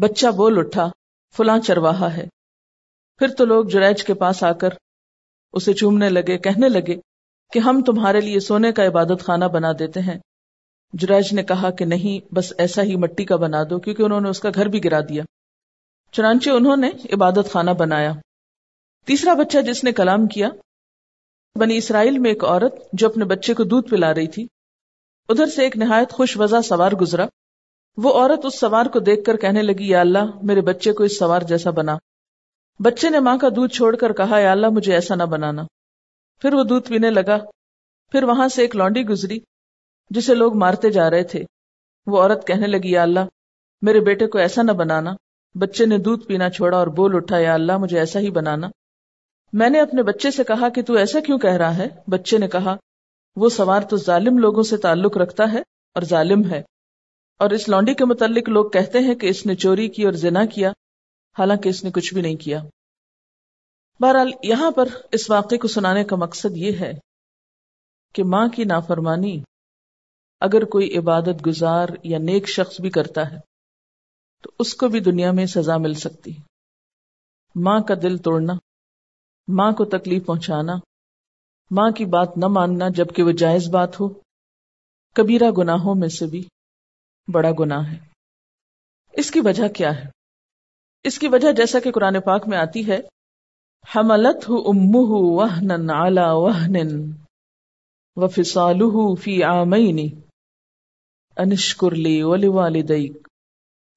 بچہ 0.00 0.26
بول 0.26 0.58
اٹھا، 0.58 0.88
فلاں 1.36 1.58
چرواہا 1.58 2.16
ہے۔ 2.16 2.26
پھر 3.18 3.28
تو 3.28 3.44
لوگ 3.44 3.64
جریج 3.64 4.04
کے 4.04 4.14
پاس 4.14 4.42
آ 4.42 4.52
کر 4.52 4.68
اسے 5.52 5.72
چومنے 5.72 6.08
لگے، 6.08 6.38
کہنے 6.38 6.68
لگے 6.68 6.96
کہ 7.52 7.58
ہم 7.58 7.82
تمہارے 7.82 8.20
لیے 8.20 8.40
سونے 8.40 8.72
کا 8.72 8.86
عبادت 8.86 9.24
خانہ 9.24 9.44
بنا 9.44 9.72
دیتے 9.78 10.00
ہیں۔ 10.00 10.18
جراج 10.92 11.32
نے 11.32 11.42
کہا 11.42 11.70
کہ 11.70 11.84
نہیں، 11.84 12.34
بس 12.34 12.52
ایسا 12.58 12.82
ہی 12.82 12.96
مٹی 12.96 13.24
کا 13.24 13.36
بنا 13.36 13.58
دو، 13.70 13.78
کیونکہ 13.78 14.02
انہوں 14.02 14.20
نے 14.20 14.28
اس 14.28 14.40
کا 14.40 14.50
گھر 14.54 14.66
بھی 14.66 14.84
گرا 14.84 15.00
دیا۔ 15.00 15.24
چنانچہ 16.12 16.50
انہوں 16.50 16.76
نے 16.76 16.90
عبادت 17.12 17.52
خانہ 17.52 17.70
بنایا۔ 17.70 18.12
تیسرا 19.06 19.34
بچہ 19.34 19.58
جس 19.58 19.84
نے 19.84 19.92
کلام 19.92 20.26
کیا، 20.26 20.48
بنی 21.58 21.76
اسرائیل 21.76 22.18
میں 22.18 22.30
ایک 22.30 22.44
عورت 22.44 22.74
جو 22.92 23.08
اپنے 23.08 23.24
بچے 23.24 23.54
کو 23.54 23.64
دودھ 23.64 23.88
پلا 23.88 24.14
رہی 24.14 24.26
تھی۔ 24.26 24.46
ادھر 25.28 25.46
سے 25.46 25.62
ایک 25.62 25.76
نہایت 25.76 26.10
خوش 26.10 26.36
وزا 26.36 26.62
سوار 26.62 26.92
گزرا۔ 26.92 27.26
وہ 27.96 28.12
عورت 28.12 28.40
اس 28.44 28.60
سوار 28.60 28.86
کو 28.86 28.98
دیکھ 28.98 29.24
کر 29.24 29.36
کہنے 29.36 29.62
لگی، 29.62 29.88
یا 29.88 30.00
اللہ، 30.00 30.24
میرے 30.42 30.60
بچے 30.60 30.92
کو 30.92 31.04
اس 31.04 31.18
سوار 31.18 31.42
جیسا 31.42 31.70
بنا۔ 31.70 31.96
بچے 32.78 33.10
نے 33.10 33.20
ماں 33.20 33.38
کا 33.38 33.48
دودھ 33.48 33.72
چھوڑ 33.72 33.96
کر 33.96 34.12
کہا، 34.12 34.38
یا 34.38 34.52
اللہ، 34.52 34.66
مجھے 34.68 34.94
ایسا 34.94 35.14
نہ 35.14 35.22
بنانا۔ 35.22 35.62
پھر 36.42 36.54
وہ 36.54 36.64
دودھ 36.64 36.88
پینے 36.88 37.10
لگا۔ 37.10 37.38
پھر 38.12 38.22
وہاں 38.22 38.48
سے 38.48 38.62
ایک 38.62 38.76
لانڈی 38.76 39.02
گزری۔ 39.02 39.40
جسے 40.10 40.34
لوگ 40.34 40.56
مارتے 40.56 40.90
جا 40.90 41.10
رہے 41.10 41.24
تھے۔ 41.24 41.44
وہ 42.06 42.22
عورت 42.22 42.46
کہنے 42.46 42.66
لگی، 42.66 42.90
یا 42.90 43.02
اللہ، 43.02 43.20
میرے 43.82 44.00
بیٹے 44.00 44.26
کو 44.26 44.38
ایسا 44.38 44.62
نہ 44.62 44.72
بنانا۔ 44.72 45.10
بچے 45.54 45.86
نے 45.86 45.98
دودھ 45.98 46.24
پینا 46.24 46.50
چھوڑا 46.50 46.78
اور 46.78 46.86
بول 46.86 47.16
اٹھا، 47.16 47.38
یا 47.38 47.54
اللہ، 47.54 47.78
مجھے 47.78 47.98
ایسا 47.98 48.20
ہی 48.20 48.30
بنانا۔ 48.30 48.68
میں 49.52 49.70
نے 49.70 49.80
اپنے 49.80 50.02
بچے 50.02 50.30
سے 50.30 50.44
کہا 50.44 50.68
کہ 50.68 50.82
تو 50.82 50.94
ایسا 50.94 51.20
کیوں 51.20 51.38
کہہ 51.38 51.50
رہا 51.50 51.76
ہے؟ 51.76 51.88
بچے 52.06 52.38
نے 52.38 52.48
کہا، 52.48 52.76
وہ 53.36 53.48
سوار 53.48 53.80
تو 53.80 53.96
ظالم 53.96 54.38
لوگوں 54.38 54.62
سے 54.62 54.76
تعلق 54.76 55.16
رکھتا 55.16 55.52
ہے 55.52 55.60
اور 55.94 56.02
ظالم 56.02 56.50
ہے۔ 56.50 56.62
اور 57.38 57.50
اس 57.50 57.68
لانڈی 57.68 57.94
کے 57.94 58.04
متعلق 58.04 58.48
لوگ 58.48 58.70
کہتے 58.70 58.98
ہیں 58.98 59.14
کہ 59.14 59.26
اس 59.26 59.46
نے 59.46 59.54
چوری 59.54 59.88
کی 59.88 60.04
اور 60.04 60.12
زنا 60.12 60.44
کیا، 60.44 60.70
حالانکہ 61.38 61.68
اس 61.68 61.84
نے 61.84 61.90
کچھ 61.90 62.14
بھی 62.14 62.22
نہیں 62.22 62.36
کیا۔ 62.36 62.60
بہرحال، 64.00 64.30
یہاں 64.42 64.70
پر 64.70 64.88
اس 65.12 65.30
واقعے 65.30 65.58
کو 65.58 65.68
سنانے 65.68 66.04
کا 66.04 66.16
مقصد 66.16 66.56
یہ 66.56 66.72
ہے 66.80 66.92
کہ 68.12 68.24
ماں 68.24 68.48
کی 68.48 68.64
نافرمانی 68.64 69.42
اگر 70.42 70.64
کوئی 70.64 70.98
عبادت 70.98 71.46
گزار 71.46 71.88
یا 72.02 72.18
نیک 72.18 72.48
شخص 72.48 72.80
بھی 72.80 72.90
کرتا 72.90 73.30
ہے، 73.30 73.36
تو 74.42 74.50
اس 74.58 74.74
کو 74.74 74.88
بھی 74.88 75.00
دنیا 75.00 75.32
میں 75.32 75.46
سزا 75.46 75.76
مل 75.76 75.94
سکتی 75.94 76.32
ماں 77.54 77.80
کا 77.80 77.94
دل 78.02 78.16
توڑنا، 78.16 78.52
ماں 79.48 79.72
کو 79.72 79.84
تکلیف 79.84 80.26
پہنچانا، 80.26 80.72
ماں 81.70 81.90
کی 81.90 82.04
بات 82.04 82.36
نہ 82.36 82.46
ماننا 82.46 82.88
جبکہ 82.88 83.22
وہ 83.22 83.30
جائز 83.30 83.68
بات 83.68 84.00
ہو، 84.00 84.08
کبیرہ 85.12 85.50
گناہوں 85.50 85.94
میں 85.94 86.08
سے 86.08 86.26
بھی 86.26 86.48
بڑا 87.32 87.50
گناہ 87.58 87.92
ہے۔ 87.92 87.98
اس 89.12 89.30
کی 89.30 89.40
وجہ 89.40 89.68
کیا 89.68 89.98
ہے؟ 89.98 90.08
اس 91.04 91.18
کی 91.18 91.28
وجہ 91.28 91.52
جیسا 91.52 91.78
کہ 91.80 91.92
قرآن 91.92 92.20
پاک 92.20 92.48
میں 92.48 92.58
آتی 92.58 92.88
ہے، 92.88 93.00
حملت 93.96 94.48
ہُ 94.48 94.52
امہ 94.66 94.98
وہن 94.98 95.90
آلہ 95.90 96.32
وہن 96.32 96.76
و 98.16 99.14
فی 99.14 99.44
آمینی 99.44 100.21
انشکر 101.36 101.94
لی 101.94 102.22
ولی 102.22 102.48
والدیک 102.48 103.28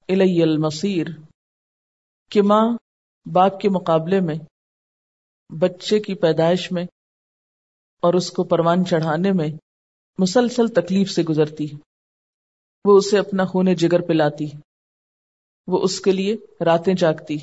الی 0.08 0.42
المصیر، 0.42 1.06
کہ 2.32 2.42
ماں 2.42 2.64
باپ 3.26 3.60
کے 3.60 3.68
مقابلے 3.68 4.20
میں، 4.20 4.34
بچے 5.50 5.98
کی 6.00 6.14
پیدائش 6.14 6.70
میں، 6.72 6.84
اور 8.02 8.14
اس 8.14 8.30
کو 8.30 8.44
پروان 8.44 8.84
چڑھانے 8.84 9.32
میں 9.32 9.48
مسلسل 10.18 10.68
تکلیف 10.68 11.10
سے 11.10 11.22
گزرتی 11.22 11.64
ہے۔ 11.72 11.76
وہ 12.84 12.96
اسے 12.98 13.18
اپنا 13.18 13.44
خون 13.44 13.74
جگر 13.74 14.00
پلاتی 14.00 14.46
وہ 15.68 15.78
اس 15.82 16.00
کے 16.00 16.12
لیے 16.12 16.36
راتیں 16.64 16.94
جاگتی 16.94 17.36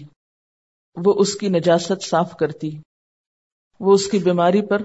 وہ 0.98 1.14
اس 1.18 1.36
کی 1.36 1.50
نجاست 1.50 2.04
صاف 2.04 2.36
کرتی 2.39 2.70
وہ 3.80 3.94
اس 3.94 4.08
کی 4.08 4.20
بیماری 4.20 4.62
پر، 4.68 4.82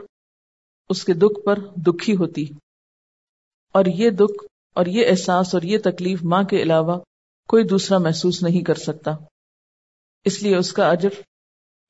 اس 0.90 1.04
کے 1.04 1.12
دکھ 1.12 1.40
پر 1.44 1.58
دکھی 1.86 2.16
ہوتی 2.16 2.44
اور 3.74 3.84
یہ 3.94 4.10
دکھ 4.10 4.44
اور 4.78 4.86
یہ 4.86 5.06
احساس 5.08 5.54
اور 5.54 5.62
یہ 5.62 5.78
تکلیف 5.84 6.20
ماں 6.24 6.42
کے 6.42 6.62
علاوہ 6.62 7.00
کوئی 7.48 7.64
دوسرا 7.64 7.98
محسوس 7.98 8.42
نہیں 8.42 8.64
کر 8.64 8.74
سکتا۔ 8.74 9.10
اس 10.24 10.42
لیے 10.42 10.56
اس 10.56 10.72
کا 10.72 10.90
اجر 10.90 11.08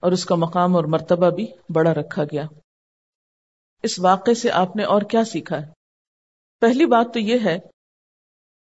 اور 0.00 0.12
اس 0.12 0.24
کا 0.24 0.34
مقام 0.34 0.76
اور 0.76 0.84
مرتبہ 0.84 1.30
بھی 1.30 1.46
بڑا 1.74 1.94
رکھا 1.94 2.24
گیا۔ 2.24 2.44
اس 3.82 3.98
واقعے 3.98 4.34
سے 4.34 4.50
آپ 4.50 4.76
نے 4.76 4.84
اور 4.84 5.02
کیا 5.02 5.24
سیکھا 5.24 5.56
ہے؟ 5.56 5.66
پہلی 6.60 6.86
بات 6.86 7.06
تو 7.14 7.18
یہ 7.18 7.38
ہے 7.44 7.58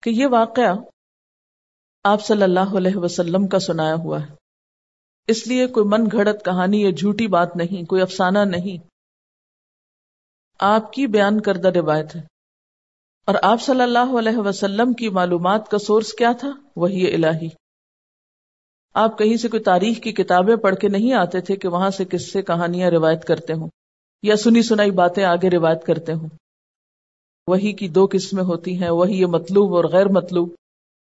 کہ 0.04 0.10
یہ 0.10 0.28
واقعہ 0.32 0.76
آپ 2.04 2.26
صلی 2.26 2.44
اللہ 2.44 2.78
علیہ 2.78 2.98
وسلم 2.98 3.48
کا 3.48 3.60
سنایا 3.60 3.96
ہوا 3.96 4.22
ہے۔ 4.22 4.36
اس 5.28 5.48
لیے 5.48 5.68
کوئی 5.68 5.86
من 5.86 6.06
گھڑت 6.12 6.46
کہانی 6.46 6.82
یا 6.82 6.92
جھوٹی 6.92 7.28
بات 7.28 7.56
نہیں، 7.56 7.86
کوئی 7.86 8.02
افسانہ 8.02 8.40
نہیں۔ 8.40 8.88
آپ 10.60 10.94
کی 10.94 11.08
بیان 11.08 11.42
کردہ 11.42 11.68
روایت 11.68 12.16
ہے۔ 12.16 12.35
اور 13.28 13.36
آپ 13.42 13.62
صلی 13.62 13.82
اللہ 13.82 14.18
علیہ 14.20 14.38
وسلم 14.38 14.94
کی 14.94 15.10
معلومات 15.10 15.70
کا 15.70 15.78
سورس 15.78 16.14
کیا 16.14 16.32
تھا؟ 16.32 16.50
وہی 16.76 17.14
الہی۔ 17.14 17.48
آپ 18.96 19.18
کہیں 19.18 19.36
سے 19.38 19.48
کوئی 19.48 19.64
تاریخ 19.64 20.00
کی 20.00 20.12
کتابیں 20.12 20.56
پڑھ 20.56 20.76
کے 20.76 20.88
نہیں 20.88 21.14
آتے 21.14 21.40
تھے 21.42 21.56
کہ 21.56 21.68
وہاں 21.68 21.90
سے 21.90 22.06
کس 22.06 22.32
سے 22.34 22.42
کہانیاں 22.42 22.90
روایت 22.92 23.26
کرتے 23.26 23.54
ہوں، 23.54 23.70
یا 24.24 24.36
سنی 24.36 24.62
سنائی 24.62 24.92
باتیں 24.92 25.24
آگے 25.24 25.50
روایت 25.50 25.84
کرتے 25.86 26.14
ہوں۔ 26.14 26.30
وہی 27.48 27.72
کی 27.74 27.88
دو 27.88 28.08
قسمیں 28.12 28.44
ہوتی 28.44 28.78
ہیں، 28.82 28.90
وہی 28.90 29.20
یہ 29.22 29.26
مطلوب 29.26 29.76
اور 29.76 29.84
غیر 29.84 30.08
مطلوب۔ 30.08 30.54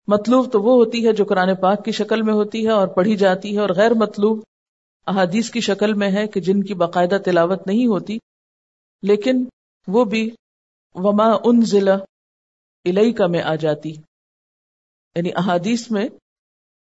مطلوب 0.07 0.51
تو 0.51 0.61
وہ 0.61 0.73
ہوتی 0.75 1.05
ہے 1.07 1.13
جو 1.13 1.25
قرآن 1.25 1.55
پاک 1.55 1.85
کی 1.85 1.91
شکل 1.91 2.21
میں 2.21 2.33
ہوتی 2.33 2.65
ہے 2.65 2.71
اور 2.71 2.87
پڑھی 2.87 3.15
جاتی 3.15 3.55
ہے، 3.55 3.59
اور 3.59 3.69
غیر 3.75 3.93
مطلوب 3.93 4.39
احادیث 5.07 5.49
کی 5.51 5.59
شکل 5.59 5.93
میں 5.93 6.11
ہے 6.11 6.27
کہ 6.27 6.41
جن 6.41 6.63
کی 6.63 6.73
باقاعدہ 6.73 7.17
تلاوت 7.25 7.67
نہیں 7.67 7.87
ہوتی، 7.87 8.17
لیکن 9.03 9.43
وہ 9.87 10.03
بھی 10.05 10.29
وما 10.93 11.37
ان 11.43 11.61
ضلع 11.65 11.95
الئی 12.85 13.13
کا 13.13 13.27
میں 13.27 13.41
آ 13.41 13.55
جاتی۔ 13.55 13.89
یعنی 15.15 15.29
احادیث 15.35 15.91
میں 15.91 16.07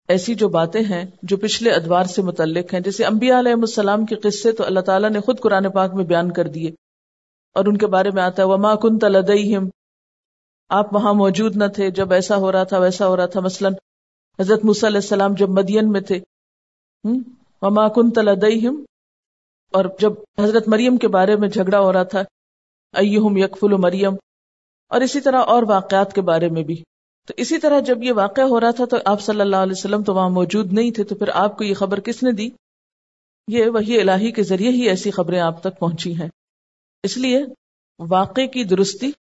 ایسی 0.07 0.35
جو 0.35 0.49
باتیں 0.49 0.81
ہیں 0.81 1.05
جو 1.23 1.37
پچھلے 1.37 1.71
ادوار 1.71 2.03
سے 2.03 2.21
متعلق 2.21 2.73
ہیں، 2.73 2.81
جیسے 2.81 3.05
انبیاء 3.05 3.39
علیہ 3.39 3.51
السلام 3.51 4.05
کے 4.05 4.15
قصے 4.15 4.51
تو 4.51 4.65
اللہ 4.65 4.79
تعالیٰ 4.79 5.09
نے 5.09 5.19
خود 5.19 5.39
قرآن 5.39 5.71
پاک 5.71 5.93
میں 5.93 6.05
بیان 6.05 6.31
کر 6.31 6.47
دیے۔ 6.47 6.69
اور 7.55 7.65
ان 7.65 7.77
کے 7.77 7.87
بارے 7.87 8.11
میں 8.11 8.23
آتا 8.23 8.43
ہے، 8.43 8.47
وما 8.47 8.75
کن 8.75 8.99
تلدیم 8.99 9.69
آپ 10.69 10.93
وہاں 10.93 11.13
موجود 11.13 11.55
نہ 11.55 11.67
تھے، 11.75 11.91
جب 11.91 12.13
ایسا 12.13 12.35
ہو 12.35 12.51
رہا 12.51 12.63
تھا، 12.63 12.79
ویسا 12.79 13.07
ہو 13.07 13.17
رہا 13.17 13.25
تھا۔ 13.25 13.39
مثلا 13.39 13.69
حضرت 14.39 14.59
مس 14.63 14.83
علیہ 14.83 14.97
السلام 14.97 15.33
جب 15.33 15.49
مدین 15.49 15.91
میں 15.91 16.01
تھے 16.01 16.19
وما 17.61 17.87
کن 17.87 18.11
تلدیم 18.11 18.83
اور 19.71 19.85
جب 19.99 20.11
حضرت 20.39 20.67
مریم 20.67 20.97
کے 20.97 21.07
بارے 21.07 21.35
میں 21.35 21.49
جھگڑا 21.49 21.79
ہو 21.79 21.93
رہا 21.93 22.03
تھا 22.03 22.23
ایہم 22.93 23.37
یکفل 23.37 23.73
مریم۔ 23.77 24.13
اور 24.89 25.01
اسی 25.01 25.21
طرح 25.21 25.41
اور 25.41 25.63
واقعات 25.67 26.13
کے 26.13 26.21
بارے 26.21 26.49
میں 26.49 26.63
بھی۔ 26.63 26.83
تو 27.27 27.33
اسی 27.37 27.57
طرح 27.57 27.79
جب 27.79 28.03
یہ 28.03 28.11
واقعہ 28.13 28.43
ہو 28.43 28.59
رہا 28.59 28.71
تھا 28.71 28.85
تو 28.85 28.97
آپ 29.05 29.21
صلی 29.21 29.41
اللہ 29.41 29.55
علیہ 29.55 29.71
وسلم 29.71 30.03
تو 30.03 30.13
وہاں 30.13 30.29
موجود 30.29 30.73
نہیں 30.73 30.91
تھے، 30.91 31.03
تو 31.03 31.15
پھر 31.15 31.29
آپ 31.33 31.57
کو 31.57 31.63
یہ 31.63 31.73
خبر 31.73 31.99
کس 31.99 32.23
نے 32.23 32.31
دی؟ 32.31 32.49
یہ 33.47 33.65
وہی 33.65 34.01
الہی 34.01 34.31
کے 34.31 34.43
ذریعے 34.43 34.71
ہی 34.71 34.89
ایسی 34.89 35.11
خبریں 35.11 35.39
آپ 35.39 35.59
تک 35.59 35.79
پہنچی 35.79 36.21
ہیں۔ 36.21 36.27
اس 37.03 37.17
لیے 37.17 37.45
واقع 37.99 38.45
کی 38.45 38.63
درستی 38.63 39.11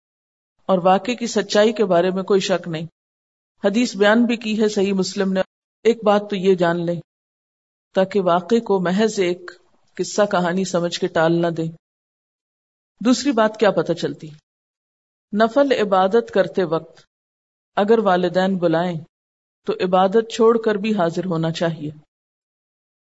اور 0.66 0.78
واقع 0.78 1.10
کی 1.10 1.26
سچائی 1.26 1.72
کے 1.72 1.84
بارے 1.84 2.10
میں 2.10 2.22
کوئی 2.22 2.40
شک 2.40 2.68
نہیں۔ 2.68 2.86
حدیث 3.64 3.96
بیان 3.96 4.24
بھی 4.24 4.36
کی 4.36 4.62
ہے، 4.62 4.68
صحیح 4.68 4.92
مسلم 4.92 5.32
نے۔ 5.32 5.40
ایک 5.82 6.04
بات 6.04 6.30
تو 6.30 6.36
یہ 6.36 6.54
جان 6.54 6.86
لیں، 6.86 7.00
تاکہ 7.94 8.20
واقع 8.20 8.58
کو 8.58 8.80
محض 8.80 9.20
ایک 9.20 9.50
قصہ 9.96 10.22
کہانی 10.30 10.64
سمجھ 10.64 11.00
کے 11.00 11.06
ٹال 11.06 11.42
نہ 11.42 11.46
دیں۔ 11.46 11.81
دوسری 13.04 13.32
بات 13.32 13.56
کیا 13.56 13.70
پتہ 13.70 13.92
چلتی؟ 13.92 14.28
نفل 15.32 15.72
عبادت 15.72 16.30
کرتے 16.34 16.64
وقت 16.64 17.02
اگر 17.76 17.98
والدین 17.98 18.56
بلائیں 18.56 19.00
تو 19.66 19.72
عبادت 19.72 20.32
چھوڑ 20.32 20.58
کر 20.58 20.74
بھی 20.74 20.94
حاضر 20.94 21.24
ہونا 21.24 21.50
چاہیے۔ 21.50 21.90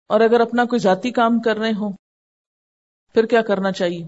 اور 0.07 0.21
اگر 0.21 0.39
اپنا 0.39 0.65
کوئی 0.65 0.79
ذاتی 0.79 1.11
کام 1.11 1.39
کر 1.39 1.57
رہے 1.57 1.71
ہوں، 1.71 1.93
پھر 3.13 3.25
کیا 3.25 3.41
کرنا 3.41 3.71
چاہیے؟ 3.71 4.07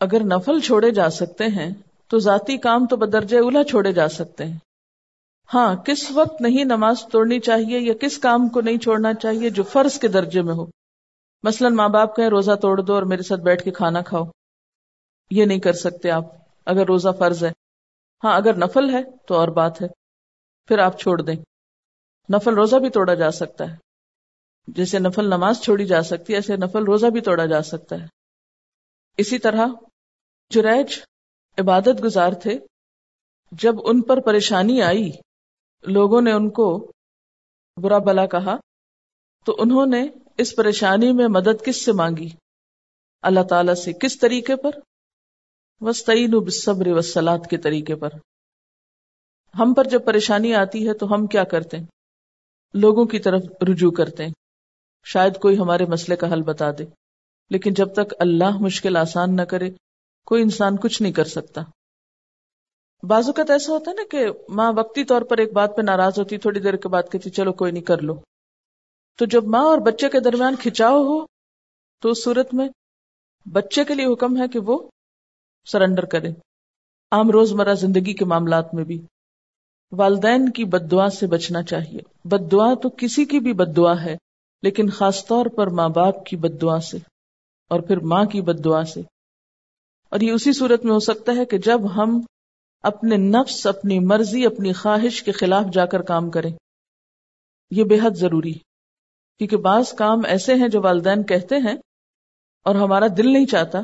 اگر 0.00 0.20
نفل 0.24 0.60
چھوڑے 0.60 0.90
جا 0.90 1.10
سکتے 1.10 1.44
ہیں 1.44 1.74
تو 2.08 2.18
ذاتی 2.18 2.56
کام 2.56 2.86
تو 2.86 2.96
بدرجہ 2.96 3.38
اولا 3.38 3.64
چھوڑے 3.64 3.92
جا 3.92 4.08
سکتے 4.08 4.44
ہیں۔ 4.44 4.58
ہاں 5.54 5.76
کس 5.76 6.10
وقت 6.10 6.40
نہیں 6.40 6.64
نماز 6.64 7.06
توڑنی 7.12 7.40
چاہیے 7.40 7.78
یا 7.78 7.94
کس 8.00 8.18
کام 8.18 8.48
کو 8.48 8.60
نہیں 8.60 8.78
چھوڑنا 8.78 9.14
چاہیے 9.14 9.50
جو 9.50 9.62
فرض 9.62 9.98
کے 9.98 10.08
درجے 10.08 10.42
میں 10.42 10.54
ہو؟ 10.54 10.66
مثلا 11.42 11.68
ماں 11.68 11.88
باپ 11.88 12.16
کہیں 12.16 12.28
روزہ 12.28 12.52
توڑ 12.62 12.80
دو 12.80 12.94
اور 12.94 13.02
میرے 13.02 13.22
ساتھ 13.22 13.40
بیٹھ 13.40 13.62
کے 13.62 13.70
کھانا 13.70 14.00
کھاؤ۔ 14.00 14.24
یہ 15.34 15.44
نہیں 15.44 15.58
کر 15.58 15.72
سکتے 15.72 16.10
آپ، 16.10 16.24
اگر 16.66 16.86
روزہ 16.86 17.08
فرض 17.18 17.44
ہے۔ 17.44 17.50
ہاں 18.24 18.36
اگر 18.36 18.56
نفل 18.56 18.94
ہے 18.94 19.02
تو 19.26 19.34
اور 19.34 19.48
بات 19.48 19.82
ہے۔ 19.82 19.86
پھر 20.68 20.78
آپ 20.78 20.98
چھوڑ 21.00 21.22
دیں۔ 21.22 21.36
نفل 22.34 22.54
روزہ 22.54 22.76
بھی 22.76 22.90
توڑا 22.90 23.14
جا 23.14 23.30
سکتا 23.30 23.70
ہے۔ 23.70 23.76
جیسے 24.66 24.98
نفل 24.98 25.24
نماز 25.24 25.60
چھوڑی 25.60 25.86
جا 25.86 26.02
سکتی 26.02 26.32
ہے، 26.32 26.38
ایسے 26.38 26.56
نفل 26.56 26.84
روزہ 26.84 27.06
بھی 27.06 27.20
توڑا 27.20 27.46
جا 27.46 27.62
سکتا 27.62 27.96
ہے۔ 27.96 28.06
اسی 29.16 29.38
طرح 29.38 29.66
جریج 30.50 31.00
عبادت 31.58 32.04
گزار 32.04 32.32
تھے۔ 32.32 32.58
جب 33.52 33.74
ان 33.84 34.02
پر 34.02 34.20
پریشانی 34.20 34.82
آئی، 34.82 35.10
لوگوں 35.86 36.20
نے 36.20 36.32
ان 36.32 36.50
کو 36.50 36.92
برا 37.82 37.98
بلا 37.98 38.26
کہا، 38.26 38.56
تو 39.44 39.56
انہوں 39.58 39.86
نے 39.86 40.08
اس 40.38 40.56
پریشانی 40.56 41.12
میں 41.12 41.28
مدد 41.28 41.64
کس 41.64 41.84
سے 41.84 41.92
مانگی؟ 41.92 42.28
اللہ 43.22 43.40
تعالی 43.50 43.74
سے 43.74 43.92
کس 43.92 44.18
طریقے 44.18 44.56
پر؟ 44.56 44.70
وسطین 45.80 46.50
صبر 46.50 46.86
وسلاد 46.86 47.38
کے 47.50 47.56
طریقے 47.56 47.94
پر۔ 47.94 48.08
ہم 49.58 49.74
پر 49.74 49.84
جب 49.84 50.04
پریشانی 50.04 50.54
آتی 50.54 50.88
ہے 50.88 50.94
تو 50.94 51.14
ہم 51.14 51.26
کیا 51.26 51.44
کرتے 51.44 51.76
ہیں؟ 51.76 51.84
لوگوں 52.74 53.04
کی 53.04 53.18
طرف 53.18 53.42
رجوع 53.70 53.90
کرتے 53.90 54.24
ہیں۔ 54.24 54.32
شاید 55.04 55.40
کوئی 55.40 55.58
ہمارے 55.58 55.84
مسئلے 55.84 56.16
کا 56.16 56.32
حل 56.32 56.42
بتا 56.42 56.70
دے، 56.70 56.84
لیکن 57.50 57.74
جب 57.74 57.92
تک 57.92 58.14
اللہ 58.18 58.58
مشکل 58.60 58.96
آسان 58.96 59.36
نہ 59.36 59.42
کرے، 59.42 59.70
کوئی 60.26 60.42
انسان 60.42 60.76
کچھ 60.76 61.02
نہیں 61.02 61.12
کر 61.12 61.24
سکتا۔ 61.24 61.62
بعض 63.02 63.26
اوقات 63.26 63.50
ایسا 63.50 63.72
ہوتا 63.72 63.90
ہے 63.90 63.96
نا 63.96 64.02
کہ 64.10 64.26
ماں 64.48 64.72
وقتی 64.76 65.04
طور 65.04 65.22
پر 65.22 65.38
ایک 65.38 65.52
بات 65.52 65.76
پہ 65.76 65.82
ناراض 65.82 66.18
ہوتی، 66.18 66.38
تھوڑی 66.38 66.60
دیر 66.60 66.76
کے 66.76 66.88
بعد 66.88 67.02
کہتی، 67.12 67.30
چلو 67.30 67.52
کوئی 67.52 67.72
نہیں 67.72 67.82
کر 67.82 67.98
لو۔ 67.98 68.14
تو 69.18 69.24
جب 69.24 69.44
ماں 69.44 69.64
اور 69.64 69.78
بچے 69.78 70.08
کے 70.08 70.20
درمیان 70.20 70.56
کھچاؤ 70.56 71.02
ہو، 71.02 71.26
تو 72.00 72.08
اس 72.08 72.24
صورت 72.24 72.54
میں 72.54 72.68
بچے 73.52 73.84
کے 73.84 73.94
لیے 73.94 74.12
حکم 74.12 74.36
ہے 74.36 74.48
کہ 74.48 74.58
وہ 74.58 74.88
سرنڈر 75.64 76.04
کرے۔ 76.04 76.30
عام 77.10 77.30
روزمرہ 77.30 77.74
زندگی 77.74 78.12
کے 78.12 78.24
معاملات 78.24 78.74
میں 78.74 78.84
بھی۔ 78.84 79.06
والدین 79.92 80.50
کی 80.50 80.64
بد 80.64 80.90
دعا 80.90 81.08
سے 81.08 81.26
بچنا 81.26 81.62
چاہیے۔ 81.62 82.00
بد 82.24 82.52
دعا 82.52 82.74
تو 82.74 82.88
کسی 82.96 83.24
کی 83.24 83.40
بھی 83.40 83.52
بد 83.52 83.76
دعا 83.76 84.04
ہے، 84.04 84.16
لیکن 84.62 84.90
خاص 84.90 85.26
طور 85.26 85.46
پر 85.46 85.66
ماں 85.66 85.88
باپ 85.88 86.26
کی 86.26 86.36
بد 86.36 86.62
دعا 86.62 86.80
سے 86.80 86.98
اور 87.68 87.80
پھر 87.80 87.96
ماں 87.96 88.24
کی 88.24 88.40
بد 88.40 88.64
دعا 88.64 88.84
سے۔ 88.84 89.00
اور 90.08 90.20
یہ 90.20 90.32
اسی 90.32 90.52
صورت 90.52 90.84
میں 90.84 90.92
ہو 90.92 90.98
سکتا 90.98 91.32
ہے 91.36 91.44
کہ 91.44 91.58
جب 91.58 91.96
ہم 91.96 92.20
اپنے 92.82 93.16
نفس، 93.16 93.66
اپنی 93.66 93.98
مرضی، 93.98 94.46
اپنی 94.46 94.72
خواہش 94.72 95.22
کے 95.22 95.32
خلاف 95.32 95.64
جا 95.72 95.86
کر 95.86 96.02
کام 96.02 96.30
کریں۔ 96.30 96.52
یہ 97.70 97.84
بے 97.84 97.98
حد 98.02 98.16
ضروری 98.16 98.52
کیونکہ 99.38 99.56
بعض 99.56 99.92
کام 99.92 100.20
ایسے 100.26 100.54
ہیں 100.54 100.68
جو 100.68 100.82
والدین 100.82 101.22
کہتے 101.22 101.56
ہیں 101.56 101.76
اور 102.64 102.74
ہمارا 102.74 103.06
دل 103.16 103.32
نہیں 103.32 103.46
چاہتا۔ 103.46 103.78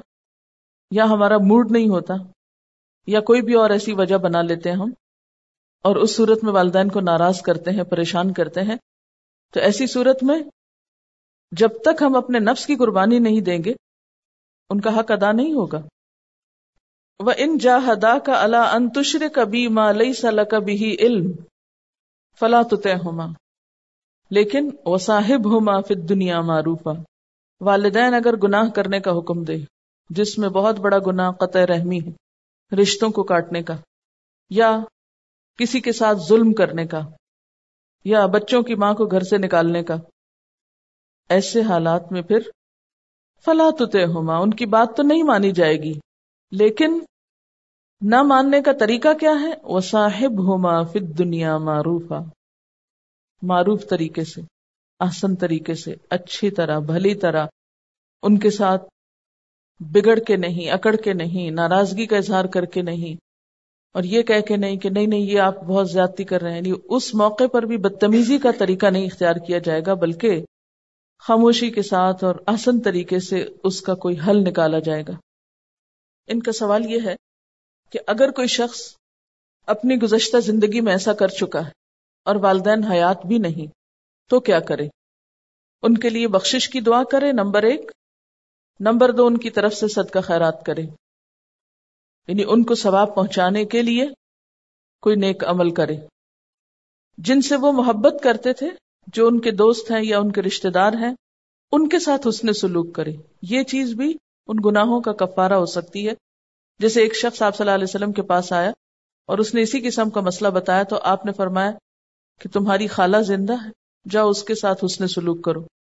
یا 0.90 1.04
ہمارا 1.04 1.36
موڈ 1.38 1.70
نہیں 1.70 1.88
ہوتا، 1.88 2.14
یا 3.08 3.20
کوئی 3.20 3.42
بھی 3.42 3.54
اور 3.54 3.70
ایسی 3.70 3.92
وجہ 3.92 4.16
بنا 4.16 4.42
لیتے 4.42 4.70
ہیں 4.70 4.76
ہم، 4.76 4.90
اور 5.84 5.96
اس 5.96 6.16
صورت 6.16 6.44
میں 6.44 6.52
والدین 6.52 6.88
کو 6.88 7.00
ناراض 7.00 7.40
کرتے 7.42 7.70
ہیں، 7.70 7.84
پریشان 7.84 8.32
کرتے 8.32 8.62
ہیں، 8.62 8.76
تو 9.54 9.60
ایسی 9.60 9.86
صورت 9.86 10.22
میں 10.22 10.38
جب 11.52 11.80
تک 11.84 12.02
ہم 12.02 12.16
اپنے 12.16 12.38
نفس 12.38 12.66
کی 12.66 12.76
قربانی 12.76 13.18
نہیں 13.18 13.40
دیں 13.40 13.58
گے، 13.64 13.74
ان 14.70 14.80
کا 14.80 14.98
حق 14.98 15.10
ادا 15.10 15.30
نہیں 15.32 15.52
ہوگا۔ 15.52 15.80
وہ 17.20 17.32
ان 17.36 17.56
جاہدا 17.58 18.18
کا 18.18 18.42
اللہ 18.42 18.70
انتشر 18.72 19.26
کبھی 19.34 19.66
ماں 19.68 19.92
لئی 19.92 20.12
سل 20.12 20.44
کبھی 20.50 20.94
علم 20.98 21.30
فلا 22.40 22.60
تو 22.62 22.76
ہوما 23.04 23.26
لیکن 24.30 24.70
وہ 24.86 24.96
صاحب 24.98 25.50
ہوما 25.52 25.80
فت 25.80 26.08
دنیا 26.08 26.40
معروفا۔ 26.42 26.92
والدین 27.60 28.14
اگر 28.14 28.36
گناہ 28.36 28.70
کرنے 28.70 29.00
کا 29.00 29.18
حکم 29.18 29.42
دے 29.44 29.56
جس 30.10 30.38
میں 30.38 30.48
بہت 30.48 30.78
بڑا 30.78 30.98
گنا 31.06 31.30
قطع 31.30 31.64
رحمی 31.66 31.98
ہے، 31.98 32.12
رشتوں 32.72 33.10
کو 33.10 33.22
کاٹنے 33.22 33.62
کا، 33.62 33.74
یا 34.50 34.70
کسی 35.58 35.80
کے 35.80 35.92
ساتھ 35.92 36.18
ظلم 36.18 36.52
کرنے 36.52 36.86
کا، 36.86 37.00
یا 38.04 38.24
بچوں 38.26 38.62
کی 38.62 38.74
ماں 38.74 38.92
کو 38.94 39.06
گھر 39.06 39.22
سے 39.22 39.38
نکالنے 39.38 39.82
کا۔ 39.82 39.96
ایسے 41.30 41.62
حالات 41.62 42.12
میں 42.12 42.22
پھر 42.22 42.50
فلا 43.44 43.68
ہوما 44.06 44.36
ان 44.38 44.50
کی 44.50 44.66
بات 44.66 44.96
تو 44.96 45.02
نہیں 45.02 45.22
مانی 45.22 45.50
جائے 45.52 45.76
گی، 45.76 45.92
لیکن 46.52 46.98
نہ 48.02 48.22
ماننے 48.22 48.60
کا 48.62 48.72
طریقہ 48.80 49.12
کیا 49.20 49.32
ہے؟ 49.40 49.52
وہ 49.62 49.80
صاحب 49.80 50.38
ہوما 50.40 50.82
فت 50.82 51.18
دنیا 51.18 51.56
معروف 51.58 52.12
معروف 53.42 53.88
طریقے 53.90 54.24
سے 54.24 54.40
آسن 55.00 55.34
طریقے 55.36 55.74
سے، 55.74 55.94
اچھی 56.10 56.50
طرح، 56.50 56.78
بھلی 56.78 57.14
طرح، 57.14 57.46
ان 58.22 58.38
کے 58.38 58.50
ساتھ 58.50 58.84
بگڑ 59.80 60.18
کے 60.18 60.36
نہیں، 60.36 60.70
اکڑ 60.70 60.96
کے 60.96 61.12
نہیں، 61.12 61.50
ناراضگی 61.50 62.06
کا 62.06 62.16
اظہار 62.16 62.44
کر 62.44 62.64
کے 62.64 62.82
نہیں۔ 62.82 63.16
اور 63.94 64.02
یہ 64.02 64.22
کہہ 64.22 64.40
کے 64.40 64.56
نہیں 64.56 64.76
کہ 64.76 64.90
نہیں 64.90 65.06
نہیں، 65.06 65.20
یہ 65.20 65.40
آپ 65.40 65.56
بہت 65.56 65.90
زیادتی 65.90 66.24
کر 66.24 66.40
رہے 66.40 66.50
ہیں۔ 66.50 66.56
یعنی 66.56 66.72
اس 66.84 67.14
موقع 67.14 67.46
پر 67.52 67.62
بھی 67.62 67.76
بدتمیزی 67.76 68.38
کا 68.38 68.50
طریقہ 68.58 68.86
نہیں 68.86 69.04
اختیار 69.04 69.34
کیا 69.34 69.58
جائے 69.58 69.80
گا، 69.86 69.94
بلکہ 69.94 70.44
خاموشی 71.18 71.70
کے 71.70 71.82
ساتھ 71.82 72.24
اور 72.24 72.34
آسن 72.46 72.80
طریقے 72.80 73.18
سے 73.18 73.46
اس 73.64 73.80
کا 73.82 73.94
کوئی 73.94 74.16
حل 74.26 74.36
نکالا 74.36 74.78
جائے 74.78 75.02
گا۔ 75.08 75.12
ان 76.26 76.42
کا 76.42 76.52
سوال 76.52 76.90
یہ 76.90 76.98
ہے 77.04 77.14
کہ 77.90 77.98
اگر 78.06 78.30
کوئی 78.30 78.48
شخص 78.48 78.96
اپنی 79.66 79.96
گزشتہ 79.96 80.36
زندگی 80.36 80.80
میں 80.80 80.92
ایسا 80.92 81.12
کر 81.12 81.28
چکا 81.28 81.64
ہے 81.64 81.70
اور 82.24 82.36
والدین 82.36 82.84
حیات 82.84 83.26
بھی 83.26 83.38
نہیں، 83.38 83.66
تو 84.28 84.40
کیا 84.40 84.60
کرے؟ 84.60 84.88
ان 85.82 85.98
کے 85.98 86.08
لیے 86.08 86.28
بخشش 86.28 86.68
کی 86.68 86.80
دعا 86.80 87.04
کرے، 87.04 87.32
نمبر 87.32 87.62
ایک۔ 87.62 87.90
نمبر 88.80 89.12
دو 89.12 89.26
ان 89.26 89.36
کی 89.36 89.50
طرف 89.50 89.74
سے 89.74 89.88
صدقہ 89.88 90.18
خیرات 90.18 90.64
کرے۔ 90.64 90.82
یعنی 92.28 92.44
ان 92.48 92.64
کو 92.64 92.74
ثواب 92.74 93.14
پہنچانے 93.14 93.64
کے 93.64 93.82
لیے 93.82 94.06
کوئی 95.02 95.16
نیک 95.16 95.44
عمل 95.44 95.74
کرے۔ 95.74 95.96
جن 97.18 97.42
سے 97.42 97.56
وہ 97.56 97.72
محبت 97.72 98.14
کرتے 98.22 98.52
تھے، 98.52 98.70
جو 99.06 99.26
ان 99.26 99.40
کے 99.40 99.50
دوست 99.50 99.90
ہیں 99.90 100.04
یا 100.04 100.18
ان 100.18 100.32
کے 100.32 100.42
رشتے 100.42 100.70
دار 100.70 100.92
ہیں، 100.92 101.14
ان 101.72 101.88
کے 101.88 101.98
ساتھ 101.98 102.28
حسن 102.28 102.52
سلوک 102.52 102.94
کرے۔ 102.94 103.12
یہ 103.42 103.62
چیز 103.62 103.94
بھی 103.94 104.16
ان 104.46 104.56
گناہوں 104.64 105.00
کا 105.00 105.12
کفارہ 105.12 105.52
ہو 105.52 105.66
سکتی 105.66 106.08
ہے۔ 106.08 106.12
جیسے 106.78 107.02
ایک 107.02 107.16
شخص 107.16 107.42
آپ 107.42 107.56
صلی 107.56 107.64
اللہ 107.64 107.74
علیہ 107.74 107.86
وسلم 107.88 108.12
کے 108.12 108.22
پاس 108.22 108.52
آیا 108.52 108.70
اور 109.26 109.38
اس 109.38 109.54
نے 109.54 109.62
اسی 109.62 109.80
قسم 109.80 110.10
کا 110.10 110.20
مسئلہ 110.20 110.48
بتایا 110.48 110.82
تو 110.82 110.98
آپ 111.02 111.26
نے 111.26 111.32
فرمایا 111.32 111.70
کہ 112.40 112.48
تمہاری 112.48 112.86
خالہ 112.86 113.16
زندہ 113.16 113.52
ہے، 113.52 113.70
جاؤ 114.10 114.28
اس 114.28 114.42
کے 114.44 114.54
ساتھ 114.54 114.84
حسن 114.84 115.08
سلوک 115.08 115.44
کرو۔ 115.44 115.79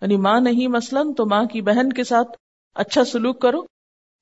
یعنی 0.00 0.16
ماں 0.16 0.40
نہیں 0.40 0.68
مثلاً 0.68 1.14
تو 1.14 1.26
ماں 1.26 1.44
کی 1.44 1.62
بہن 1.62 1.92
کے 1.92 2.04
ساتھ 2.04 2.28
اچھا 2.74 3.04
سلوک 3.04 3.42
کرو، 3.42 3.62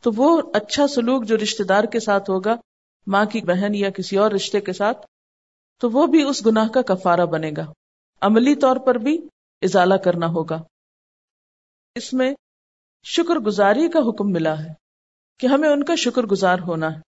تو 0.03 0.11
وہ 0.17 0.43
اچھا 0.55 0.87
سلوک 0.87 1.25
جو 1.25 1.37
رشتے 1.37 1.65
دار 1.65 1.85
کے 1.85 2.01
ساتھ 2.01 2.31
ہوگا، 2.31 2.57
ماں 3.07 3.25
کی 3.25 3.41
بہن 3.41 3.75
یا 3.75 3.91
کسی 3.91 4.17
اور 4.17 4.31
رشتے 4.31 4.61
کے 4.61 4.73
ساتھ، 4.73 5.07
تو 5.81 5.91
وہ 5.91 6.07
بھی 6.07 6.23
اس 6.23 6.47
گناہ 6.47 6.69
کا 6.69 6.83
کفارہ 6.83 7.27
بنے 7.27 7.53
گا۔ 7.57 7.73
عملی 8.21 8.55
طور 8.55 8.77
پر 8.77 8.95
بھی 8.95 9.29
ازالہ 9.63 9.95
کرنا 9.95 10.27
ہوگا۔ 10.27 10.63
اس 11.95 12.13
میں 12.13 12.35
شکر 13.05 13.35
گزاری 13.35 13.89
کا 13.89 13.99
حکم 13.99 14.33
ملا 14.33 14.65
ہے 14.65 14.73
کہ 15.39 15.47
ہمیں 15.47 15.69
ان 15.69 15.85
کا 15.85 15.95
شکر 15.95 16.23
گزار 16.23 16.59
ہونا 16.59 16.95
ہے۔ 16.97 17.08